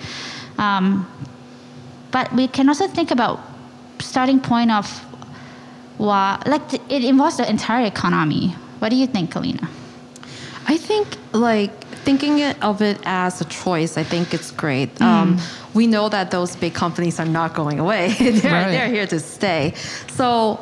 um, 0.58 1.06
but 2.10 2.32
we 2.32 2.48
can 2.48 2.68
also 2.68 2.88
think 2.88 3.10
about 3.10 3.38
starting 4.00 4.40
point 4.40 4.70
of 4.70 4.86
why, 5.98 6.42
like 6.46 6.62
it 6.88 7.04
involves 7.04 7.36
the 7.36 7.48
entire 7.48 7.84
economy. 7.86 8.48
What 8.80 8.88
do 8.88 8.96
you 8.96 9.06
think, 9.06 9.32
Kaleena? 9.32 9.68
I 10.66 10.76
think 10.78 11.06
like 11.32 11.72
thinking 12.04 12.42
of 12.62 12.80
it 12.82 12.98
as 13.04 13.40
a 13.40 13.44
choice, 13.44 13.96
I 13.96 14.02
think 14.02 14.32
it's 14.34 14.50
great. 14.50 15.00
Um, 15.00 15.38
we 15.74 15.86
know 15.86 16.08
that 16.08 16.30
those 16.30 16.56
big 16.56 16.74
companies 16.74 17.20
are 17.20 17.26
not 17.26 17.54
going 17.54 17.78
away; 17.78 18.08
they're, 18.18 18.52
Right. 18.52 18.70
they're 18.70 18.88
here 18.88 19.06
to 19.06 19.20
stay. 19.20 19.74
So, 20.08 20.58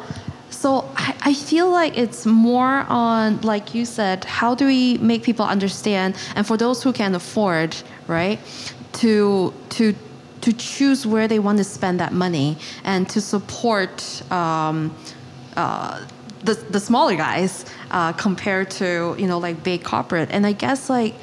so 0.59 0.91
I, 0.97 1.15
I 1.21 1.35
feel 1.35 1.71
like 1.71 1.97
it's 1.97 2.27
more 2.27 2.85
on, 2.89 3.41
like 3.43 3.77
you 3.77 3.85
said, 3.85 4.25
how 4.25 4.57
do 4.57 4.67
we 4.67 4.99
make 4.99 5.23
people 5.23 5.47
understand, 5.47 6.17
and 6.35 6.45
for 6.45 6.57
those 6.57 6.83
who 6.83 6.93
can 6.93 7.15
afford, 7.15 7.77
right, 8.09 8.41
to 8.95 9.55
to 9.69 9.95
to 10.41 10.53
choose 10.53 11.07
where 11.07 11.29
they 11.29 11.39
want 11.39 11.59
to 11.59 11.65
spend 11.65 12.01
that 12.01 12.13
money 12.13 12.57
and 12.83 13.09
to 13.11 13.21
support. 13.21 14.23
Um, 14.33 14.97
uh, 15.57 16.05
the, 16.43 16.55
the 16.55 16.79
smaller 16.79 17.17
guys 17.17 17.65
uh, 17.91 18.13
compared 18.13 18.71
to 18.71 19.17
you 19.19 19.27
know 19.27 19.39
like 19.39 19.65
big 19.65 19.83
corporate 19.83 20.29
and 20.31 20.47
i 20.47 20.53
guess 20.53 20.89
like 20.89 21.17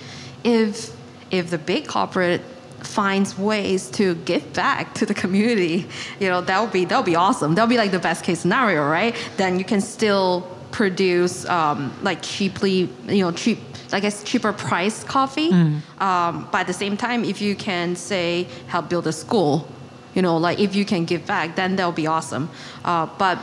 if 0.44 0.94
if 1.32 1.50
the 1.52 1.58
big 1.58 1.88
corporate 1.88 2.42
finds 2.86 3.38
ways 3.38 3.90
to 3.90 4.16
give 4.26 4.54
back 4.54 4.94
to 4.94 5.06
the 5.06 5.14
community 5.14 5.88
you 6.20 6.28
know 6.28 6.42
that 6.42 6.62
would 6.62 6.72
be 6.72 6.86
that 6.86 6.98
would 6.98 7.06
be 7.06 7.16
awesome 7.16 7.56
that 7.56 7.64
would 7.64 7.70
be 7.70 7.78
like 7.78 7.92
the 7.92 8.00
best 8.00 8.24
case 8.24 8.40
scenario 8.40 8.88
right 8.88 9.16
then 9.38 9.58
you 9.58 9.66
can 9.66 9.82
still 9.82 10.42
produce 10.72 11.46
um, 11.46 11.92
like 12.02 12.22
cheaply 12.22 12.90
you 13.08 13.24
know 13.24 13.32
cheap 13.32 13.60
I 13.92 14.00
guess 14.00 14.24
cheaper 14.24 14.52
price 14.52 15.04
coffee. 15.04 15.52
Um, 16.00 16.50
but 16.52 16.62
at 16.62 16.68
the 16.68 16.74
same 16.74 16.98
time, 16.98 17.24
if 17.24 17.42
you 17.42 17.56
can 17.56 17.96
say 17.96 18.48
help 18.68 18.90
build 18.90 19.08
a 19.08 19.14
school, 19.14 19.68
you 20.14 20.22
know, 20.22 20.38
like 20.38 20.60
if 20.60 20.76
you 20.76 20.86
can 20.86 21.06
give 21.06 21.26
back, 21.26 21.56
then 21.56 21.76
that 21.76 21.86
would 21.86 21.96
be 21.96 22.08
awesome. 22.08 22.50
Uh, 22.84 23.06
but 23.18 23.38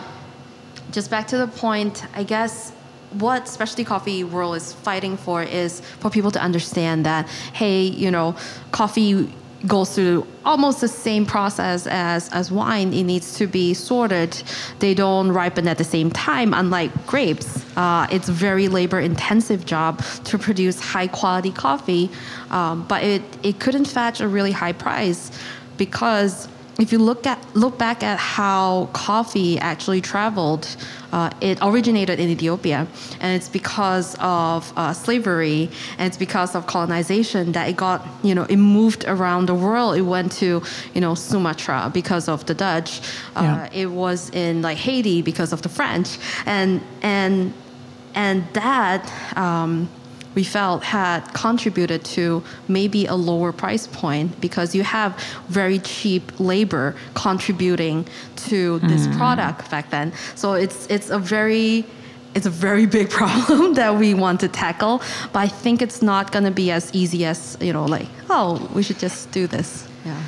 just 0.90 1.11
back 1.11 1.26
to 1.28 1.38
the 1.38 1.47
point, 1.47 2.05
I 2.14 2.24
guess 2.24 2.72
what 3.15 3.49
specialty 3.49 3.85
coffee 3.85 4.25
world 4.25 4.57
is 4.57 4.73
fighting 4.73 5.17
for 5.17 5.43
is 5.43 5.81
for 6.01 6.11
people 6.11 6.31
to 6.31 6.41
understand 6.41 7.07
that 7.07 7.29
hey, 7.53 7.83
you 7.83 8.11
know, 8.11 8.35
coffee 8.71 9.33
goes 9.67 9.95
through 9.95 10.27
almost 10.45 10.81
the 10.81 10.89
same 10.89 11.25
process 11.25 11.87
as, 11.87 12.29
as 12.31 12.51
wine. 12.51 12.93
It 12.93 13.05
needs 13.05 13.37
to 13.39 13.47
be 13.47 13.75
sorted. 13.75 14.43
They 14.81 14.95
don't 14.95 15.31
ripen 15.31 15.69
at 15.69 15.79
the 15.79 15.85
same 15.85 16.11
time, 16.11 16.53
unlike 16.53 17.07
grapes. 17.07 17.65
Uh, 17.77 18.07
it's 18.11 18.29
very 18.29 18.69
labor 18.69 19.01
intensive 19.01 19.65
job 19.65 20.03
to 20.25 20.39
produce 20.39 20.81
high 20.81 21.07
quality 21.07 21.53
coffee, 21.53 22.11
um, 22.51 22.87
but 22.89 23.03
it, 23.05 23.23
it 23.43 23.61
couldn't 23.61 23.87
fetch 23.87 24.21
a 24.21 24.29
really 24.29 24.53
high 24.53 24.73
price 24.73 25.31
because 25.77 26.49
if 26.83 26.91
you 26.93 26.99
look 26.99 27.26
at 27.33 27.39
look 27.55 27.78
back 27.78 28.03
at 28.03 28.18
how 28.18 28.89
coffee 28.93 29.53
actually 29.59 30.01
traveled, 30.01 30.64
uh, 31.12 31.30
it 31.41 31.57
originated 31.62 32.18
in 32.18 32.28
Ethiopia, 32.37 32.80
and 33.20 33.30
it's 33.37 33.49
because 33.61 34.16
of 34.18 34.61
uh, 34.76 34.93
slavery 34.93 35.70
and 35.97 36.05
it's 36.09 36.16
because 36.26 36.51
of 36.57 36.66
colonization 36.66 37.53
that 37.53 37.68
it 37.70 37.76
got 37.76 38.01
you 38.28 38.35
know 38.35 38.47
it 38.55 38.57
moved 38.78 39.03
around 39.14 39.47
the 39.47 39.55
world. 39.66 39.97
It 39.97 40.07
went 40.16 40.33
to 40.43 40.49
you 40.95 41.01
know 41.05 41.14
Sumatra 41.14 41.91
because 42.01 42.26
of 42.35 42.39
the 42.49 42.55
Dutch. 42.66 42.91
Uh, 43.37 43.43
Yeah. 43.43 43.83
It 43.83 43.91
was 44.03 44.30
in 44.43 44.55
like 44.68 44.78
Haiti 44.87 45.18
because 45.30 45.51
of 45.57 45.61
the 45.62 45.68
French, 45.78 46.09
and 46.47 46.80
and 47.03 47.53
and 48.24 48.39
that. 48.62 49.03
Um, 49.37 49.89
we 50.35 50.45
felt 50.45 50.83
had 50.83 51.20
contributed 51.35 52.05
to 52.05 52.43
maybe 52.68 53.07
a 53.07 53.14
lower 53.14 53.53
price 53.53 53.87
point 53.87 54.41
because 54.41 54.74
you 54.74 54.83
have 54.83 55.18
very 55.49 55.78
cheap 55.80 56.33
labor 56.39 56.95
contributing 57.14 58.07
to 58.37 58.78
this 58.80 59.07
mm. 59.07 59.16
product 59.16 59.70
back 59.70 59.91
then. 59.91 60.12
So 60.35 60.55
it's 60.55 60.87
it's 60.89 61.11
a 61.11 61.18
very 61.18 61.85
it's 62.35 62.47
a 62.47 62.51
very 62.51 62.87
big 62.87 63.11
problem 63.20 63.74
that 63.74 63.97
we 63.97 64.14
want 64.14 64.41
to 64.41 64.49
tackle, 64.49 65.03
but 65.33 65.41
I 65.41 65.49
think 65.49 65.83
it's 65.83 66.03
not 66.03 66.33
going 66.33 66.45
to 66.45 66.51
be 66.51 66.70
as 66.70 66.93
easy 66.95 67.24
as, 67.24 67.57
you 67.61 67.72
know, 67.72 67.85
like, 67.85 68.09
oh, 68.30 68.68
we 68.74 68.83
should 68.83 68.99
just 68.99 69.30
do 69.33 69.47
this. 69.47 69.87
Yeah. 70.05 70.20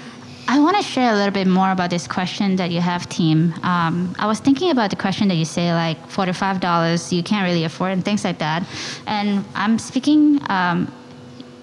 I 0.55 0.61
want 0.61 0.77
to 0.77 0.85
share 0.85 1.13
a 1.13 1.17
little 1.17 1.33
bit 1.33 1.49
more 1.49 1.73
about 1.73 1.91
this 1.91 2.07
question 2.07 2.55
that 2.57 2.71
you 2.71 2.81
have, 2.81 3.09
team. 3.09 3.53
Um, 3.65 4.15
I 4.21 4.29
was 4.29 4.39
thinking 4.39 4.71
about 4.71 4.91
the 4.91 4.97
question 4.97 5.27
that 5.27 5.35
you 5.35 5.45
say, 5.45 5.75
like 5.75 5.99
forty-five 6.09 6.61
dollars, 6.61 7.13
you 7.13 7.25
can't 7.25 7.45
really 7.45 7.65
afford, 7.65 7.91
and 7.91 8.05
things 8.05 8.23
like 8.23 8.39
that. 8.39 8.65
And 9.09 9.45
I'm 9.57 9.81
speaking 9.81 10.39
um, 10.49 10.93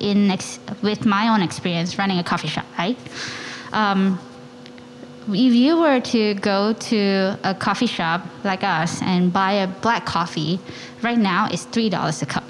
in 0.01 0.29
ex- 0.29 0.59
with 0.81 1.05
my 1.05 1.29
own 1.29 1.41
experience 1.41 1.97
running 1.97 2.19
a 2.19 2.23
coffee 2.23 2.49
shop, 2.49 2.65
right? 2.77 2.97
Um, 3.71 4.19
if 5.29 5.53
you 5.53 5.79
were 5.79 6.01
to 6.01 6.33
go 6.33 6.73
to 6.73 7.39
a 7.45 7.55
coffee 7.55 7.85
shop 7.87 8.25
like 8.43 8.65
us 8.65 9.01
and 9.01 9.31
buy 9.31 9.53
a 9.53 9.67
black 9.67 10.05
coffee, 10.05 10.59
right 11.01 11.17
now 11.17 11.47
it's 11.49 11.63
three 11.63 11.89
dollars 11.89 12.21
a 12.21 12.25
cup. 12.25 12.43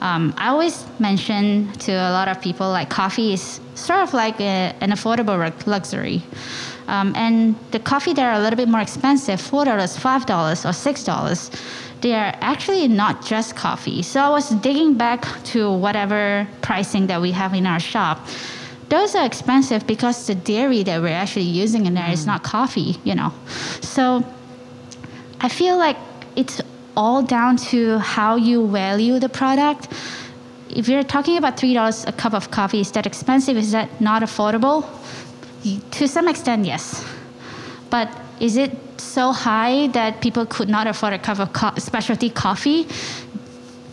Um, 0.00 0.34
I 0.36 0.48
always 0.48 0.84
mention 0.98 1.72
to 1.72 1.92
a 1.92 2.12
lot 2.12 2.28
of 2.28 2.40
people 2.40 2.68
like 2.68 2.90
coffee 2.90 3.32
is 3.32 3.60
sort 3.74 4.00
of 4.00 4.12
like 4.12 4.40
a, 4.40 4.74
an 4.80 4.90
affordable 4.90 5.38
luxury. 5.66 6.22
Um, 6.88 7.14
and 7.16 7.56
the 7.72 7.80
coffee 7.80 8.12
that 8.12 8.24
are 8.24 8.38
a 8.38 8.42
little 8.42 8.56
bit 8.56 8.68
more 8.68 8.80
expensive, 8.80 9.40
four 9.40 9.64
dollars, 9.64 9.96
five 9.96 10.26
dollars, 10.26 10.64
or 10.64 10.72
six 10.72 11.02
dollars, 11.02 11.50
they 12.00 12.12
are 12.12 12.34
actually 12.40 12.86
not 12.88 13.24
just 13.24 13.56
coffee. 13.56 14.02
So 14.02 14.20
I 14.20 14.28
was 14.28 14.50
digging 14.50 14.94
back 14.94 15.24
to 15.44 15.72
whatever 15.72 16.46
pricing 16.60 17.06
that 17.08 17.20
we 17.20 17.32
have 17.32 17.54
in 17.54 17.66
our 17.66 17.80
shop. 17.80 18.26
Those 18.88 19.16
are 19.16 19.26
expensive 19.26 19.84
because 19.86 20.28
the 20.28 20.36
dairy 20.36 20.84
that 20.84 21.02
we're 21.02 21.08
actually 21.08 21.46
using 21.46 21.86
in 21.86 21.94
there 21.94 22.10
is 22.10 22.24
not 22.24 22.44
coffee, 22.44 22.96
you 23.02 23.16
know. 23.16 23.32
So 23.80 24.24
I 25.40 25.48
feel 25.48 25.76
like 25.76 25.96
it's 26.36 26.60
all 26.96 27.22
down 27.22 27.56
to 27.56 27.98
how 27.98 28.36
you 28.36 28.66
value 28.68 29.18
the 29.18 29.28
product. 29.28 29.88
If 30.70 30.88
you're 30.88 31.02
talking 31.04 31.36
about 31.36 31.58
three 31.58 31.74
dollars 31.74 32.04
a 32.06 32.12
cup 32.12 32.34
of 32.34 32.50
coffee, 32.50 32.80
is 32.80 32.90
that 32.92 33.06
expensive? 33.06 33.56
Is 33.56 33.72
that 33.72 34.00
not 34.00 34.22
affordable? 34.22 34.84
To 35.92 36.08
some 36.08 36.28
extent, 36.28 36.64
yes. 36.66 37.04
But 37.90 38.08
is 38.40 38.56
it 38.56 38.72
so 39.00 39.32
high 39.32 39.88
that 39.88 40.20
people 40.20 40.46
could 40.46 40.68
not 40.68 40.86
afford 40.86 41.12
a 41.12 41.18
cup 41.18 41.38
of 41.38 41.52
co- 41.52 41.74
specialty 41.78 42.30
coffee? 42.30 42.86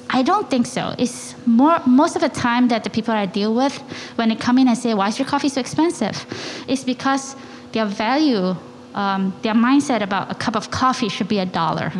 I 0.10 0.22
don't 0.22 0.50
think 0.50 0.68
so. 0.68 0.94
It's 0.98 1.34
more 1.46 1.80
most 1.88 2.16
of 2.16 2.22
the 2.22 2.30
time 2.30 2.68
that 2.68 2.84
the 2.84 2.90
people 2.90 3.14
I 3.14 3.26
deal 3.26 3.54
with, 3.56 3.76
when 4.16 4.30
they 4.30 4.36
come 4.36 4.58
in 4.60 4.68
and 4.68 4.78
say, 4.78 4.94
"Why 4.94 5.08
is 5.08 5.18
your 5.18 5.28
coffee 5.28 5.50
so 5.50 5.60
expensive?" 5.60 6.26
It's 6.68 6.84
because 6.84 7.36
their 7.72 7.86
value, 7.86 8.56
um, 8.94 9.34
their 9.42 9.56
mindset 9.56 10.02
about 10.04 10.30
a 10.32 10.36
cup 10.36 10.56
of 10.56 10.70
coffee 10.70 11.10
should 11.10 11.28
be 11.28 11.40
a 11.40 11.46
dollar. 11.46 11.92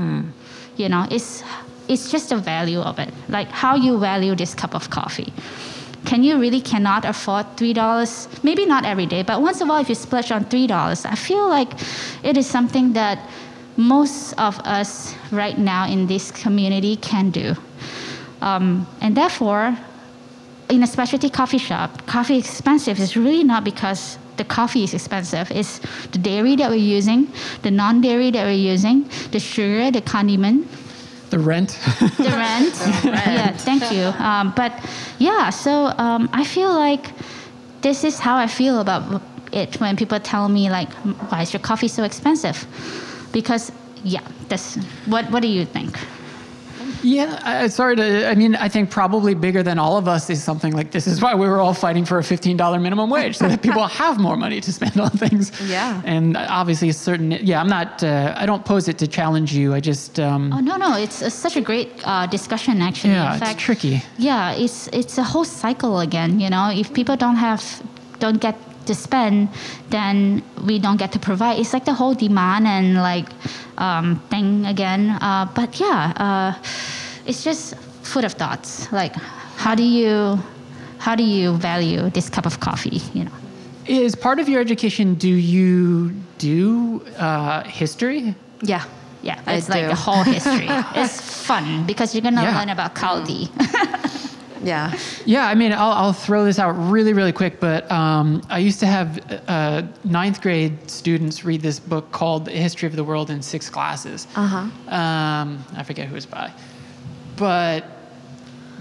You 0.78 0.90
know, 0.90 1.08
it's 1.12 1.44
it's 1.88 2.10
just 2.12 2.30
the 2.30 2.38
value 2.38 2.80
of 2.80 3.00
it, 3.00 3.14
like 3.30 3.50
how 3.50 3.76
you 3.76 4.00
value 4.00 4.36
this 4.36 4.56
cup 4.56 4.74
of 4.74 4.90
coffee. 4.90 5.34
Can 6.06 6.24
you 6.24 6.40
really 6.40 6.62
cannot 6.62 7.06
afford 7.06 7.46
three 7.58 7.74
dollars? 7.74 8.28
Maybe 8.44 8.66
not 8.66 8.86
every 8.86 9.06
day, 9.06 9.24
but 9.24 9.42
once 9.42 9.62
in 9.62 9.68
a 9.68 9.70
while, 9.70 9.82
if 9.82 9.90
you 9.90 9.96
splurge 9.96 10.32
on 10.32 10.46
three 10.46 10.68
dollars, 10.68 11.06
I 11.06 11.16
feel 11.16 11.48
like 11.48 11.72
it 12.24 12.38
is 12.38 12.48
something 12.48 12.94
that 12.94 13.20
most 13.78 14.34
of 14.34 14.60
us 14.60 15.16
right 15.32 15.58
now 15.58 15.88
in 15.88 16.08
this 16.08 16.32
community 16.32 16.96
can 16.98 17.32
do. 17.32 17.56
Um, 18.42 18.86
and 19.02 19.16
therefore, 19.16 19.78
in 20.70 20.84
a 20.84 20.88
specialty 20.88 21.30
coffee 21.30 21.58
shop, 21.58 22.06
coffee 22.06 22.38
expensive 22.38 23.00
is 23.00 23.16
really 23.16 23.44
not 23.44 23.64
because 23.64 24.18
the 24.38 24.44
coffee 24.44 24.84
is 24.84 24.94
expensive. 24.94 25.52
It's 25.52 25.80
the 26.12 26.18
dairy 26.18 26.56
that 26.58 26.70
we're 26.70 26.76
using, 26.98 27.28
the 27.62 27.72
non-dairy 27.72 28.32
that 28.32 28.46
we're 28.46 28.52
using, 28.74 29.08
the 29.32 29.40
sugar, 29.40 29.92
the 29.92 30.02
condiment, 30.02 30.68
The 31.30 31.40
rent. 31.40 31.70
the 32.18 32.30
rent. 32.32 32.74
yeah, 33.06 33.52
thank 33.58 33.92
you. 33.92 34.06
Um, 34.24 34.54
but 34.56 34.72
yeah, 35.20 35.50
so 35.50 35.94
um, 35.98 36.30
I 36.32 36.44
feel 36.44 36.72
like 36.74 37.10
this 37.82 38.04
is 38.04 38.20
how 38.20 38.36
I 38.38 38.48
feel 38.48 38.80
about 38.80 39.22
it 39.52 39.80
when 39.82 39.96
people 39.98 40.20
tell 40.20 40.48
me 40.50 40.70
like, 40.70 40.92
"Why 41.30 41.42
is 41.42 41.54
your 41.54 41.60
coffee 41.62 41.88
so 41.90 42.04
expensive?" 42.04 42.58
Because 43.32 43.72
yeah, 44.04 44.22
that's 44.50 44.76
what. 45.08 45.26
What 45.32 45.42
do 45.42 45.48
you 45.48 45.66
think? 45.66 45.98
Yeah, 47.04 47.40
I, 47.44 47.68
sorry 47.68 47.96
to. 47.98 48.28
I 48.30 48.36
mean, 48.36 48.56
I 48.56 48.70
think 48.70 48.90
probably 48.90 49.34
bigger 49.36 49.62
than 49.64 49.78
all 49.78 49.98
of 49.98 50.08
us 50.08 50.30
is 50.30 50.44
something 50.44 50.74
like 50.74 50.92
this 50.92 51.06
is 51.08 51.22
why 51.22 51.36
we 51.36 51.48
were 51.48 51.60
all 51.60 51.74
fighting 51.74 52.06
for 52.06 52.18
a 52.18 52.24
fifteen 52.24 52.58
dollar 52.58 52.80
minimum 52.80 53.10
wage 53.10 53.38
so 53.38 53.48
that 53.48 53.62
people 53.68 53.86
have 53.88 54.20
more 54.20 54.38
money 54.38 54.60
to 54.62 54.72
spend 54.74 54.98
on 55.00 55.10
things. 55.12 55.52
Yeah. 55.70 56.02
And 56.06 56.38
obviously, 56.38 56.90
a 56.90 56.94
certain. 56.94 57.32
Yeah, 57.32 57.60
I'm 57.62 57.68
not. 57.70 58.04
Uh, 58.04 58.34
I 58.38 58.46
don't 58.46 58.64
pose 58.66 58.88
it 58.88 58.98
to 59.00 59.08
challenge 59.08 59.54
you. 59.54 59.74
I 59.74 59.80
just. 59.80 60.20
Um, 60.20 60.52
Oh 60.54 60.60
no, 60.60 60.78
no, 60.78 60.98
it's 60.98 61.22
uh, 61.22 61.30
such 61.30 61.56
a 61.58 61.62
great 61.62 61.90
uh, 62.06 62.26
discussion 62.28 62.82
actually. 62.82 63.14
yeah, 63.14 63.34
In 63.34 63.40
fact, 63.40 63.54
it's 63.56 63.64
tricky. 63.64 64.02
yeah, 64.18 64.54
it's 64.54 64.88
it's 64.94 65.18
a 65.18 65.24
whole 65.24 65.46
cycle 65.46 66.00
again. 66.00 66.40
You 66.40 66.50
know, 66.50 66.70
if 66.72 66.94
people 66.94 67.16
don't 67.16 67.36
have, 67.38 67.62
don't 68.20 68.40
get 68.42 68.56
to 68.86 68.96
spend, 68.96 69.50
then 69.90 70.42
we 70.66 70.80
don't 70.80 70.98
get 70.98 71.12
to 71.14 71.20
provide. 71.20 71.60
It's 71.60 71.74
like 71.74 71.86
the 71.86 71.94
whole 71.94 72.14
demand 72.14 72.68
and 72.68 72.96
like 72.96 73.30
um, 73.78 74.20
thing 74.30 74.66
again. 74.66 75.10
Uh, 75.22 75.48
but 75.56 75.80
yeah, 75.80 76.14
uh, 76.18 76.64
it's 77.26 77.44
just 77.44 77.76
food 78.04 78.24
of 78.26 78.34
thoughts. 78.34 78.92
Like, 78.92 79.16
how 79.58 79.76
do 79.76 79.84
you, 79.84 80.40
how 81.00 81.16
do 81.16 81.24
you 81.24 81.58
value 81.58 82.10
this 82.10 82.30
cup 82.30 82.46
of 82.46 82.60
coffee? 82.60 83.02
You 83.14 83.26
know. 83.26 83.32
Is 83.86 84.16
part 84.16 84.40
of 84.40 84.48
your 84.48 84.62
education? 84.62 85.16
Do 85.16 85.28
you 85.30 86.12
do 86.38 87.02
uh, 87.18 87.64
history? 87.64 88.36
Yeah. 88.62 88.84
Yeah, 89.22 89.40
I 89.48 89.54
it's 89.56 89.70
like 89.70 89.86
do. 89.86 89.92
a 89.92 89.96
whole 89.96 90.24
history. 90.24 90.68
it's 90.96 91.20
fun 91.48 91.86
because 91.86 92.14
you're 92.14 92.22
gonna 92.22 92.44
Yeah. 92.44 92.60
learn 92.60 92.70
about 92.70 92.94
Kaldi. 92.94 93.48
Yeah. 94.64 94.98
Yeah, 95.26 95.48
I 95.48 95.56
mean, 95.56 95.74
I'll, 95.74 95.92
I'll 95.92 96.14
throw 96.14 96.46
this 96.46 96.60
out 96.60 96.72
really, 96.72 97.14
really 97.14 97.32
quick, 97.32 97.60
but 97.60 97.90
um, 97.92 98.42
I 98.50 98.60
used 98.60 98.80
to 98.80 98.86
have 98.86 99.44
uh, 99.48 99.84
ninth 100.04 100.42
grade 100.42 100.90
students 100.90 101.44
read 101.44 101.62
this 101.62 101.80
book 101.80 102.12
called 102.12 102.46
The 102.46 102.52
History 102.52 102.88
of 102.88 102.96
the 102.96 103.04
World 103.04 103.30
in 103.30 103.42
six 103.42 103.70
glasses. 103.70 104.28
Uh-huh. 104.36 104.58
Um, 104.94 105.64
I 105.76 105.84
forget 105.84 106.08
who 106.08 106.16
it's 106.16 106.26
by. 106.26 106.52
But 107.36 107.86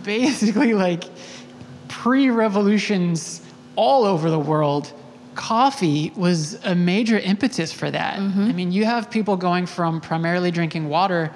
basically, 0.03 0.75
like, 0.75 1.05
pre 1.89 2.31
revolutions 2.31 3.43
all 3.77 4.05
over 4.05 4.31
the 4.31 4.39
world, 4.39 4.93
coffee 5.35 6.13
was 6.17 6.63
a 6.65 6.75
major 6.75 7.19
impetus 7.19 7.73
for 7.73 7.91
that. 7.91 8.19
I 8.19 8.53
mean, 8.53 8.71
you 8.71 8.85
have 8.85 9.11
people 9.11 9.37
going 9.37 9.67
from 9.67 10.01
primarily 10.01 10.51
drinking 10.51 10.89
water 10.89 11.33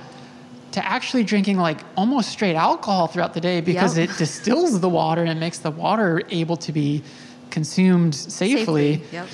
to 0.76 0.86
actually 0.86 1.24
drinking 1.24 1.56
like 1.56 1.80
almost 1.96 2.28
straight 2.28 2.54
alcohol 2.54 3.06
throughout 3.06 3.32
the 3.32 3.40
day 3.40 3.62
because 3.62 3.96
Yep. 3.96 4.10
it 4.10 4.18
distills 4.18 4.78
the 4.80 4.90
water 4.90 5.24
and 5.24 5.40
makes 5.40 5.56
the 5.58 5.70
water 5.70 6.20
able 6.28 6.58
to 6.58 6.70
be 6.70 7.02
consumed 7.48 8.14
safely, 8.14 9.02
Yep. 9.10 9.26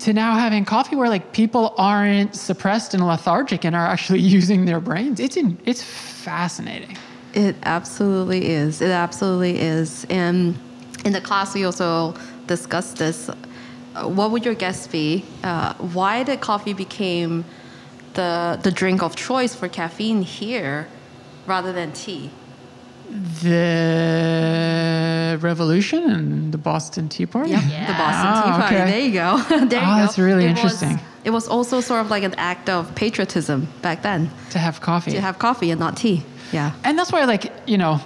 to 0.00 0.12
now 0.12 0.34
having 0.36 0.66
coffee 0.66 0.94
where 0.94 1.08
like 1.08 1.32
people 1.32 1.72
aren't 1.78 2.36
suppressed 2.36 2.92
and 2.92 3.02
lethargic 3.06 3.64
and 3.64 3.74
are 3.74 3.86
actually 3.86 4.20
using 4.38 4.66
their 4.66 4.78
brains. 4.78 5.20
It's 5.20 5.38
in, 5.38 5.56
it's 5.64 5.82
fascinating. 5.82 6.98
It 7.32 7.56
absolutely 7.62 8.50
is. 8.50 8.82
It 8.82 8.90
absolutely 8.90 9.58
is. 9.58 10.04
And 10.10 10.58
in 11.06 11.12
the 11.14 11.20
class, 11.22 11.54
we 11.54 11.64
also 11.64 12.12
discussed 12.46 12.98
this. 12.98 13.30
Uh, 13.30 13.34
What 14.18 14.32
would 14.32 14.44
your 14.44 14.54
guess 14.54 14.86
be? 14.86 15.24
Uh, 15.42 15.72
why 15.96 16.24
did 16.24 16.42
coffee 16.42 16.74
became 16.74 17.44
the 18.14 18.58
the 18.62 18.70
drink 18.70 19.02
of 19.02 19.14
choice 19.16 19.54
for 19.54 19.68
caffeine 19.68 20.22
here, 20.22 20.86
rather 21.46 21.72
than 21.72 21.92
tea? 21.92 22.30
The 24.04 25.38
revolution 25.40 26.10
and 26.10 26.52
the 26.52 26.58
Boston 26.58 27.08
Tea 27.08 27.26
Party. 27.26 27.50
Yep, 27.50 27.62
the 27.62 27.68
Yeah. 27.68 27.98
Boston 27.98 28.32
Tea 28.42 28.50
Oh, 28.50 28.58
Party. 28.60 28.74
okay. 28.76 28.90
There 28.90 29.00
you 29.00 29.12
go. 29.12 29.38
there 29.66 29.80
you 29.82 29.86
Oh, 29.88 29.96
go. 29.96 30.00
that's 30.02 30.18
really 30.18 30.44
It 30.44 30.50
interesting. 30.50 30.92
Was, 30.92 31.00
it 31.24 31.30
was 31.30 31.48
also 31.48 31.80
sort 31.80 32.00
of 32.00 32.10
like 32.10 32.22
an 32.24 32.34
act 32.36 32.68
of 32.68 32.94
patriotism 32.94 33.68
back 33.82 34.02
then 34.02 34.30
To 34.50 34.58
have 34.58 34.80
coffee. 34.80 35.12
to 35.12 35.20
have 35.20 35.38
coffee 35.38 35.70
and 35.70 35.80
not 35.80 35.96
tea. 35.96 36.22
Yeah. 36.52 36.72
And 36.84 36.98
that's 36.98 37.10
why, 37.12 37.24
like, 37.24 37.52
you 37.66 37.78
know, 37.78 38.00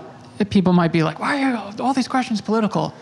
people 0.50 0.72
might 0.72 0.92
be 0.92 1.02
like, 1.02 1.18
why 1.20 1.42
are 1.44 1.74
all 1.80 1.92
these 1.94 2.08
questions 2.08 2.40
political? 2.40 2.92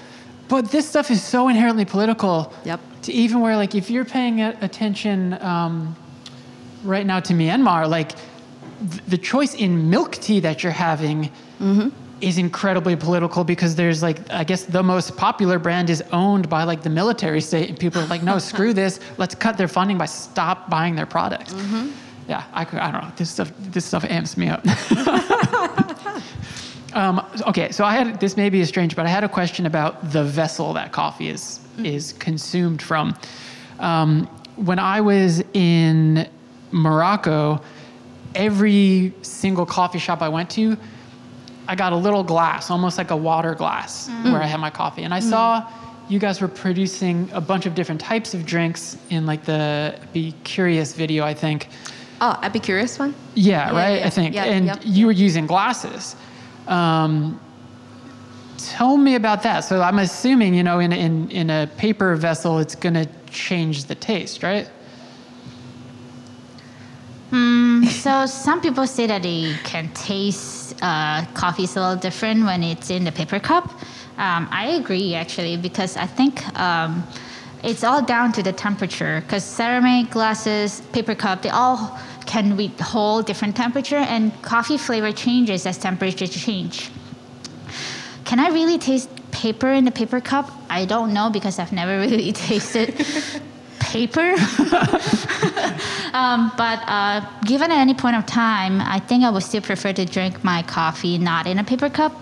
But 0.49 0.71
this 0.71 0.89
stuff 0.89 1.11
is 1.11 1.23
so 1.23 1.49
inherently 1.49 1.85
political. 1.85 2.53
Yep. 2.65 2.81
To 3.03 3.13
even 3.13 3.41
where, 3.41 3.57
like, 3.57 3.75
if 3.75 3.91
you're 3.91 4.05
paying 4.05 4.41
attention 4.41 5.35
um, 5.43 5.95
right 6.87 7.07
now 7.07 7.21
to 7.21 7.33
Myanmar, 7.33 7.89
like, 7.89 8.13
th- 8.91 9.03
the 9.09 9.19
choice 9.19 9.55
in 9.55 9.91
milk 9.91 10.13
tea 10.13 10.41
that 10.41 10.63
you're 10.63 10.73
having 10.73 11.31
is 12.21 12.39
incredibly 12.39 12.97
political 12.97 13.45
because 13.45 13.75
there's, 13.75 14.03
like, 14.03 14.19
I 14.31 14.45
guess 14.45 14.65
the 14.65 14.83
most 14.83 15.17
popular 15.17 15.59
brand 15.59 15.91
is 15.91 16.03
owned 16.13 16.49
by, 16.49 16.65
like, 16.65 16.83
the 16.83 16.91
military 16.91 17.41
state. 17.41 17.69
And 17.69 17.79
people 17.79 18.01
are 18.01 18.07
like, 18.07 18.23
no, 18.23 18.39
screw 18.51 18.73
this. 18.73 19.01
Let's 19.19 19.35
cut 19.35 19.59
their 19.59 19.69
funding 19.69 19.99
by 19.99 20.07
stop 20.07 20.71
buying 20.71 20.95
their 20.95 21.07
products. 21.07 21.55
Yeah, 22.29 22.43
I, 22.53 22.65
could, 22.65 22.81
I 22.81 22.91
don't 22.91 23.03
know. 23.03 23.13
This 23.17 23.31
stuff, 23.31 23.53
this 23.59 23.85
stuff 23.85 24.05
amps 24.05 24.37
me 24.37 24.49
up. 24.49 24.65
Um, 26.97 27.23
okay, 27.47 27.73
so 27.73 27.85
I 27.85 27.93
had 27.95 28.21
this 28.21 28.39
may 28.39 28.49
be 28.49 28.63
a 28.63 28.67
strange, 28.67 28.97
but 28.97 29.05
I 29.05 29.11
had 29.11 29.23
a 29.23 29.29
question 29.29 29.67
about 29.67 30.13
the 30.13 30.25
vessel 30.25 30.73
that 30.73 30.93
coffee 30.93 31.29
is 31.29 31.61
is 31.85 32.15
consumed 32.15 32.81
from. 32.81 33.15
Um, 33.81 34.27
when 34.57 34.79
I 34.79 35.03
was 35.03 35.45
in 35.53 36.27
Morocco, 36.73 37.61
every 38.35 39.13
single 39.23 39.67
coffee 39.67 39.99
shop 39.99 40.23
I 40.23 40.29
went 40.29 40.51
to, 40.51 40.77
I 41.69 41.75
got 41.75 41.93
a 41.93 41.97
little 41.97 42.23
glass, 42.23 42.71
almost 42.71 42.99
like 42.99 43.11
a 43.11 43.17
water 43.17 43.55
glass, 43.55 44.09
where 44.23 44.43
I 44.43 44.47
had 44.47 44.61
my 44.61 44.71
coffee, 44.71 45.03
and 45.03 45.13
I 45.13 45.21
saw 45.21 45.67
you 46.09 46.19
guys 46.21 46.41
were 46.41 46.49
producing 46.49 47.29
a 47.33 47.41
bunch 47.41 47.67
of 47.67 47.75
different 47.75 48.01
types 48.01 48.33
of 48.35 48.47
drinks 48.47 48.97
in 49.11 49.27
like 49.27 49.45
the 49.45 49.99
Be 50.13 50.33
Curious 50.45 50.95
video, 50.95 51.25
I 51.25 51.35
think. 51.35 51.69
Oh, 52.21 52.39
Epicurious 52.43 52.99
one? 52.99 53.15
Yeah, 53.35 53.73
Yeah, 53.73 53.77
right. 53.77 54.01
yeah, 54.01 54.07
I 54.07 54.11
think, 54.11 54.35
yeah, 54.35 54.45
and 54.45 54.85
you 54.85 55.07
were 55.07 55.13
using 55.13 55.47
glasses. 55.47 56.15
Um, 56.69 57.41
tell 58.59 58.97
me 58.97 59.17
about 59.17 59.43
that. 59.43 59.61
So 59.61 59.83
I'm 59.83 59.99
assuming, 59.99 60.55
you 60.55 60.63
know, 60.63 60.79
in 60.79 60.93
in 60.93 61.31
in 61.31 61.51
a 61.51 61.69
paper 61.77 62.15
vessel, 62.17 62.59
it's 62.59 62.75
going 62.75 62.95
to 62.95 63.07
change 63.31 63.85
the 63.85 63.95
taste, 63.95 64.43
right? 64.43 64.69
So 67.31 68.27
some 68.27 68.61
people 68.61 68.87
say 68.87 69.07
that 69.07 69.23
they 69.23 69.55
can 69.65 69.93
taste 69.95 70.57
uh, 70.83 71.25
coffee 71.35 71.65
is 71.65 71.77
a 71.77 71.81
little 71.81 71.97
different 71.97 72.45
when 72.45 72.63
it's 72.63 72.91
in 72.91 73.05
the 73.05 73.13
paper 73.13 73.41
cup. 73.41 73.71
Um, 74.19 74.49
I 74.51 74.79
agree 74.81 75.15
actually 75.15 75.57
because 75.57 75.97
I 75.97 76.07
think 76.07 76.47
um, 76.59 77.07
it's 77.63 77.85
all 77.85 78.03
down 78.03 78.33
to 78.33 78.43
the 78.43 78.53
temperature. 78.53 79.21
Because 79.23 79.45
ceramic 79.45 80.11
glasses, 80.11 80.83
paper 80.93 81.15
cup, 81.15 81.43
they 81.43 81.51
all 81.51 81.99
can 82.27 82.57
withhold 82.57 83.27
different 83.27 83.57
temperature, 83.57 83.97
and 83.97 84.33
coffee 84.43 84.79
flavor 84.79 85.13
changes 85.13 85.65
as 85.65 85.79
temperature 85.79 86.27
change. 86.27 86.91
Can 88.25 88.41
I 88.41 88.49
really 88.49 88.79
taste 88.79 89.09
paper 89.31 89.69
in 89.73 89.85
the 89.85 89.93
paper 89.93 90.21
cup? 90.21 90.51
I 90.69 90.85
don't 90.87 91.13
know 91.13 91.31
because 91.31 91.59
I've 91.59 91.73
never 91.73 91.99
really 92.07 92.33
tasted 92.33 92.95
paper. 93.97 94.29
um, 96.21 96.53
but 96.57 96.79
uh, 96.87 97.25
given 97.47 97.71
at 97.71 97.79
any 97.79 97.95
point 97.95 98.17
of 98.17 98.27
time, 98.27 98.81
I 98.81 98.99
think 98.99 99.25
I 99.25 99.31
would 99.31 99.43
still 99.43 99.63
prefer 99.63 99.93
to 99.95 100.05
drink 100.05 100.45
my 100.45 100.63
coffee 100.63 101.17
not 101.19 101.47
in 101.47 101.59
a 101.59 101.65
paper 101.65 101.89
cup, 101.89 102.13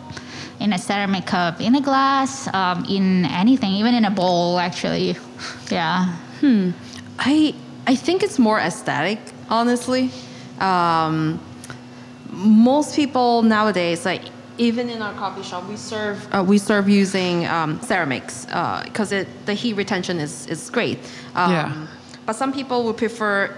in 0.60 0.72
a 0.72 0.78
ceramic 0.78 1.26
cup, 1.26 1.60
in 1.60 1.74
a 1.74 1.80
glass, 1.80 2.52
um, 2.54 2.84
in 2.88 3.24
anything, 3.42 3.72
even 3.72 3.92
in 3.94 4.04
a 4.04 4.10
bowl, 4.10 4.58
actually. 4.58 5.16
Yeah. 5.70 6.14
Hmm. 6.40 6.70
I 7.18 7.54
I 7.86 7.96
think 7.96 8.22
it's 8.22 8.38
more 8.38 8.58
aesthetic, 8.58 9.18
honestly. 9.48 10.10
Um, 10.60 11.40
most 12.30 12.94
people 12.94 13.42
nowadays, 13.42 14.04
like 14.04 14.22
even 14.59 14.88
in 14.88 15.02
our 15.02 15.12
coffee 15.14 15.42
shop, 15.42 15.68
we 15.68 15.76
serve 15.76 16.26
uh, 16.32 16.42
we 16.46 16.59
serve 16.59 16.88
using 16.88 17.46
um, 17.46 17.80
ceramics 17.82 18.46
because 18.84 19.12
it 19.12 19.26
the 19.46 19.55
heat 19.55 19.74
retention 19.74 20.18
is 20.20 20.46
is 20.46 20.70
great. 20.70 20.98
Um, 21.34 21.50
Yeah. 21.52 21.86
But 22.26 22.36
some 22.36 22.52
people 22.52 22.84
would 22.84 22.96
prefer. 22.96 23.50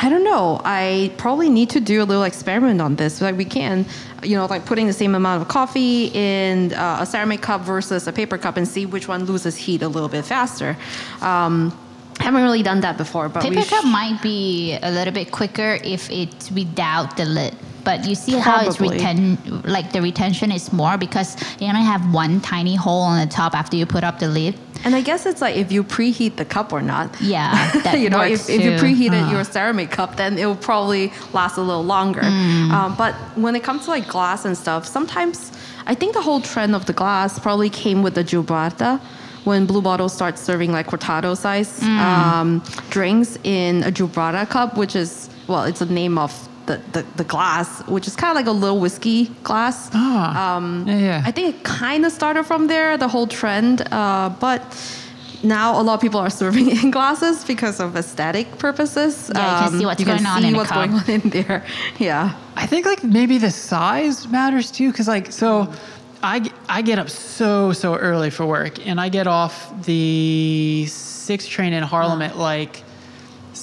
I 0.00 0.08
don't 0.08 0.22
know. 0.22 0.60
I 0.64 1.10
probably 1.16 1.48
need 1.50 1.70
to 1.70 1.80
do 1.80 2.00
a 2.00 2.06
little 2.06 2.22
experiment 2.22 2.80
on 2.80 2.94
this. 2.96 3.20
Like 3.20 3.36
we 3.36 3.44
can, 3.44 3.84
you 4.22 4.36
know, 4.36 4.46
like 4.46 4.64
putting 4.64 4.86
the 4.86 4.92
same 4.92 5.16
amount 5.16 5.42
of 5.42 5.48
coffee 5.48 6.06
in 6.14 6.72
uh, 6.72 6.98
a 7.00 7.06
ceramic 7.06 7.42
cup 7.42 7.62
versus 7.62 8.06
a 8.06 8.12
paper 8.12 8.38
cup 8.38 8.56
and 8.56 8.66
see 8.66 8.86
which 8.86 9.08
one 9.08 9.24
loses 9.24 9.56
heat 9.56 9.82
a 9.82 9.88
little 9.88 10.08
bit 10.08 10.24
faster. 10.24 10.76
Um, 11.20 11.76
haven't 12.20 12.42
really 12.42 12.62
done 12.62 12.80
that 12.82 12.96
before, 12.96 13.28
but 13.28 13.42
we 13.42 13.56
Paper 13.56 13.68
cup 13.68 13.84
sh- 13.84 13.90
might 13.90 14.22
be 14.22 14.78
a 14.82 14.90
little 14.90 15.12
bit 15.12 15.32
quicker 15.32 15.78
if 15.82 16.08
it's 16.10 16.50
without 16.52 17.16
the 17.16 17.24
lid. 17.24 17.54
But 17.88 18.06
you 18.08 18.14
see 18.14 18.32
how 18.46 18.56
it's 18.66 18.76
Probably. 18.76 18.98
reten 18.98 19.20
like 19.76 19.92
the 19.96 20.02
retention 20.02 20.52
is 20.52 20.72
more 20.72 20.98
because 20.98 21.30
you 21.58 21.66
only 21.72 21.82
have 21.94 22.02
one 22.12 22.40
tiny 22.40 22.76
hole 22.76 23.00
on 23.12 23.16
the 23.24 23.30
top 23.40 23.54
after 23.54 23.76
you 23.76 23.86
put 23.86 24.04
up 24.04 24.18
the 24.18 24.28
lid. 24.28 24.54
And 24.84 24.94
I 24.94 25.00
guess 25.00 25.26
it's 25.26 25.40
like 25.40 25.56
if 25.56 25.72
you 25.72 25.82
preheat 25.82 26.36
the 26.36 26.44
cup 26.44 26.72
or 26.72 26.82
not. 26.82 27.06
Yeah, 27.20 27.50
that 27.84 27.98
you 27.98 28.10
know, 28.10 28.20
if, 28.22 28.48
if 28.48 28.62
you 28.62 28.72
preheated 28.72 29.30
your 29.32 29.42
ceramic 29.42 29.90
cup, 29.90 30.16
then 30.16 30.38
it 30.38 30.46
will 30.46 30.56
probably 30.70 31.12
last 31.32 31.56
a 31.56 31.62
little 31.62 31.84
longer. 31.84 32.20
Mm. 32.20 32.70
Um, 32.70 32.94
but 32.96 33.14
when 33.36 33.56
it 33.56 33.62
comes 33.64 33.84
to 33.86 33.90
like 33.90 34.06
glass 34.06 34.44
and 34.44 34.56
stuff, 34.56 34.86
sometimes 34.86 35.50
I 35.86 35.94
think 35.94 36.12
the 36.12 36.22
whole 36.22 36.40
trend 36.40 36.74
of 36.74 36.84
the 36.86 36.92
glass 36.92 37.38
probably 37.38 37.70
came 37.70 38.02
with 38.02 38.14
the 38.14 38.22
Gibraltar 38.22 39.00
when 39.44 39.66
Blue 39.66 39.80
Bottle 39.82 40.08
starts 40.08 40.40
serving 40.42 40.72
like 40.72 40.86
cortado 40.88 41.34
size 41.36 41.80
Mm. 41.80 41.98
um, 41.98 42.62
drinks 42.90 43.38
in 43.44 43.82
a 43.84 43.90
Gibraltar 43.90 44.46
cup, 44.46 44.76
which 44.76 44.94
is, 44.94 45.30
well, 45.46 45.64
it's 45.64 45.78
the 45.80 45.86
name 45.86 46.18
of 46.18 46.47
the, 46.68 46.76
the, 46.94 47.02
the 47.16 47.24
glass, 47.24 47.68
which 47.88 48.06
is 48.06 48.14
kind 48.14 48.30
of 48.30 48.36
like 48.36 48.46
a 48.54 48.56
little 48.64 48.78
whiskey 48.84 49.20
glass. 49.48 49.90
Ah, 49.94 50.56
Um, 50.56 50.84
yeah, 50.86 50.98
yeah. 51.08 51.22
I 51.28 51.30
think 51.32 51.46
it 51.54 51.64
kind 51.64 52.04
of 52.06 52.12
started 52.12 52.44
from 52.44 52.66
there, 52.68 52.96
the 52.96 53.08
whole 53.08 53.26
trend. 53.26 53.76
Uh, 53.90 54.28
but 54.46 54.60
now 55.42 55.80
a 55.80 55.82
lot 55.82 55.94
of 55.94 56.00
people 56.00 56.20
are 56.20 56.30
serving 56.42 56.68
in 56.70 56.90
glasses 56.90 57.44
because 57.44 57.80
of 57.80 57.96
aesthetic 57.96 58.46
purposes. 58.58 59.30
Yeah, 59.34 59.64
you 59.64 59.70
can 59.70 59.78
see 59.80 59.86
what's 59.86 60.00
you 60.00 60.06
can 60.06 60.16
going 60.16 60.26
on 60.26 60.42
see 60.42 60.48
in 60.48 60.54
a 60.54 60.56
what's 60.58 60.70
cup. 60.70 60.78
going 60.90 60.92
on 61.00 61.08
in 61.10 61.30
there. 61.30 61.64
Yeah. 61.98 62.34
I 62.56 62.66
think 62.66 62.86
like 62.86 63.02
maybe 63.04 63.38
the 63.38 63.50
size 63.50 64.26
matters 64.28 64.70
too, 64.70 64.90
because 64.92 65.08
like 65.08 65.32
so, 65.32 65.72
I, 66.22 66.50
I 66.68 66.82
get 66.82 66.98
up 66.98 67.08
so 67.08 67.72
so 67.72 67.94
early 67.96 68.30
for 68.30 68.44
work, 68.46 68.74
and 68.86 69.00
I 69.00 69.08
get 69.08 69.26
off 69.28 69.54
the 69.86 70.84
six 70.88 71.46
train 71.46 71.72
in 71.72 71.82
Harlem 71.84 72.20
at 72.22 72.36
like 72.36 72.82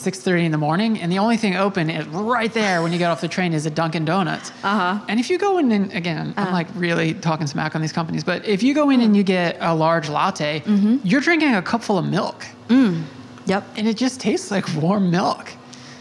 six 0.05 0.19
thirty 0.19 0.45
in 0.45 0.51
the 0.51 0.57
morning, 0.67 0.91
and 1.01 1.11
the 1.11 1.19
only 1.19 1.37
thing 1.37 1.55
open 1.55 1.89
is 1.89 2.05
right 2.07 2.53
there 2.53 2.81
when 2.83 2.91
you 2.93 2.97
get 2.99 3.09
off 3.11 3.19
the 3.21 3.27
train 3.37 3.51
is 3.53 3.65
a 3.65 3.69
Dunkin' 3.69 4.05
Donuts. 4.05 4.51
Uh-huh. 4.63 5.03
And 5.09 5.19
if 5.19 5.29
you 5.29 5.37
go 5.37 5.57
in 5.57 5.71
and 5.71 5.91
again, 5.93 6.33
I'm 6.37 6.53
like 6.53 6.67
really 6.75 7.13
talking 7.15 7.47
smack 7.47 7.75
on 7.75 7.81
these 7.81 7.91
companies, 7.99 8.23
but 8.23 8.45
if 8.45 8.61
you 8.63 8.73
go 8.73 8.89
in 8.91 9.01
and 9.01 9.17
you 9.17 9.23
get 9.23 9.57
a 9.59 9.73
large 9.75 10.07
latte, 10.09 10.61
Mm-hmm. 10.61 10.97
you're 11.03 11.21
drinking 11.21 11.53
a 11.55 11.61
cup 11.61 11.81
full 11.83 11.97
of 11.97 12.05
milk, 12.05 12.45
mm. 12.69 13.01
Yep. 13.47 13.63
and 13.77 13.87
it 13.87 13.97
just 13.97 14.19
tastes 14.21 14.49
like 14.51 14.65
warm 14.75 15.09
milk. 15.11 15.51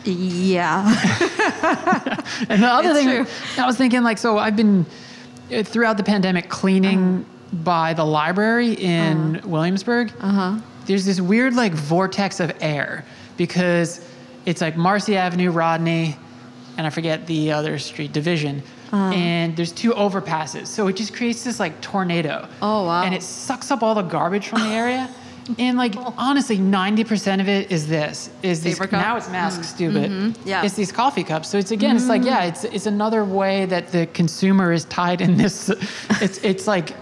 Yeah. 0.04 0.84
And 2.48 2.62
the 2.62 2.66
other 2.68 2.90
It's 2.90 2.98
thing, 2.98 3.08
true. 3.24 3.26
I 3.62 3.66
was 3.66 3.76
thinking, 3.76 4.02
like, 4.02 4.18
so 4.18 4.38
I've 4.38 4.56
been 4.56 4.84
uh, 5.52 5.62
throughout 5.62 5.96
the 5.96 6.02
pandemic 6.02 6.48
cleaning 6.48 7.00
Uh-huh. 7.24 7.56
by 7.64 7.94
the 7.94 8.04
library 8.04 8.72
in 8.74 9.40
Williamsburg. 9.44 10.12
Uh-huh. 10.20 10.58
There's 10.86 11.04
this 11.04 11.20
weird, 11.20 11.54
like, 11.54 11.72
vortex 11.72 12.40
of 12.40 12.52
air 12.60 13.04
because 13.36 14.06
it's 14.46 14.60
like 14.60 14.76
Marcy 14.76 15.16
Avenue, 15.16 15.50
Rodney, 15.50 16.16
and 16.76 16.86
I 16.86 16.90
forget 16.90 17.26
the 17.26 17.52
other 17.52 17.78
street, 17.78 18.12
Division. 18.12 18.62
Uh-huh. 18.92 19.12
And 19.12 19.56
there's 19.56 19.72
two 19.72 19.92
overpasses. 19.92 20.68
So 20.68 20.86
it 20.86 20.94
just 20.94 21.14
creates 21.14 21.42
this, 21.42 21.58
like, 21.58 21.80
tornado. 21.80 22.48
Oh, 22.62 22.84
wow. 22.84 23.02
And 23.02 23.14
it 23.14 23.22
sucks 23.22 23.70
up 23.70 23.82
all 23.82 23.94
the 23.94 24.02
garbage 24.02 24.46
from 24.48 24.60
the 24.60 24.68
area. 24.68 25.12
and 25.58 25.76
like 25.76 25.94
honestly, 26.16 26.58
ninety 26.58 27.04
percent 27.04 27.40
of 27.40 27.48
it 27.48 27.70
is 27.70 27.86
this 27.86 28.30
is 28.42 28.62
these 28.62 28.78
Paper 28.78 28.88
cup? 28.88 29.02
now 29.02 29.16
it's 29.16 29.28
masks 29.28 29.72
too, 29.72 29.92
but 29.92 30.46
Yeah. 30.46 30.64
it's 30.64 30.74
these 30.74 30.90
coffee 30.90 31.24
cups. 31.24 31.50
So 31.50 31.58
it's 31.58 31.70
again, 31.70 31.96
it's 31.96 32.08
like 32.08 32.22
mm-hmm. 32.22 32.30
yeah, 32.30 32.44
it's 32.44 32.64
it's 32.64 32.86
another 32.86 33.24
way 33.24 33.66
that 33.66 33.92
the 33.92 34.06
consumer 34.06 34.72
is 34.72 34.84
tied 34.86 35.20
in 35.20 35.36
this. 35.36 35.70
It's 36.22 36.38
it's 36.38 36.66
like 36.66 36.94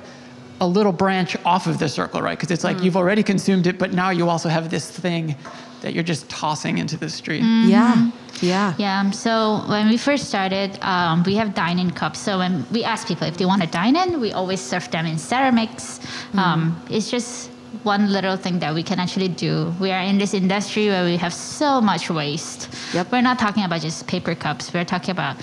a 0.60 0.66
little 0.66 0.92
branch 0.92 1.36
off 1.44 1.66
of 1.66 1.78
the 1.78 1.88
circle, 1.88 2.22
right? 2.22 2.38
Because 2.38 2.50
it's 2.50 2.64
like 2.64 2.78
mm. 2.78 2.84
you've 2.84 2.96
already 2.96 3.22
consumed 3.22 3.66
it, 3.66 3.78
but 3.78 3.92
now 3.92 4.10
you 4.10 4.28
also 4.28 4.48
have 4.48 4.70
this 4.70 4.90
thing 4.90 5.36
that 5.82 5.94
you're 5.94 6.02
just 6.02 6.28
tossing 6.28 6.78
into 6.78 6.96
the 6.96 7.08
street. 7.08 7.42
Yeah. 7.42 8.10
Yeah. 8.40 8.74
Yeah. 8.78 9.00
um, 9.00 9.12
So 9.12 9.62
when 9.68 9.88
we 9.88 9.96
first 9.96 10.28
started, 10.28 10.78
um, 10.82 11.22
we 11.24 11.34
have 11.36 11.54
dine-in 11.54 11.90
cups. 11.90 12.18
So 12.18 12.38
when 12.38 12.64
we 12.72 12.82
ask 12.82 13.06
people 13.06 13.28
if 13.28 13.36
they 13.36 13.44
want 13.44 13.62
to 13.62 13.68
dine 13.68 13.94
in, 13.96 14.20
we 14.20 14.32
always 14.32 14.60
serve 14.60 14.90
them 14.90 15.06
in 15.06 15.18
ceramics. 15.18 16.00
Um, 16.34 16.80
it's 16.90 17.10
just 17.10 17.50
one 17.84 18.12
little 18.12 18.36
thing 18.36 18.58
that 18.60 18.74
we 18.74 18.82
can 18.82 18.98
actually 19.00 19.28
do. 19.28 19.74
We 19.80 19.90
are 19.90 20.02
in 20.02 20.18
this 20.18 20.34
industry 20.34 20.86
where 20.88 21.04
we 21.04 21.16
have 21.16 21.34
so 21.34 21.80
much 21.80 22.10
waste. 22.10 22.68
Yep. 22.94 23.12
We're 23.12 23.22
not 23.22 23.38
talking 23.38 23.64
about 23.64 23.80
just 23.80 24.06
paper 24.06 24.34
cups. 24.34 24.72
We're 24.72 24.84
talking 24.84 25.10
about 25.10 25.36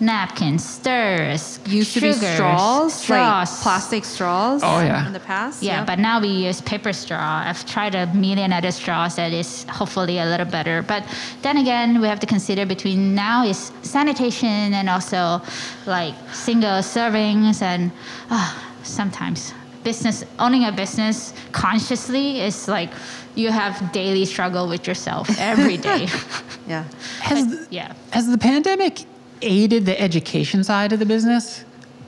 napkins, 0.00 0.64
stirs, 0.64 1.60
Used 1.66 1.94
to 1.94 2.00
be 2.00 2.12
straws, 2.12 2.94
straws. 2.94 3.50
like 3.50 3.62
plastic 3.62 4.04
straws. 4.04 4.62
Oh, 4.62 4.80
yeah. 4.80 5.06
In 5.06 5.12
the 5.12 5.20
past. 5.20 5.62
Yeah, 5.62 5.84
but 5.84 5.98
now 5.98 6.20
we 6.20 6.28
use 6.28 6.60
paper 6.60 6.92
straw. 6.92 7.42
I've 7.46 7.64
tried 7.66 7.94
a 7.94 8.12
million 8.14 8.52
other 8.52 8.70
straws 8.70 9.16
that 9.16 9.32
is 9.32 9.64
hopefully 9.64 10.18
a 10.18 10.26
little 10.26 10.46
better. 10.46 10.82
But 10.82 11.04
then 11.42 11.58
again, 11.58 12.00
we 12.00 12.08
have 12.08 12.20
to 12.20 12.26
consider 12.26 12.66
between 12.66 13.14
now 13.14 13.44
is 13.44 13.72
sanitation 13.82 14.74
and 14.74 14.88
also 14.88 15.40
like 15.86 16.14
single 16.32 16.82
servings 16.82 17.62
and 17.62 17.92
uh, 18.30 18.54
sometimes 18.82 19.54
business 19.84 20.24
owning 20.38 20.64
a 20.64 20.72
business 20.72 21.34
consciously 21.52 22.40
is 22.40 22.66
like 22.68 22.90
you 23.34 23.50
have 23.50 23.92
daily 23.92 24.24
struggle 24.24 24.66
with 24.68 24.86
yourself 24.86 25.28
every 25.38 25.76
day. 25.76 26.08
yeah. 26.66 26.84
Has 27.20 27.46
the, 27.46 27.66
yeah. 27.70 27.92
has 28.10 28.28
the 28.28 28.38
pandemic 28.38 29.04
aided 29.44 29.86
the 29.86 30.00
education 30.00 30.64
side 30.64 30.92
of 30.92 30.98
the 30.98 31.06
business? 31.06 31.64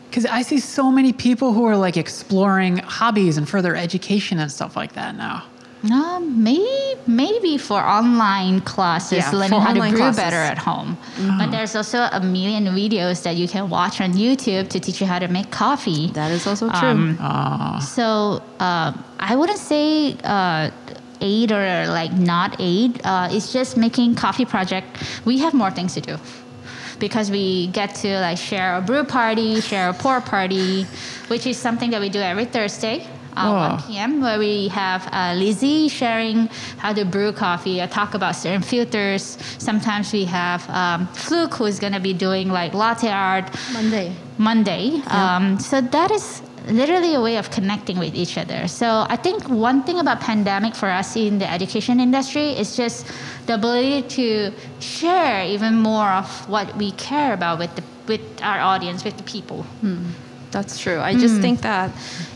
Because 0.08 0.26
I 0.26 0.42
see 0.42 0.58
so 0.60 0.90
many 0.90 1.12
people 1.12 1.52
who 1.52 1.64
are 1.66 1.76
like 1.76 1.96
exploring 1.96 2.78
hobbies 2.78 3.36
and 3.36 3.48
further 3.48 3.76
education 3.76 4.38
and 4.38 4.50
stuff 4.50 4.74
like 4.76 4.92
that 4.94 5.14
now. 5.16 5.44
No, 5.82 6.20
maybe 6.20 6.94
maybe 7.06 7.58
for 7.58 7.78
online 7.98 8.60
classes, 8.62 9.18
Yeah, 9.18 9.30
learning 9.32 9.60
how 9.60 9.74
to 9.74 9.80
brew 9.80 9.96
classes. 9.96 10.16
better 10.24 10.36
at 10.52 10.58
home. 10.58 10.96
But 11.38 11.50
there's 11.50 11.76
also 11.76 12.08
a 12.10 12.20
million 12.20 12.64
videos 12.74 13.22
that 13.24 13.36
you 13.36 13.46
can 13.46 13.68
watch 13.68 14.00
on 14.00 14.14
YouTube 14.14 14.68
to 14.70 14.80
teach 14.80 15.00
you 15.00 15.06
how 15.06 15.18
to 15.18 15.28
make 15.28 15.50
coffee. 15.50 16.08
That 16.14 16.30
is 16.32 16.46
also 16.46 16.70
true. 16.70 16.88
Um, 16.88 17.78
So 17.80 18.42
uh, 18.58 18.92
I 19.20 19.36
wouldn't 19.36 19.58
say 19.58 20.16
uh, 20.24 20.70
aid 21.20 21.52
or 21.52 21.86
like 21.88 22.12
not 22.14 22.56
aid. 22.58 23.00
Uh, 23.04 23.28
it's 23.30 23.52
just 23.52 23.76
making 23.76 24.14
coffee 24.16 24.46
project. 24.46 24.88
We 25.24 25.38
have 25.38 25.52
more 25.54 25.70
things 25.70 25.92
to 25.94 26.00
do 26.00 26.16
because 26.98 27.30
we 27.30 27.68
get 27.68 27.94
to 27.96 28.20
like 28.20 28.38
share 28.38 28.76
a 28.76 28.80
brew 28.80 29.04
party, 29.04 29.60
share 29.60 29.88
a 29.90 29.94
pour 29.94 30.20
party, 30.20 30.84
which 31.28 31.46
is 31.46 31.56
something 31.56 31.90
that 31.90 32.00
we 32.00 32.08
do 32.08 32.20
every 32.20 32.44
Thursday. 32.44 33.06
Uh, 33.36 33.78
1 33.78 33.82
p.m. 33.82 34.20
where 34.22 34.38
we 34.38 34.68
have 34.68 35.06
uh, 35.12 35.34
Lizzie 35.36 35.88
sharing 35.88 36.46
how 36.78 36.94
to 36.94 37.04
brew 37.04 37.32
coffee, 37.32 37.82
uh, 37.82 37.86
talk 37.86 38.14
about 38.14 38.34
certain 38.34 38.62
filters. 38.62 39.36
Sometimes 39.58 40.10
we 40.10 40.24
have 40.24 40.68
um, 40.70 41.06
Fluke 41.08 41.52
who's 41.52 41.78
going 41.78 41.92
to 41.92 42.00
be 42.00 42.14
doing 42.14 42.48
like 42.48 42.72
latte 42.72 43.10
art, 43.10 43.44
Monday. 43.74 44.14
Monday. 44.38 45.02
Um, 45.08 45.60
so 45.60 45.82
that 45.82 46.10
is 46.10 46.40
literally 46.66 47.14
a 47.14 47.20
way 47.20 47.36
of 47.36 47.50
connecting 47.50 47.98
with 47.98 48.14
each 48.14 48.36
other. 48.36 48.68
So 48.68 49.06
I 49.08 49.16
think 49.16 49.48
one 49.48 49.82
thing 49.82 49.98
about 49.98 50.20
pandemic 50.20 50.74
for 50.74 50.88
us 50.88 51.16
in 51.16 51.38
the 51.38 51.50
education 51.50 52.00
industry 52.00 52.50
is 52.50 52.76
just 52.76 53.06
the 53.46 53.54
ability 53.54 54.02
to 54.02 54.52
share 54.80 55.46
even 55.46 55.76
more 55.76 56.08
of 56.08 56.48
what 56.48 56.76
we 56.76 56.92
care 56.92 57.32
about 57.32 57.58
with 57.58 57.74
the 57.76 57.82
with 58.08 58.20
our 58.40 58.60
audience, 58.60 59.04
with 59.04 59.16
the 59.16 59.24
people. 59.24 59.66
That's 60.52 60.78
true. 60.78 61.00
I 61.00 61.14
just 61.14 61.40
think 61.40 61.60
that 61.62 61.90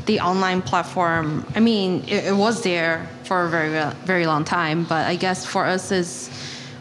the 0.06 0.20
online 0.20 0.62
platform, 0.62 1.46
I 1.54 1.60
mean, 1.60 2.02
it, 2.08 2.24
it 2.24 2.36
was 2.36 2.62
there 2.62 3.08
for 3.24 3.44
a 3.44 3.48
very, 3.48 3.70
very 4.04 4.26
long 4.26 4.44
time, 4.44 4.84
but 4.84 5.06
I 5.06 5.14
guess 5.14 5.46
for 5.46 5.64
us 5.64 5.92
is 5.92 6.28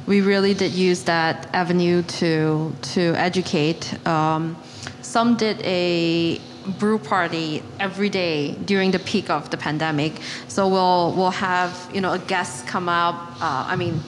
we 0.08 0.22
really 0.22 0.56
did 0.56 0.72
use 0.74 1.04
that 1.04 1.48
avenue 1.54 2.02
to 2.20 2.74
to 2.94 3.14
educate. 3.16 3.94
Um, 4.08 4.58
Sum 5.02 5.38
did 5.38 5.62
a 5.62 6.42
brew 6.70 7.00
party 7.00 7.64
every 7.80 8.10
day 8.10 8.54
during 8.54 8.92
the 8.92 9.00
peak 9.00 9.30
of 9.30 9.50
the 9.50 9.58
pandemic. 9.58 10.14
So 10.48 10.68
we'll 10.68 11.14
we'll 11.16 11.32
have 11.32 11.90
you 11.94 12.02
know 12.02 12.14
a 12.14 12.20
guest 12.20 12.68
come 12.68 12.90
up. 12.90 13.16
Uh, 13.42 13.66
I 13.68 13.76
mean, 13.76 14.02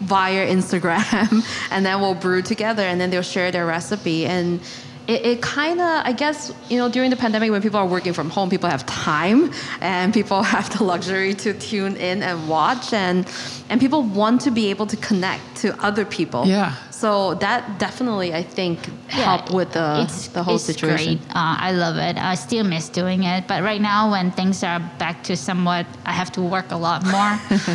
via 0.00 0.46
Instagram, 0.46 1.44
and 1.70 1.86
then 1.86 2.00
we'll 2.00 2.14
brew 2.14 2.42
together, 2.42 2.82
and 2.82 3.00
then 3.00 3.10
they'll 3.10 3.22
share 3.22 3.50
their 3.50 3.66
recipe. 3.66 4.26
And 4.26 4.60
it, 5.08 5.26
it 5.26 5.42
kind 5.42 5.80
of, 5.80 6.06
I 6.06 6.12
guess, 6.12 6.52
you 6.68 6.78
know, 6.78 6.88
during 6.88 7.10
the 7.10 7.16
pandemic 7.16 7.50
when 7.50 7.60
people 7.60 7.78
are 7.78 7.86
working 7.86 8.12
from 8.12 8.30
home, 8.30 8.50
people 8.50 8.70
have 8.70 8.86
time, 8.86 9.52
and 9.80 10.14
people 10.14 10.42
have 10.54 10.76
the 10.76 10.84
luxury 10.84 11.34
to 11.34 11.54
tune 11.54 11.96
in 11.96 12.22
and 12.22 12.48
watch, 12.48 12.92
and 12.92 13.28
and 13.68 13.80
people 13.80 14.02
want 14.02 14.42
to 14.42 14.50
be 14.50 14.70
able 14.70 14.86
to 14.86 14.96
connect 14.96 15.56
to 15.56 15.80
other 15.82 16.04
people. 16.04 16.46
Yeah. 16.46 16.74
So 17.02 17.34
that 17.46 17.80
definitely, 17.80 18.32
I 18.32 18.44
think, 18.44 18.78
helped 19.08 19.50
with 19.50 19.72
the 19.72 20.06
the 20.34 20.42
whole 20.44 20.54
it's 20.54 20.62
situation. 20.72 21.16
Great. 21.16 21.30
Uh, 21.34 21.66
I 21.68 21.72
love 21.72 21.96
it. 21.96 22.16
I 22.16 22.36
still 22.36 22.62
miss 22.62 22.88
doing 22.88 23.24
it, 23.24 23.48
but 23.48 23.64
right 23.64 23.80
now 23.80 24.12
when 24.12 24.30
things 24.30 24.62
are 24.62 24.78
back 25.02 25.24
to 25.24 25.36
somewhat, 25.36 25.84
I 26.06 26.12
have 26.12 26.30
to 26.38 26.40
work 26.40 26.70
a 26.70 26.76
lot 26.76 27.00
more. 27.16 27.32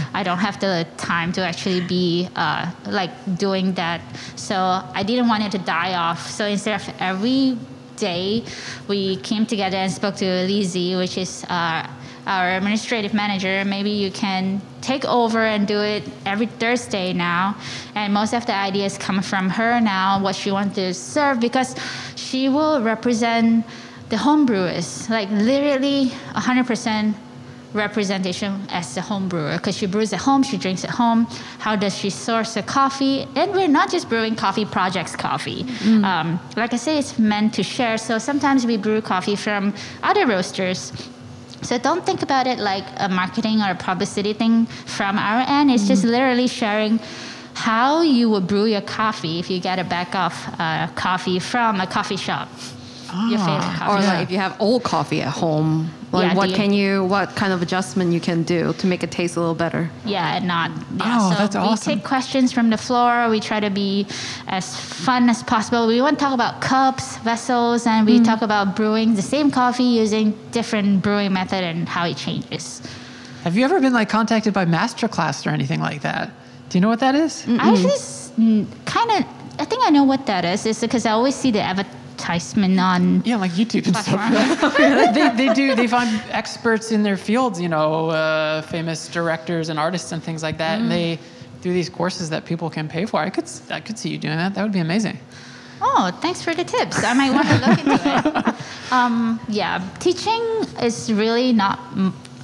I 0.19 0.23
don't 0.23 0.37
have 0.47 0.61
the 0.61 0.87
time 0.95 1.33
to 1.33 1.41
actually 1.41 1.81
be 1.81 2.29
uh, 2.37 2.71
like 2.85 3.11
doing 3.37 3.73
that. 3.73 3.99
So 4.37 4.55
I 4.99 5.03
didn't 5.03 5.27
want 5.27 5.43
it 5.43 5.51
to 5.57 5.61
die 5.77 5.95
off. 5.95 6.21
So 6.31 6.45
instead 6.45 6.79
of 6.79 6.87
every 7.01 7.57
day, 7.97 8.45
we 8.87 9.17
came 9.17 9.45
together 9.45 9.75
and 9.75 9.91
spoke 9.91 10.15
to 10.23 10.25
Lizzie, 10.47 10.95
which 10.95 11.17
is. 11.17 11.43
Uh, 11.49 11.83
our 12.27 12.57
administrative 12.57 13.13
manager, 13.13 13.63
maybe 13.65 13.89
you 13.89 14.11
can 14.11 14.61
take 14.81 15.05
over 15.05 15.39
and 15.39 15.67
do 15.67 15.79
it 15.81 16.03
every 16.25 16.45
Thursday 16.45 17.13
now. 17.13 17.55
And 17.95 18.13
most 18.13 18.33
of 18.33 18.45
the 18.45 18.53
ideas 18.53 18.97
come 18.97 19.21
from 19.21 19.49
her 19.49 19.79
now, 19.79 20.21
what 20.21 20.35
she 20.35 20.51
wants 20.51 20.75
to 20.75 20.93
serve, 20.93 21.39
because 21.39 21.75
she 22.15 22.49
will 22.49 22.81
represent 22.81 23.65
the 24.09 24.17
homebrewers, 24.17 25.09
like 25.09 25.29
literally 25.31 26.11
100% 26.35 27.13
representation 27.73 28.61
as 28.69 28.95
a 28.97 29.01
home 29.01 29.27
brewer 29.27 29.53
because 29.57 29.77
she 29.77 29.85
brews 29.85 30.11
at 30.13 30.19
home, 30.19 30.41
she 30.43 30.57
drinks 30.57 30.83
at 30.83 30.89
home. 30.89 31.25
How 31.59 31.75
does 31.75 31.97
she 31.97 32.09
source 32.09 32.53
the 32.55 32.63
coffee? 32.63 33.27
And 33.35 33.51
we're 33.51 33.67
not 33.67 33.91
just 33.91 34.09
brewing 34.09 34.35
coffee 34.35 34.65
projects 34.65 35.15
coffee. 35.15 35.65
Um, 36.03 36.39
like 36.55 36.73
I 36.73 36.77
say, 36.77 36.97
it's 36.97 37.19
meant 37.19 37.53
to 37.55 37.63
share. 37.63 37.97
So 37.97 38.17
sometimes 38.17 38.65
we 38.65 38.77
brew 38.77 39.01
coffee 39.01 39.35
from 39.35 39.73
other 40.03 40.25
roasters. 40.25 40.91
So 41.61 41.77
don't 41.77 42.05
think 42.05 42.21
about 42.21 42.47
it 42.47 42.59
like 42.59 42.85
a 42.97 43.09
marketing 43.09 43.61
or 43.61 43.71
a 43.71 43.75
publicity 43.75 44.33
thing 44.33 44.65
from 44.65 45.17
our 45.17 45.43
end. 45.47 45.71
It's 45.71 45.87
just 45.87 46.03
literally 46.03 46.47
sharing 46.47 46.99
how 47.53 48.01
you 48.01 48.29
would 48.29 48.47
brew 48.47 48.65
your 48.65 48.81
coffee 48.81 49.39
if 49.39 49.49
you 49.49 49.59
get 49.59 49.79
a 49.79 49.83
bag 49.83 50.15
of 50.15 50.33
uh, 50.59 50.87
coffee 50.95 51.39
from 51.39 51.81
a 51.81 51.87
coffee 51.87 52.17
shop. 52.17 52.47
Your 53.29 53.39
favorite 53.39 53.63
Ah. 53.63 53.75
coffee 53.79 53.91
or 53.99 54.01
shop. 54.01 54.13
like 54.13 54.23
if 54.23 54.31
you 54.31 54.37
have 54.37 54.55
old 54.59 54.83
coffee 54.83 55.21
at 55.21 55.29
home, 55.29 55.89
like 56.11 56.31
Yeah, 56.31 56.33
what 56.35 56.49
you- 56.49 56.55
can 56.55 56.73
you, 56.73 57.03
what 57.05 57.35
kind 57.35 57.51
of 57.53 57.61
adjustment 57.61 58.11
you 58.13 58.19
can 58.19 58.43
do 58.43 58.73
to 58.79 58.87
make 58.87 59.01
it 59.03 59.11
taste 59.11 59.35
a 59.35 59.39
little 59.39 59.55
better? 59.55 59.89
Yeah, 60.05 60.35
and 60.35 60.47
not. 60.47 60.71
Yeah, 60.97 61.17
Oh, 61.19 61.31
so 61.31 61.35
that's 61.47 61.85
we 61.87 61.93
take 61.95 62.03
questions 62.03 62.51
from 62.51 62.69
the 62.69 62.77
floor. 62.77 63.29
We 63.29 63.39
try 63.39 63.59
to 63.59 63.69
be 63.69 64.07
as 64.47 64.75
fun 64.75 65.29
as 65.29 65.43
possible. 65.43 65.87
We 65.87 66.01
want 66.01 66.19
to 66.19 66.25
talk 66.25 66.33
about 66.33 66.59
cups, 66.61 67.17
vessels, 67.17 67.85
and 67.87 68.07
Mm. 68.07 68.11
we 68.11 68.19
talk 68.19 68.41
about 68.41 68.75
brewing 68.75 69.15
the 69.15 69.21
same 69.21 69.51
coffee 69.51 69.83
using 70.03 70.33
different 70.51 71.01
brewing 71.01 71.33
method 71.33 71.63
and 71.63 71.87
how 71.87 72.05
it 72.05 72.17
changes. 72.17 72.81
Have 73.43 73.55
you 73.57 73.63
ever 73.63 73.79
been 73.79 73.93
like 73.93 74.09
contacted 74.09 74.53
by 74.53 74.65
Masterclass 74.65 75.45
or 75.47 75.51
anything 75.51 75.79
like 75.79 76.01
that? 76.01 76.31
Do 76.69 76.77
you 76.77 76.81
know 76.81 76.89
what 76.89 76.99
that 76.99 77.15
is? 77.15 77.43
I 77.47 77.69
actually 77.71 78.67
kind 78.85 79.11
of. 79.11 79.23
I 79.59 79.65
think 79.65 79.81
I 79.85 79.89
know 79.89 80.03
what 80.03 80.25
that 80.27 80.45
is. 80.45 80.65
It's 80.65 80.81
because 80.81 81.05
I 81.05 81.11
always 81.11 81.33
see 81.35 81.49
the 81.51 81.61
advertisement 81.61 82.03
on. 82.79 83.23
Yeah, 83.25 83.37
like 83.37 83.51
YouTube 83.51 83.87
and 83.87 83.95
stuff. 83.95 84.77
they, 84.77 85.47
they 85.47 85.53
do. 85.53 85.75
They 85.75 85.87
find 85.87 86.21
experts 86.29 86.91
in 86.91 87.03
their 87.03 87.17
fields, 87.17 87.59
you 87.61 87.69
know, 87.69 88.09
uh, 88.09 88.61
famous 88.63 89.07
directors 89.07 89.69
and 89.69 89.79
artists 89.79 90.11
and 90.11 90.21
things 90.21 90.43
like 90.43 90.57
that, 90.57 90.79
and 90.79 90.91
they 90.91 91.19
do 91.61 91.73
these 91.73 91.89
courses 91.89 92.29
that 92.29 92.45
people 92.45 92.69
can 92.69 92.87
pay 92.87 93.05
for. 93.05 93.19
I 93.19 93.29
could, 93.29 93.49
I 93.69 93.79
could 93.79 93.97
see 93.97 94.09
you 94.09 94.17
doing 94.17 94.37
that. 94.37 94.53
That 94.55 94.63
would 94.63 94.71
be 94.71 94.79
amazing. 94.79 95.17
Oh, 95.81 96.17
thanks 96.21 96.41
for 96.41 96.53
the 96.55 96.63
tips. 96.63 97.03
I 97.03 97.13
might 97.13 97.31
want 97.31 97.47
to 97.47 97.57
look 97.67 97.79
into 97.79 98.49
it. 98.49 98.55
Um, 98.89 99.37
yeah, 99.49 99.85
teaching 99.99 100.41
is 100.81 101.11
really 101.11 101.51
not. 101.51 101.77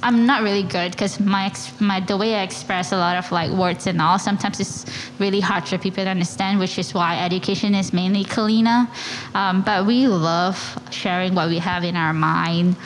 Mm, 0.04 0.08
I'm 0.08 0.26
not 0.26 0.42
really 0.42 0.62
good 0.62 0.92
because 0.92 1.18
my 1.20 1.46
ex- 1.46 1.80
my 1.80 2.00
the 2.00 2.16
way 2.16 2.34
I 2.34 2.42
express 2.42 2.92
a 2.92 2.96
lot 2.96 3.16
of 3.16 3.32
like 3.32 3.50
words 3.50 3.86
and 3.86 4.00
all 4.00 4.18
sometimes 4.18 4.60
it's 4.60 4.84
really 5.18 5.40
hard 5.40 5.66
for 5.68 5.78
people 5.78 6.04
to 6.04 6.10
understand, 6.10 6.58
which 6.58 6.78
is 6.78 6.94
why 6.94 7.18
education 7.18 7.74
is 7.74 7.92
mainly 7.92 8.24
Kaleena. 8.24 8.88
Um, 9.34 9.62
but 9.62 9.86
we 9.86 10.06
love 10.06 10.78
sharing 10.90 11.34
what 11.34 11.48
we 11.48 11.58
have 11.58 11.84
in 11.84 11.96
our 11.96 12.12
mind 12.12 12.76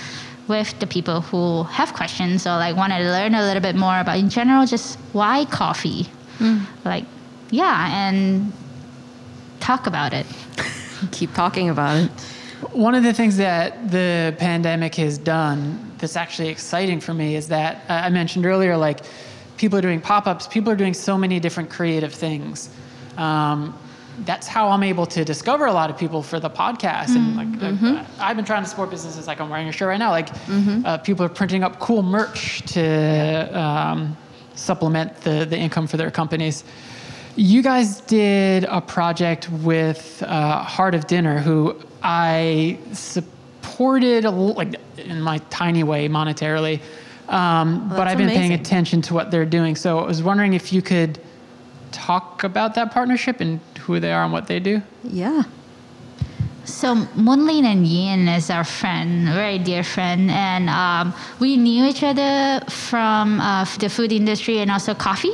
with 0.49 0.79
the 0.81 0.87
people 0.87 1.21
who 1.21 1.65
have 1.65 1.93
questions 1.93 2.47
or 2.47 2.57
like 2.57 2.77
want 2.77 2.93
to 2.93 2.99
learn 3.01 3.35
a 3.35 3.43
little 3.43 3.61
bit 3.63 3.77
more 3.77 4.01
about 4.01 4.17
in 4.19 4.31
general 4.31 4.65
just 4.67 4.99
why 5.13 5.45
coffee 5.45 6.07
like 6.85 7.05
yeah 7.51 8.09
and 8.09 8.51
talk 9.61 9.87
about 9.87 10.15
it 10.15 10.25
Keep 11.13 11.35
talking 11.35 11.69
about 11.69 11.97
it. 12.05 12.11
One 12.73 12.95
of 12.95 13.05
the 13.05 13.13
things 13.13 13.37
that 13.37 13.91
the 13.91 14.35
pandemic 14.39 14.97
has 14.97 15.17
done 15.17 15.93
that's 15.99 16.17
actually 16.17 16.49
exciting 16.49 17.01
for 17.01 17.15
me 17.15 17.37
is 17.37 17.49
that 17.49 17.85
uh, 17.89 17.95
I 17.95 18.09
mentioned 18.11 18.47
earlier, 18.47 18.77
like 18.77 19.01
people 19.57 19.79
are 19.79 19.83
doing 19.83 20.01
pop 20.01 20.27
ups, 20.27 20.47
people 20.47 20.73
are 20.73 20.77
doing 20.77 20.95
so 20.95 21.17
many 21.17 21.39
different 21.39 21.71
creative 21.71 22.13
things. 22.13 22.71
Um, 23.17 23.79
that's 24.25 24.49
how 24.49 24.69
I'm 24.71 24.83
able 24.83 25.07
to 25.07 25.25
discover 25.25 25.67
a 25.67 25.73
lot 25.73 25.91
of 25.91 25.97
people 25.97 26.23
for 26.23 26.41
the 26.41 26.51
podcast. 26.51 27.15
And 27.15 27.37
like, 27.37 27.63
uh, 27.63 28.05
I've 28.19 28.35
been 28.35 28.45
trying 28.45 28.65
to 28.65 28.69
support 28.69 28.91
businesses 28.91 29.29
like 29.29 29.41
I'm 29.41 29.49
wearing 29.49 29.69
a 29.69 29.73
shirt 29.73 29.89
right 29.89 29.99
now. 29.99 30.11
Like, 30.11 30.29
uh, 30.85 30.99
people 30.99 31.25
are 31.25 31.29
printing 31.29 31.63
up 31.63 31.79
cool 31.79 32.03
merch 32.03 32.63
to 32.73 33.49
um, 33.57 34.17
supplement 34.57 35.17
the, 35.21 35.47
the 35.49 35.57
income 35.57 35.87
for 35.87 35.97
their 35.97 36.11
companies. 36.11 36.65
You 37.37 37.63
guys 37.63 38.01
did 38.01 38.65
a 38.65 38.81
project 38.81 39.49
with 39.51 40.21
uh, 40.27 40.65
Heart 40.65 40.97
of 40.97 41.07
Dinner, 41.07 41.39
who 41.39 41.81
I 42.03 42.79
supported 42.93 44.25
a 44.25 44.31
like 44.31 44.75
in 44.99 45.21
my 45.21 45.39
tiny 45.51 45.83
way 45.83 46.09
monetarily, 46.09 46.81
um, 47.29 47.89
but 47.89 48.09
I've 48.09 48.19
been 48.19 48.29
paying 48.29 48.55
attention 48.55 49.03
to 49.03 49.15
what 49.15 49.31
they're 49.31 49.47
doing. 49.47 49.77
So 49.77 49.99
I 49.99 50.07
was 50.07 50.23
wondering 50.23 50.55
if 50.55 50.73
you 50.73 50.83
could 50.83 51.19
talk 51.93 52.45
about 52.45 52.75
that 52.75 52.93
partnership 52.93 53.41
and 53.41 53.61
who 53.81 54.01
they 54.01 54.13
are 54.13 54.25
and 54.25 54.33
what 54.33 54.47
they 54.47 54.61
do. 54.61 54.83
Yeah. 55.05 55.43
So 56.69 56.95
Moonlynn 57.17 57.65
and 57.65 57.87
Yin 57.87 58.29
is 58.29 58.51
our 58.51 58.63
friend, 58.63 59.27
very 59.31 59.59
dear 59.59 59.83
friend, 59.83 60.31
and 60.31 60.69
um, 60.69 61.15
we 61.41 61.57
knew 61.57 61.87
each 61.87 62.03
other 62.03 62.63
from 62.69 63.41
uh, 63.41 63.65
the 63.81 63.89
food 63.89 64.13
industry 64.13 64.59
and 64.59 64.71
also 64.71 64.95
coffee, 64.95 65.33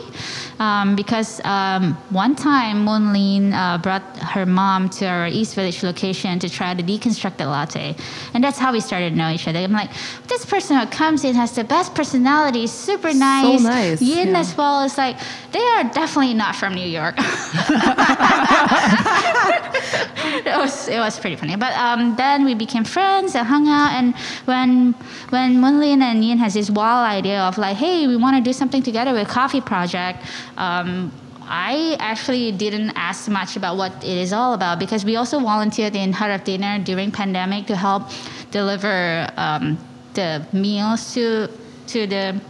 um, 0.60 0.94
because 0.94 1.40
um, 1.44 1.94
one 2.10 2.36
time 2.36 2.86
Moonlynn 2.86 3.52
uh, 3.52 3.78
brought 3.78 4.02
her 4.18 4.46
mom 4.46 4.88
to 4.90 5.06
our 5.06 5.26
East 5.26 5.56
Village 5.56 5.82
location 5.82 6.38
to 6.38 6.48
try 6.48 6.72
to 6.72 6.84
deconstruct 6.84 7.36
the 7.36 7.44
deconstructed 7.44 7.50
latte, 7.50 7.96
and 8.32 8.44
that's 8.44 8.58
how 8.58 8.72
we 8.72 8.78
started 8.78 9.10
to 9.10 9.16
know 9.16 9.30
each 9.30 9.48
other. 9.48 9.58
I'm 9.58 9.72
like, 9.72 9.90
this 10.28 10.46
person 10.46 10.78
who 10.78 10.86
comes 10.86 11.24
in 11.24 11.34
has 11.34 11.50
the 11.52 11.64
best 11.64 11.96
personality, 11.96 12.68
super 12.68 13.12
nice. 13.12 13.60
So 13.60 13.68
nice, 13.68 14.00
Yin 14.00 14.28
yeah. 14.28 14.38
as 14.38 14.56
well 14.56 14.84
is 14.84 14.96
like, 14.96 15.18
they 15.50 15.58
are 15.58 15.82
definitely 15.82 16.34
not 16.34 16.54
from 16.54 16.74
New 16.74 16.86
York. 16.86 17.16
it 20.46 20.56
was 20.56 20.88
it 20.88 20.98
was 20.98 21.18
pretty 21.18 21.36
funny. 21.36 21.56
But 21.56 21.72
um, 21.74 22.16
then 22.16 22.44
we 22.44 22.54
became 22.54 22.84
friends 22.84 23.34
and 23.34 23.46
hung 23.46 23.68
out. 23.68 23.92
And 23.92 24.14
when 24.44 24.92
when 25.30 25.56
Moonlynn 25.56 26.02
and 26.02 26.24
Yin 26.24 26.38
has 26.38 26.54
this 26.54 26.70
wild 26.70 27.06
idea 27.06 27.40
of 27.42 27.58
like, 27.58 27.76
hey, 27.76 28.06
we 28.06 28.16
want 28.16 28.36
to 28.36 28.42
do 28.42 28.52
something 28.52 28.82
together 28.82 29.12
with 29.12 29.28
Coffee 29.28 29.60
Project. 29.60 30.24
Um, 30.56 31.12
I 31.46 31.96
actually 32.00 32.52
didn't 32.52 32.92
ask 32.96 33.28
much 33.28 33.56
about 33.56 33.76
what 33.76 33.92
it 34.02 34.16
is 34.16 34.32
all 34.32 34.54
about 34.54 34.78
because 34.78 35.04
we 35.04 35.16
also 35.16 35.38
volunteered 35.40 35.94
in 35.94 36.12
Heart 36.12 36.40
of 36.40 36.44
Dinner 36.44 36.78
during 36.78 37.10
pandemic 37.10 37.66
to 37.66 37.76
help 37.76 38.04
deliver 38.50 39.28
um, 39.36 39.78
the 40.14 40.46
meals 40.52 41.12
to 41.14 41.48
to 41.88 42.06
the 42.06 42.40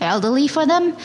elderly 0.00 0.48
for 0.48 0.64
them. 0.66 0.96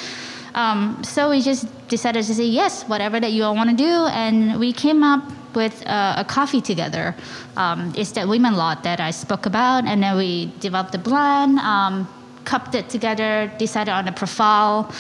Um, 0.56 1.04
so 1.04 1.30
we 1.30 1.42
just 1.42 1.68
decided 1.90 2.24
to 2.26 2.34
say 2.34 2.46
yes, 2.46 2.84
whatever 2.88 3.20
that 3.20 3.32
you 3.34 3.44
all 3.44 3.56
want 3.56 3.70
to 3.70 3.76
do, 3.76 3.94
and 4.08 4.58
we 4.58 4.72
came 4.72 5.04
up 5.04 5.22
with 5.54 5.86
uh, 5.86 6.16
a 6.18 6.26
coffee 6.26 6.62
together. 6.62 7.14
Um, 7.58 7.94
it's 7.96 8.12
that 8.14 8.28
women 8.28 8.56
lot 8.56 8.84
that 8.84 9.00
I 9.00 9.12
spoke 9.12 9.46
about, 9.46 9.86
and 9.86 10.02
then 10.02 10.18
we 10.18 10.52
developed 10.60 10.94
the 10.94 10.98
blend, 10.98 11.60
um, 11.60 12.08
cupped 12.46 12.74
it 12.74 12.90
together, 12.90 13.52
decided 13.58 13.92
on 13.92 14.08
a 14.08 14.12
profile, 14.14 14.92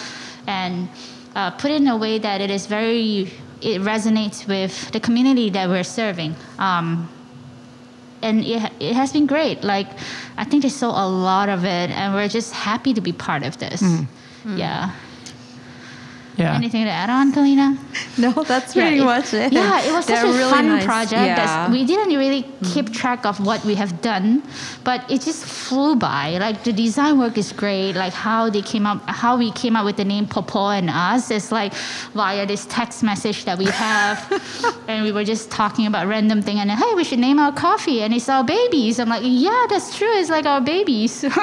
and 0.45 0.89
uh, 1.36 1.51
put 1.51 1.72
it 1.72 1.82
in 1.82 1.88
a 1.88 1.97
way 1.97 2.20
that 2.20 2.41
it 2.41 2.49
is 2.49 2.68
very 2.68 3.32
it 3.62 3.82
resonates 3.82 4.45
with 4.47 4.91
the 4.91 4.99
community 4.99 5.49
that 5.49 5.70
we're 5.70 5.84
serving. 5.84 6.36
Um, 6.60 7.10
and 8.22 8.43
it, 8.43 8.72
it 8.80 8.93
has 8.93 9.14
been 9.14 9.26
great. 9.26 9.64
Like, 9.64 9.88
I 10.38 10.43
think 10.43 10.64
they 10.64 10.70
saw 10.70 10.91
a 11.06 11.08
lot 11.08 11.47
of 11.47 11.64
it, 11.64 11.89
and 11.91 12.14
we're 12.14 12.28
just 12.28 12.53
happy 12.53 12.93
to 12.93 13.01
be 13.01 13.14
part 13.14 13.43
of 13.43 13.58
this. 13.58 13.82
Yeah. 14.45 14.91
Yeah. 16.38 16.55
Anything 16.55 16.83
to 16.86 16.91
add 16.91 17.09
on, 17.09 17.31
Kaleena? 17.33 17.77
No, 18.17 18.31
that's 18.43 18.75
Yeah, 18.75 18.83
pretty 18.83 18.99
it- 19.01 19.05
much 19.05 19.33
it. 19.33 19.51
Yeah, 19.53 19.81
it 19.88 19.91
was 19.91 20.05
such 20.05 20.15
They're 20.15 20.25
a 20.25 20.38
really 20.38 20.51
fun 20.51 20.67
nice. 20.67 20.86
project. 20.86 21.13
Yeah. 21.38 21.71
We 21.71 21.86
didn't 21.86 22.15
really 22.17 22.45
keep 22.63 22.91
track 22.93 23.25
of 23.25 23.39
what 23.45 23.63
we 23.65 23.75
have 23.75 24.01
done, 24.01 24.41
but 24.83 24.99
it 25.11 25.21
just 25.21 25.43
flew 25.45 25.95
by. 25.95 26.38
Like 26.38 26.63
the 26.63 26.71
design 26.73 27.19
work 27.19 27.38
is 27.38 27.51
great. 27.51 27.93
Like 27.95 28.13
how 28.13 28.49
they 28.49 28.61
came 28.61 28.86
up, 28.86 29.01
how 29.07 29.38
we 29.38 29.51
came 29.51 29.75
up 29.75 29.86
with 29.86 29.97
the 29.97 30.05
name 30.05 30.27
Popo 30.27 30.69
and 30.69 30.89
us 30.89 31.29
is 31.31 31.51
like 31.51 31.73
via 32.13 32.45
this 32.45 32.65
text 32.67 33.03
message 33.03 33.43
that 33.45 33.57
we 33.57 33.65
have, 33.65 34.17
and 34.88 35.03
we 35.03 35.11
were 35.11 35.23
just 35.25 35.51
talking 35.51 35.86
about 35.88 36.07
random 36.07 36.41
thing, 36.41 36.59
and 36.59 36.69
then, 36.69 36.77
hey, 36.77 36.93
we 36.95 37.03
should 37.03 37.19
name 37.19 37.39
our 37.39 37.51
coffee, 37.53 38.01
and 38.01 38.13
it's 38.13 38.29
our 38.29 38.43
babies. 38.43 38.99
I'm 38.99 39.09
like, 39.09 39.23
yeah, 39.25 39.65
that's 39.69 39.97
true. 39.97 40.11
It's 40.19 40.29
like 40.29 40.45
our 40.45 40.61
babies. 40.61 41.23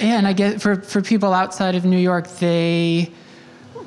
Yeah, 0.00 0.16
and 0.16 0.26
I 0.26 0.32
get 0.32 0.62
for 0.62 0.76
for 0.76 1.02
people 1.02 1.34
outside 1.34 1.74
of 1.74 1.84
New 1.84 1.98
York, 1.98 2.26
they 2.40 3.12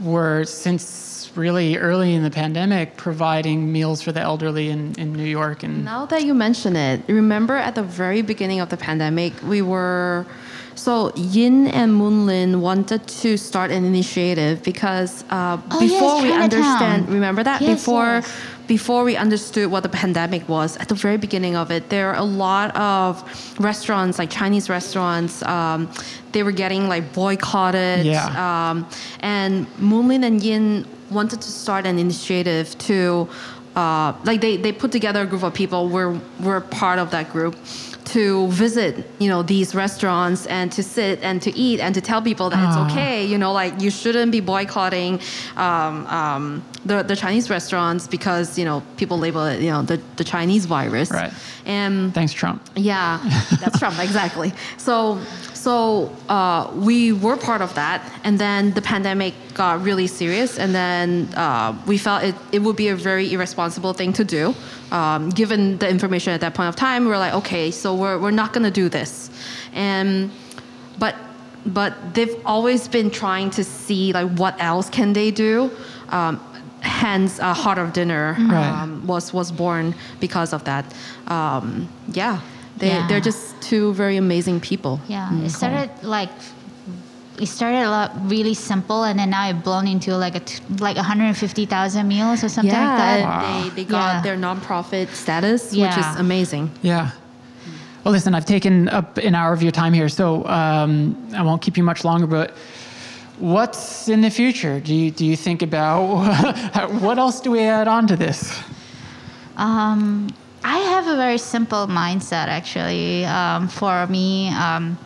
were 0.02 0.44
since 0.46 1.32
really 1.36 1.78
early 1.78 2.14
in 2.14 2.24
the 2.24 2.30
pandemic 2.30 2.96
providing 2.98 3.72
meals 3.72 4.02
for 4.02 4.12
the 4.12 4.20
elderly 4.22 4.70
in, 4.70 4.94
in 4.98 5.14
New 5.14 5.24
York 5.24 5.64
and 5.64 5.84
Now 5.84 6.06
that 6.06 6.24
you 6.24 6.34
mention 6.34 6.76
it, 6.76 7.02
remember 7.08 7.56
at 7.56 7.76
the 7.76 7.84
very 7.84 8.22
beginning 8.22 8.60
of 8.60 8.70
the 8.70 8.78
pandemic, 8.78 9.34
we 9.44 9.62
were. 9.62 10.26
So 10.76 11.12
Yin 11.16 11.68
and 11.68 11.92
Moonlynn 12.00 12.60
wanted 12.60 13.08
to 13.08 13.38
start 13.38 13.72
an 13.72 13.86
initiative 13.86 14.64
because 14.64 15.24
uh, 15.30 15.58
Oh, 15.72 15.82
yes, 15.82 15.92
before 15.92 16.22
we 16.22 16.32
understand, 16.32 17.10
remember 17.10 17.44
that 17.44 17.62
Yes, 17.62 17.80
before 17.80 18.06
yes. 18.06 18.32
before 18.68 19.04
we 19.04 19.16
understood 19.16 19.70
what 19.70 19.84
the 19.84 19.90
pandemic 19.90 20.48
was, 20.48 20.78
at 20.78 20.88
the 20.88 20.96
very 20.96 21.18
beginning 21.18 21.56
of 21.56 21.70
it, 21.72 21.90
there 21.90 22.10
are 22.10 22.16
a 22.16 22.24
lot 22.24 22.76
of 22.78 23.24
restaurants, 23.60 24.18
like 24.18 24.30
Chinese 24.30 24.70
restaurants, 24.70 25.44
um, 25.44 25.90
they 26.32 26.44
were 26.44 26.52
getting 26.52 26.88
like 26.88 27.14
boycotted. 27.14 28.06
Yeah. 28.06 28.26
Um, 28.72 28.88
and 29.20 29.68
Moonlynn 29.78 30.24
and 30.24 30.42
Yin 30.42 30.86
wanted 31.12 31.42
to 31.42 31.52
start 31.52 31.86
an 31.86 32.00
initiative 32.00 32.76
to, 32.80 33.28
uh, 33.76 34.14
like 34.24 34.42
they, 34.42 34.58
they 34.58 34.72
put 34.72 34.92
together 34.92 35.22
a 35.22 35.26
group 35.26 35.44
of 35.44 35.54
people. 35.54 35.90
We're, 35.90 36.18
we're 36.40 36.62
part 36.62 37.00
of 37.00 37.12
that 37.12 37.32
group 37.32 37.56
to 38.14 38.48
visit, 38.50 38.94
you 39.20 39.28
know, 39.32 39.42
these 39.44 39.74
restaurants 39.74 40.46
and 40.48 40.72
to 40.72 40.84
sit 40.84 41.20
and 41.24 41.42
to 41.42 41.52
eat 41.66 41.80
and 41.80 41.96
to 41.96 42.02
tell 42.02 42.22
people 42.22 42.48
that 42.52 42.60
Ah. 42.60 42.68
it's 42.68 42.80
okay, 42.92 43.26
you 43.26 43.38
know, 43.38 43.52
like 43.62 43.74
you 43.82 43.90
shouldn't 43.90 44.32
be 44.32 44.40
boycotting 44.40 45.20
um, 45.58 46.06
um, 46.20 46.44
the, 46.86 47.02
the 47.04 47.16
Chinese 47.16 47.50
restaurants 47.50 48.08
because, 48.08 48.48
you 48.60 48.66
know, 48.66 48.82
people 48.98 49.18
label 49.18 49.44
it, 49.46 49.62
you 49.62 49.72
know, 49.72 49.82
the, 49.82 49.98
the 50.18 50.24
Chinese 50.24 50.66
virus. 50.66 51.10
Right. 51.12 51.34
And 51.66 52.14
thanks 52.14 52.34
Trump. 52.34 52.62
yeah, 52.76 53.20
that's 53.62 53.80
Trump, 53.80 53.98
exactly. 54.10 54.54
So, 54.78 55.20
so 55.64 55.74
uh, 56.38 56.62
we 56.88 56.98
were 57.26 57.38
part 57.50 57.62
of 57.68 57.72
that, 57.82 58.00
and 58.26 58.36
then 58.38 58.62
the 58.78 58.82
pandemic 58.82 59.34
got 59.54 59.74
really 59.90 60.08
serious, 60.08 60.52
and 60.60 60.72
then 60.82 61.08
uh, 61.46 61.72
we 61.88 61.98
felt 61.98 62.24
it, 62.30 62.36
it 62.52 62.60
would 62.66 62.76
be 62.76 62.90
a 62.90 62.96
very 63.10 63.26
irresponsible 63.36 63.94
thing 64.00 64.12
to 64.14 64.24
do. 64.38 64.54
Um, 64.92 65.30
given 65.42 65.78
the 65.78 65.88
information 65.90 66.34
at 66.34 66.42
that 66.42 66.54
point 66.54 66.70
of 66.70 66.76
time, 66.76 67.06
We're 67.08 67.18
like, 67.26 67.34
okay, 67.42 67.72
so 67.72 67.96
we're, 67.96 68.20
we're 68.24 68.38
not 68.44 68.50
going 68.54 68.66
to 68.72 68.76
do 68.84 68.90
this. 68.90 69.30
And, 69.74 70.30
but, 71.00 71.16
but 71.66 71.92
they've 72.14 72.36
always 72.46 72.88
been 72.88 73.10
trying 73.10 73.50
to 73.52 73.64
see 73.64 74.14
like 74.14 74.30
what 74.38 74.56
else 74.60 74.90
can 74.90 75.14
they 75.14 75.32
do. 75.32 75.72
Um, 76.10 76.40
hence, 76.82 77.40
uh, 77.40 77.54
Heart 77.54 77.78
of 77.80 77.94
Dinner 77.94 78.36
Right. 78.38 78.82
um, 78.82 79.08
was 79.08 79.34
was 79.34 79.52
born 79.52 79.96
because 80.20 80.52
of 80.54 80.62
that. 80.66 80.86
Um, 81.28 81.88
yeah, 82.12 82.42
they 82.84 82.90
Yeah. 82.92 83.08
they're 83.08 83.26
just 83.32 83.44
two 83.70 83.94
very 83.94 84.18
amazing 84.18 84.60
people. 84.60 85.00
Yeah, 85.08 85.46
it 85.46 85.52
started 85.52 85.90
like 86.18 86.30
it 87.40 87.48
started 87.48 87.82
a 87.90 87.90
lot 87.98 88.10
really 88.30 88.54
simple, 88.54 89.00
and 89.08 89.18
then 89.20 89.30
now 89.32 89.50
it 89.50 89.64
blown 89.64 89.88
into 89.88 90.10
like 90.26 90.36
a 90.36 90.40
t- 90.40 90.62
like 90.88 90.98
150,000 90.98 92.08
meals 92.08 92.44
or 92.44 92.50
something 92.50 92.74
Yeah, 92.74 92.90
like 92.90 92.98
that. 92.98 93.20
and 93.20 93.64
they 93.64 93.70
they 93.78 93.86
got 93.98 94.10
Yeah. 94.16 94.22
their 94.26 94.38
nonprofit 94.38 95.08
status, 95.24 95.62
which 95.72 95.98
is 96.04 96.10
amazing. 96.26 96.70
Yeah. 96.84 97.10
Well, 98.04 98.12
listen, 98.18 98.36
I've 98.36 98.46
taken 98.58 98.90
up 98.90 99.18
an 99.18 99.34
hour 99.34 99.54
of 99.54 99.62
your 99.64 99.72
time 99.72 99.94
here, 99.94 100.10
so 100.10 100.46
um, 100.60 101.16
I 101.40 101.42
won't 101.42 101.62
keep 101.66 101.76
you 101.78 101.84
much 101.92 102.04
longer. 102.04 102.28
But 102.28 102.50
what's 103.40 104.10
in 104.10 104.20
the 104.22 104.30
future? 104.30 104.76
Do 104.88 104.94
you 104.94 105.10
do 105.20 105.24
you 105.26 105.38
think 105.38 105.62
about 105.62 106.02
what 107.06 107.18
else 107.18 107.42
do 107.42 107.50
we 107.52 107.62
add 107.80 107.88
on 107.88 108.08
to 108.08 108.16
this? 108.26 108.40
Um, 109.58 110.28
I 110.64 110.80
have 110.80 111.08
a 111.08 111.16
very 111.16 111.38
simple 111.38 111.88
mindset 111.88 112.48
actually. 112.48 113.26
Um, 113.26 113.68
for 113.68 114.08
me, 114.08 114.50
um, 114.50 114.98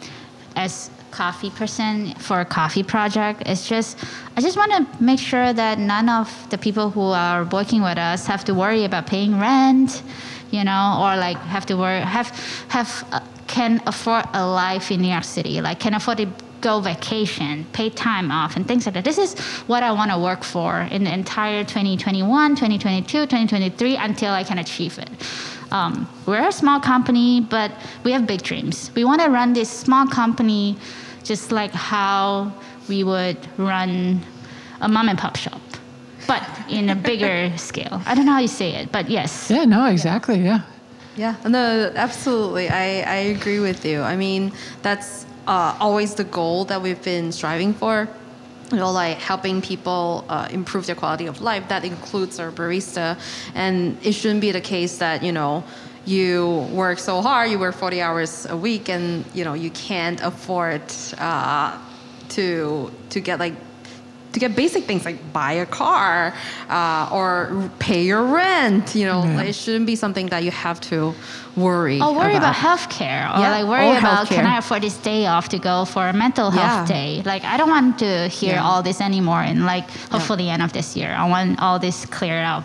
as 0.56 0.90
coffee 1.12 1.50
person 1.50 2.14
for 2.16 2.42
a 2.42 2.46
coffee 2.46 2.84
project, 2.84 3.44
it's 3.46 3.68
just 3.68 3.98
I 4.36 4.42
just 4.42 4.58
want 4.58 4.72
to 4.72 5.04
make 5.04 5.20
sure 5.20 5.54
that 5.54 5.80
none 5.80 6.10
of 6.10 6.30
the 6.50 6.58
people 6.58 6.90
who 6.90 7.02
are 7.02 7.44
working 7.46 7.82
with 7.82 7.98
us 7.98 8.28
have 8.28 8.46
to 8.46 8.54
worry 8.54 8.84
about 8.84 9.08
paying 9.08 9.40
rent, 9.40 10.04
you 10.52 10.64
know, 10.64 10.98
or 11.00 11.18
like 11.18 11.38
have 11.38 11.66
to 11.68 11.76
worry 11.76 12.02
have 12.02 12.30
have. 12.70 13.08
Uh, 13.12 13.20
can 13.48 13.82
afford 13.88 14.26
a 14.34 14.46
life 14.46 14.92
in 14.92 15.02
New 15.02 15.08
York 15.08 15.24
City, 15.24 15.62
like 15.62 15.80
can 15.80 15.94
afford 15.94 16.18
to 16.18 16.28
go 16.62 16.80
vacation, 16.80 17.66
pay 17.74 17.90
time 17.90 18.32
off, 18.32 18.56
and 18.56 18.68
things 18.68 18.86
like 18.86 18.96
that. 18.96 19.04
This 19.04 19.18
is 19.18 19.38
what 19.68 19.84
I 19.84 19.92
want 19.92 20.12
to 20.12 20.20
work 20.20 20.44
for 20.44 20.82
in 20.92 21.04
the 21.04 21.14
entire 21.14 21.64
2021, 21.64 22.52
2022, 22.52 23.08
2023 23.08 23.96
until 23.96 24.34
I 24.34 24.44
can 24.44 24.58
achieve 24.58 24.98
it. 24.98 25.10
Um, 25.72 26.10
we're 26.26 26.48
a 26.48 26.52
small 26.52 26.80
company, 26.80 27.42
but 27.42 27.72
we 28.04 28.12
have 28.12 28.26
big 28.26 28.42
dreams. 28.42 28.92
We 28.96 29.04
want 29.04 29.22
to 29.22 29.30
run 29.30 29.54
this 29.54 29.70
small 29.70 30.08
company 30.08 30.78
just 31.24 31.52
like 31.52 31.72
how 31.72 32.54
we 32.88 33.04
would 33.04 33.38
run 33.58 34.22
a 34.82 34.88
mom 34.88 35.10
and 35.10 35.20
pop 35.20 35.36
shop, 35.36 35.62
but 36.28 36.42
in 36.70 36.90
a 36.90 36.96
bigger 36.96 37.56
scale. 37.58 38.02
I 38.06 38.16
don't 38.16 38.26
know 38.26 38.34
how 38.34 38.40
you 38.40 38.48
say 38.48 38.76
it, 38.76 38.92
but 38.92 39.10
yes. 39.10 39.52
Yeah, 39.52 39.66
no, 39.66 39.86
exactly. 39.88 40.40
Yeah. 40.40 40.62
Yeah, 41.18 41.36
no, 41.46 41.92
absolutely. 41.96 42.70
I, 42.70 43.02
I 43.02 43.16
agree 43.36 43.60
with 43.60 43.84
you. 43.84 44.02
I 44.02 44.16
mean, 44.16 44.54
that's 44.84 45.26
uh, 45.48 45.76
always 45.80 46.14
the 46.16 46.24
goal 46.24 46.66
that 46.66 46.82
we've 46.82 47.02
been 47.02 47.32
striving 47.32 47.74
for. 47.74 48.08
You 48.72 48.78
know, 48.78 48.92
like 48.92 49.18
helping 49.18 49.62
people 49.62 50.26
uh, 50.28 50.50
improve 50.52 50.86
their 50.88 50.96
quality 50.96 51.26
of 51.26 51.40
life. 51.40 51.70
That 51.70 51.86
includes 51.86 52.38
our 52.38 52.52
barista, 52.52 53.18
and 53.56 53.98
it 54.06 54.12
shouldn't 54.12 54.42
be 54.42 54.52
the 54.52 54.62
case 54.62 54.98
that 54.98 55.24
you 55.24 55.32
know 55.32 55.64
you 56.06 56.68
work 56.72 57.00
so 57.00 57.22
hard, 57.22 57.50
you 57.50 57.60
work 57.60 57.76
40 57.76 58.02
hours 58.02 58.46
a 58.46 58.58
week, 58.58 58.90
and 58.90 59.24
you 59.34 59.46
know 59.46 59.54
you 59.54 59.70
can't 59.70 60.22
afford 60.22 60.82
uh, 61.18 61.78
to 62.30 62.92
to 63.10 63.22
get 63.22 63.40
like 63.40 63.54
to 64.40 64.48
get 64.48 64.56
basic 64.56 64.84
things 64.86 65.04
like 65.06 65.18
buy 65.34 65.54
a 65.54 65.66
car 65.66 66.34
uh, 66.70 67.10
or 67.18 67.70
pay 67.80 68.02
your 68.04 68.24
rent. 68.24 68.96
You 68.96 69.06
know, 69.10 69.24
Yeah. 69.24 69.50
it 69.50 69.56
shouldn't 69.56 69.86
be 69.86 69.96
something 69.96 70.28
that 70.34 70.44
you 70.44 70.52
have 70.52 70.80
to 70.92 71.14
worry. 71.56 72.00
Or 72.02 72.14
worry 72.14 72.36
about, 72.36 72.56
healthcare, 72.56 73.24
or 73.34 73.40
Yeah, 73.42 73.52
like 73.58 73.68
worry 73.68 73.90
or 73.90 73.98
about 73.98 74.28
can. 74.28 74.46
I 74.46 74.58
afford 74.60 74.82
this 74.84 74.98
day 74.98 75.26
off 75.26 75.50
to 75.50 75.60
go 75.60 75.86
for 75.86 76.04
a 76.08 76.14
mental 76.14 76.50
health 76.52 76.90
Yeah. 76.90 76.98
day? 76.98 77.12
Like 77.26 77.44
I 77.44 77.58
don't 77.58 77.70
want 77.78 78.00
to 78.06 78.28
hear 78.40 78.56
Yeah. 78.56 78.68
all 78.68 78.82
this 78.90 79.00
anymore. 79.02 79.42
And 79.42 79.66
like 79.66 79.86
hopefully 80.14 80.44
the 80.44 80.50
end 80.56 80.62
of 80.68 80.72
this 80.74 80.96
year, 80.96 81.12
I 81.24 81.26
want 81.36 81.60
all 81.64 81.80
this 81.80 82.06
cleared 82.06 82.46
up. 82.56 82.64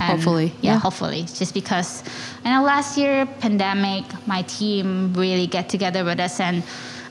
And, 0.00 0.10
Hopefully, 0.12 0.52
yeah, 0.60 0.72
yeah. 0.74 0.78
hopefully. 0.78 1.22
Just 1.40 1.52
because 1.54 2.04
I 2.44 2.50
know 2.52 2.62
last 2.62 2.96
year 2.96 3.26
pandemic, 3.40 4.04
my 4.26 4.42
team 4.42 5.12
really 5.22 5.46
get 5.48 5.68
together 5.68 6.02
with 6.04 6.20
us 6.20 6.38
and 6.40 6.62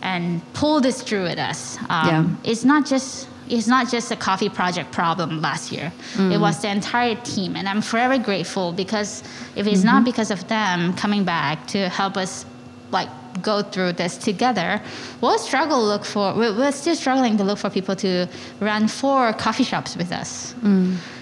and 0.01 0.41
pull 0.53 0.79
this 0.79 1.01
through 1.01 1.23
with 1.23 1.39
us. 1.51 1.77
Um, 1.89 2.07
Yeah. 2.09 2.23
It's 2.51 2.63
not 2.63 2.85
just 2.93 3.27
it's 3.49 3.67
not 3.67 3.89
just 3.89 4.11
a 4.11 4.15
coffee 4.15 4.49
project 4.49 4.91
problem 4.91 5.41
last 5.41 5.71
year. 5.71 5.91
Mm. 6.15 6.33
It 6.33 6.39
was 6.39 6.61
the 6.61 6.69
entire 6.69 7.15
team, 7.15 7.55
and 7.55 7.67
I'm 7.67 7.81
forever 7.81 8.17
grateful 8.17 8.71
because 8.73 9.23
if 9.55 9.65
it's 9.67 9.79
Mm-hmm. 9.79 9.85
not 9.87 10.03
because 10.05 10.31
of 10.31 10.47
them 10.47 10.93
coming 10.93 11.23
back 11.23 11.65
to 11.67 11.89
help 11.89 12.17
us, 12.17 12.45
like 12.91 13.09
go 13.41 13.61
through 13.61 13.93
this 13.93 14.17
together, 14.17 14.81
we'll 15.21 15.37
struggle 15.39 15.83
look 15.85 16.03
for. 16.05 16.33
We're, 16.33 16.55
we're 16.57 16.71
still 16.71 16.95
struggling 16.95 17.37
to 17.37 17.43
look 17.43 17.57
for 17.59 17.69
people 17.69 17.95
to 17.97 18.27
run 18.59 18.87
four 18.87 19.33
coffee 19.33 19.63
shops 19.63 19.95
with 19.97 20.11
us. 20.11 20.55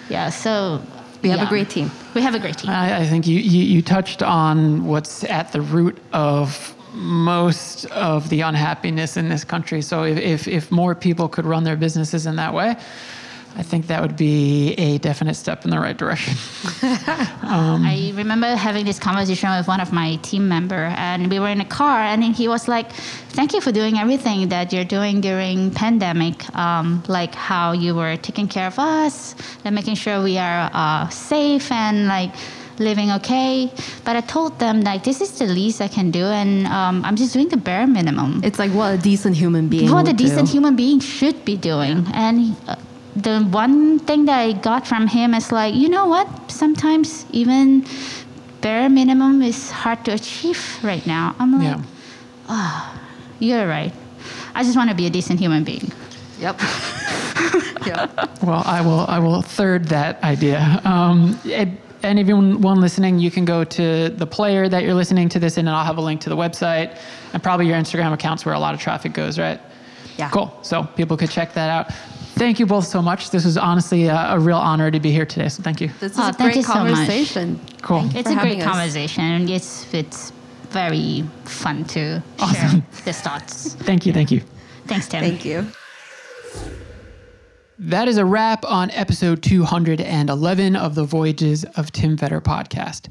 Yeah, 0.10 0.30
so 0.30 0.52
Mm. 0.82 1.24
We 1.24 1.30
have 1.32 1.42
a 1.48 1.50
great 1.50 1.70
team. 1.72 1.90
We 2.14 2.22
have 2.22 2.36
a 2.36 2.40
great 2.40 2.58
team. 2.60 2.70
I, 2.70 3.00
I 3.00 3.06
think 3.08 3.26
you, 3.26 3.40
you, 3.40 3.64
you 3.64 3.82
touched 3.82 4.22
on 4.22 4.86
what's 4.86 5.24
at 5.24 5.52
the 5.54 5.62
root 5.62 5.98
of 6.14 6.75
most 6.96 7.86
of 7.86 8.30
the 8.30 8.42
unhappiness 8.42 9.18
in 9.18 9.30
this 9.30 9.44
country. 9.44 9.82
So 9.82 10.04
if, 10.04 10.18
if, 10.18 10.48
if 10.48 10.72
more 10.72 10.96
people 10.96 11.28
could 11.28 11.46
run 11.46 11.64
their 11.64 11.76
businesses 11.76 12.26
in 12.26 12.36
that 12.38 12.54
way, 12.54 12.76
I 13.58 13.64
think 13.64 13.88
that 13.88 14.02
would 14.02 14.18
be 14.18 14.74
a 14.74 14.98
definite 14.98 15.36
step 15.36 15.64
in 15.64 15.72
the 15.72 15.80
right 15.80 15.96
direction. 15.96 16.34
I 16.82 18.12
remember 18.14 18.48
having 18.48 18.86
this 18.86 19.00
conversation 19.00 19.50
with 19.50 19.66
one 19.66 19.80
of 19.80 19.94
my 19.94 20.18
team 20.18 20.50
member, 20.50 20.94
and 20.98 21.30
we 21.30 21.40
were 21.40 21.48
in 21.48 21.62
a 21.62 21.66
car, 21.66 22.02
and 22.02 22.22
he 22.22 22.50
was 22.50 22.68
like, 22.68 22.92
"Thank 23.30 23.54
you 23.54 23.62
for 23.62 23.72
doing 23.72 23.98
everything 23.98 24.50
that 24.50 24.74
you're 24.74 24.84
doing 24.84 25.22
during 25.22 25.72
pandemic, 25.72 26.36
um, 26.54 27.02
like 27.08 27.34
how 27.34 27.72
you 27.72 27.96
were 27.96 28.18
taking 28.18 28.50
care 28.50 28.68
of 28.68 28.78
us, 28.78 29.36
and 29.64 29.74
making 29.74 29.96
sure 29.96 30.22
we 30.22 30.38
are 30.38 30.70
uh, 30.74 31.08
safe 31.08 31.72
and 31.72 32.08
like." 32.08 32.36
Living 32.80 33.12
okay 33.12 33.72
but 34.04 34.16
i 34.16 34.22
told 34.22 34.58
them 34.60 34.82
like 34.82 35.04
this 35.04 35.22
is 35.22 35.32
the 35.40 35.46
least 35.46 35.82
i 35.82 35.88
can 35.88 36.12
do 36.12 36.26
and 36.26 36.68
um, 36.68 37.04
i'm 37.06 37.16
just 37.16 37.32
doing 37.34 37.48
the 37.50 37.58
bare 37.58 37.88
minimum 37.88 38.42
It's 38.44 38.60
like 38.60 38.72
what 38.72 38.94
a 38.94 38.98
decent 38.98 39.36
human 39.38 39.68
being. 39.70 39.90
what 39.92 40.08
a 40.08 40.14
decent 40.14 40.48
do. 40.48 40.52
human 40.54 40.76
being 40.76 41.00
should 41.00 41.46
be 41.46 41.56
doing. 41.56 42.06
And 42.14 42.56
uh, 42.68 42.76
the 43.16 43.40
one 43.48 44.00
thing 44.00 44.26
that 44.26 44.40
I 44.40 44.52
got 44.52 44.86
from 44.86 45.08
him 45.08 45.34
is 45.34 45.52
like, 45.52 45.74
you 45.74 45.88
know 45.88 46.06
what? 46.06 46.28
Sometimes 46.52 47.26
even 47.32 47.86
bare 48.60 48.90
minimum 48.90 49.42
is 49.42 49.72
hard 49.72 50.04
to 50.06 50.12
achieve 50.12 50.60
right 50.84 51.06
now. 51.08 51.34
I'm 51.40 51.52
like, 51.56 51.80
Yeah. 52.50 52.96
you're 53.40 53.68
right. 53.68 53.94
I 54.54 54.64
just 54.64 54.76
want 54.76 54.90
to 54.90 54.96
be 54.96 55.06
a 55.08 55.10
decent 55.10 55.40
human 55.40 55.64
being. 55.64 55.92
Yep. 56.40 56.60
yeah. 57.88 58.08
Well, 58.44 58.64
I 58.66 58.82
will. 58.82 59.06
I 59.08 59.20
will 59.20 59.42
third 59.42 59.86
that 59.90 60.22
idea. 60.24 60.82
Um, 60.84 61.40
it, 61.46 61.70
and 62.06 62.20
everyone 62.20 62.80
listening, 62.82 63.20
you 63.20 63.32
can 63.32 63.46
go 63.46 63.64
to 63.64 64.10
the 64.10 64.28
player 64.28 64.70
that 64.70 64.84
you're 64.84 64.94
listening 64.94 65.28
to 65.30 65.40
this 65.40 65.58
in, 65.58 65.68
and 65.68 65.76
I'll 65.76 65.84
have 65.86 65.98
a 65.98 66.02
link 66.02 66.22
to 66.22 66.30
the 66.30 66.36
website 66.38 66.98
and 67.34 67.42
probably 67.42 67.68
your 67.68 67.78
Instagram 67.78 68.14
accounts 68.14 68.46
where 68.46 68.54
a 68.56 68.60
lot 68.60 68.74
of 68.74 68.80
traffic 68.80 69.14
goes. 69.14 69.38
Right? 69.40 69.60
Yeah. 70.18 70.30
Cool. 70.30 70.58
So 70.62 70.84
people 70.96 71.18
could 71.18 71.30
check 71.32 71.54
that 71.54 71.70
out. 71.70 71.94
Thank 72.38 72.60
you 72.60 72.66
both 72.66 72.86
so 72.86 73.02
much. 73.02 73.30
This 73.32 73.46
was 73.46 73.58
honestly 73.58 74.08
a, 74.08 74.16
a 74.34 74.40
real 74.40 74.58
honor 74.58 74.92
to 74.92 75.00
be 75.00 75.12
here 75.12 75.26
today. 75.26 75.48
So 75.50 75.64
thank 75.64 75.80
you. 75.82 75.90
This 76.00 76.14
is 76.14 76.20
Oh, 76.20 76.30
a 76.30 76.34
thank 76.34 76.38
great 76.38 76.56
you 76.58 76.64
so 76.64 76.74
conversation. 76.74 77.60
Cool. 77.82 78.10
It's 78.14 78.30
a 78.30 78.36
great 78.36 78.60
us. 78.60 78.66
conversation. 78.66 79.24
and 79.24 79.50
It's 79.50 79.92
it's 79.94 80.32
very 80.70 81.24
fun 81.46 81.86
to 81.86 82.22
Awesome. 82.40 82.82
share 82.82 82.84
this 83.06 83.22
thoughts. 83.22 83.76
Thank 83.76 84.06
you. 84.06 84.14
Thank 84.14 84.32
you. 84.32 84.42
Thanks, 84.88 85.08
Tim. 85.08 85.22
Thank 85.22 85.46
you. 85.46 85.66
That 87.78 88.08
is 88.08 88.18
a 88.18 88.24
wrap 88.24 88.64
on 88.64 88.90
episode 88.92 89.44
211 89.44 90.76
of 90.78 90.96
the 90.96 91.04
Voyages 91.04 91.66
of 91.76 91.92
Tim 91.92 92.16
Vetter 92.16 92.40
podcast. 92.40 93.10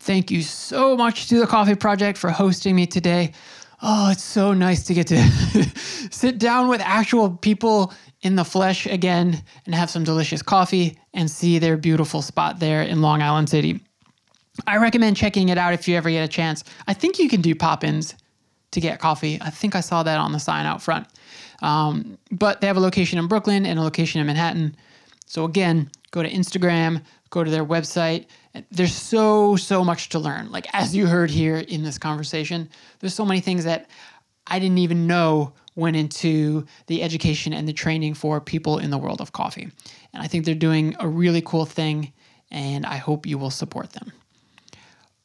Thank 0.00 0.30
you 0.30 0.42
so 0.42 0.94
much 0.94 1.30
to 1.30 1.38
the 1.38 1.46
Coffee 1.46 1.74
Project 1.74 2.18
for 2.18 2.28
hosting 2.28 2.76
me 2.76 2.86
today. 2.86 3.32
Oh, 3.80 4.10
it's 4.10 4.22
so 4.22 4.52
nice 4.52 4.84
to 4.84 4.94
get 4.94 5.06
to 5.06 5.16
sit 6.10 6.36
down 6.36 6.68
with 6.68 6.82
actual 6.82 7.30
people 7.30 7.94
in 8.20 8.36
the 8.36 8.44
flesh 8.44 8.84
again 8.84 9.42
and 9.64 9.74
have 9.74 9.88
some 9.88 10.04
delicious 10.04 10.42
coffee 10.42 10.98
and 11.14 11.30
see 11.30 11.58
their 11.58 11.78
beautiful 11.78 12.20
spot 12.20 12.60
there 12.60 12.82
in 12.82 13.00
Long 13.00 13.22
Island 13.22 13.48
City. 13.48 13.80
I 14.66 14.76
recommend 14.76 15.16
checking 15.16 15.48
it 15.48 15.56
out 15.56 15.72
if 15.72 15.88
you 15.88 15.96
ever 15.96 16.10
get 16.10 16.22
a 16.22 16.28
chance. 16.28 16.62
I 16.86 16.92
think 16.92 17.18
you 17.18 17.30
can 17.30 17.40
do 17.40 17.54
pop 17.54 17.82
ins 17.82 18.14
to 18.72 18.80
get 18.80 18.98
coffee. 18.98 19.38
I 19.40 19.48
think 19.48 19.74
I 19.74 19.80
saw 19.80 20.02
that 20.02 20.18
on 20.18 20.32
the 20.32 20.38
sign 20.38 20.66
out 20.66 20.82
front. 20.82 21.06
Um, 21.64 22.18
but 22.30 22.60
they 22.60 22.66
have 22.66 22.76
a 22.76 22.80
location 22.80 23.18
in 23.18 23.26
Brooklyn 23.26 23.64
and 23.64 23.78
a 23.78 23.82
location 23.82 24.20
in 24.20 24.26
Manhattan. 24.26 24.76
So 25.24 25.46
again, 25.46 25.90
go 26.10 26.22
to 26.22 26.30
Instagram, 26.30 27.02
go 27.30 27.42
to 27.42 27.50
their 27.50 27.64
website. 27.64 28.26
There's 28.70 28.94
so, 28.94 29.56
so 29.56 29.82
much 29.82 30.10
to 30.10 30.18
learn. 30.18 30.52
Like 30.52 30.66
as 30.74 30.94
you 30.94 31.06
heard 31.06 31.30
here 31.30 31.56
in 31.56 31.82
this 31.82 31.96
conversation, 31.96 32.68
there's 33.00 33.14
so 33.14 33.24
many 33.24 33.40
things 33.40 33.64
that 33.64 33.88
I 34.46 34.58
didn't 34.58 34.76
even 34.76 35.06
know 35.06 35.54
went 35.74 35.96
into 35.96 36.66
the 36.86 37.02
education 37.02 37.54
and 37.54 37.66
the 37.66 37.72
training 37.72 38.12
for 38.12 38.42
people 38.42 38.78
in 38.78 38.90
the 38.90 38.98
world 38.98 39.22
of 39.22 39.32
coffee. 39.32 39.70
And 40.12 40.22
I 40.22 40.26
think 40.26 40.44
they're 40.44 40.54
doing 40.54 40.94
a 41.00 41.08
really 41.08 41.40
cool 41.40 41.64
thing, 41.64 42.12
and 42.50 42.84
I 42.84 42.96
hope 42.96 43.24
you 43.24 43.38
will 43.38 43.50
support 43.50 43.90
them. 43.94 44.12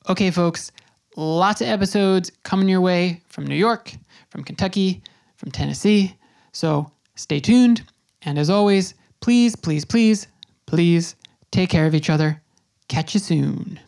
Okay, 0.07 0.31
folks, 0.31 0.71
lots 1.17 1.59
of 1.59 1.67
episodes 1.67 2.31
coming 2.43 2.69
your 2.69 2.81
way 2.81 3.21
from 3.27 3.45
New 3.45 3.57
York, 3.57 3.91
from 4.29 4.45
Kentucky, 4.45 5.03
from 5.35 5.51
Tennessee. 5.51 6.15
So 6.59 6.91
stay 7.15 7.39
tuned. 7.39 7.83
And 8.23 8.37
as 8.37 8.49
always, 8.49 8.93
please, 9.21 9.55
please, 9.55 9.85
please, 9.85 10.27
please 10.65 11.15
take 11.51 11.69
care 11.69 11.85
of 11.85 11.95
each 11.95 12.09
other. 12.09 12.41
Catch 12.89 13.13
you 13.13 13.21
soon. 13.21 13.79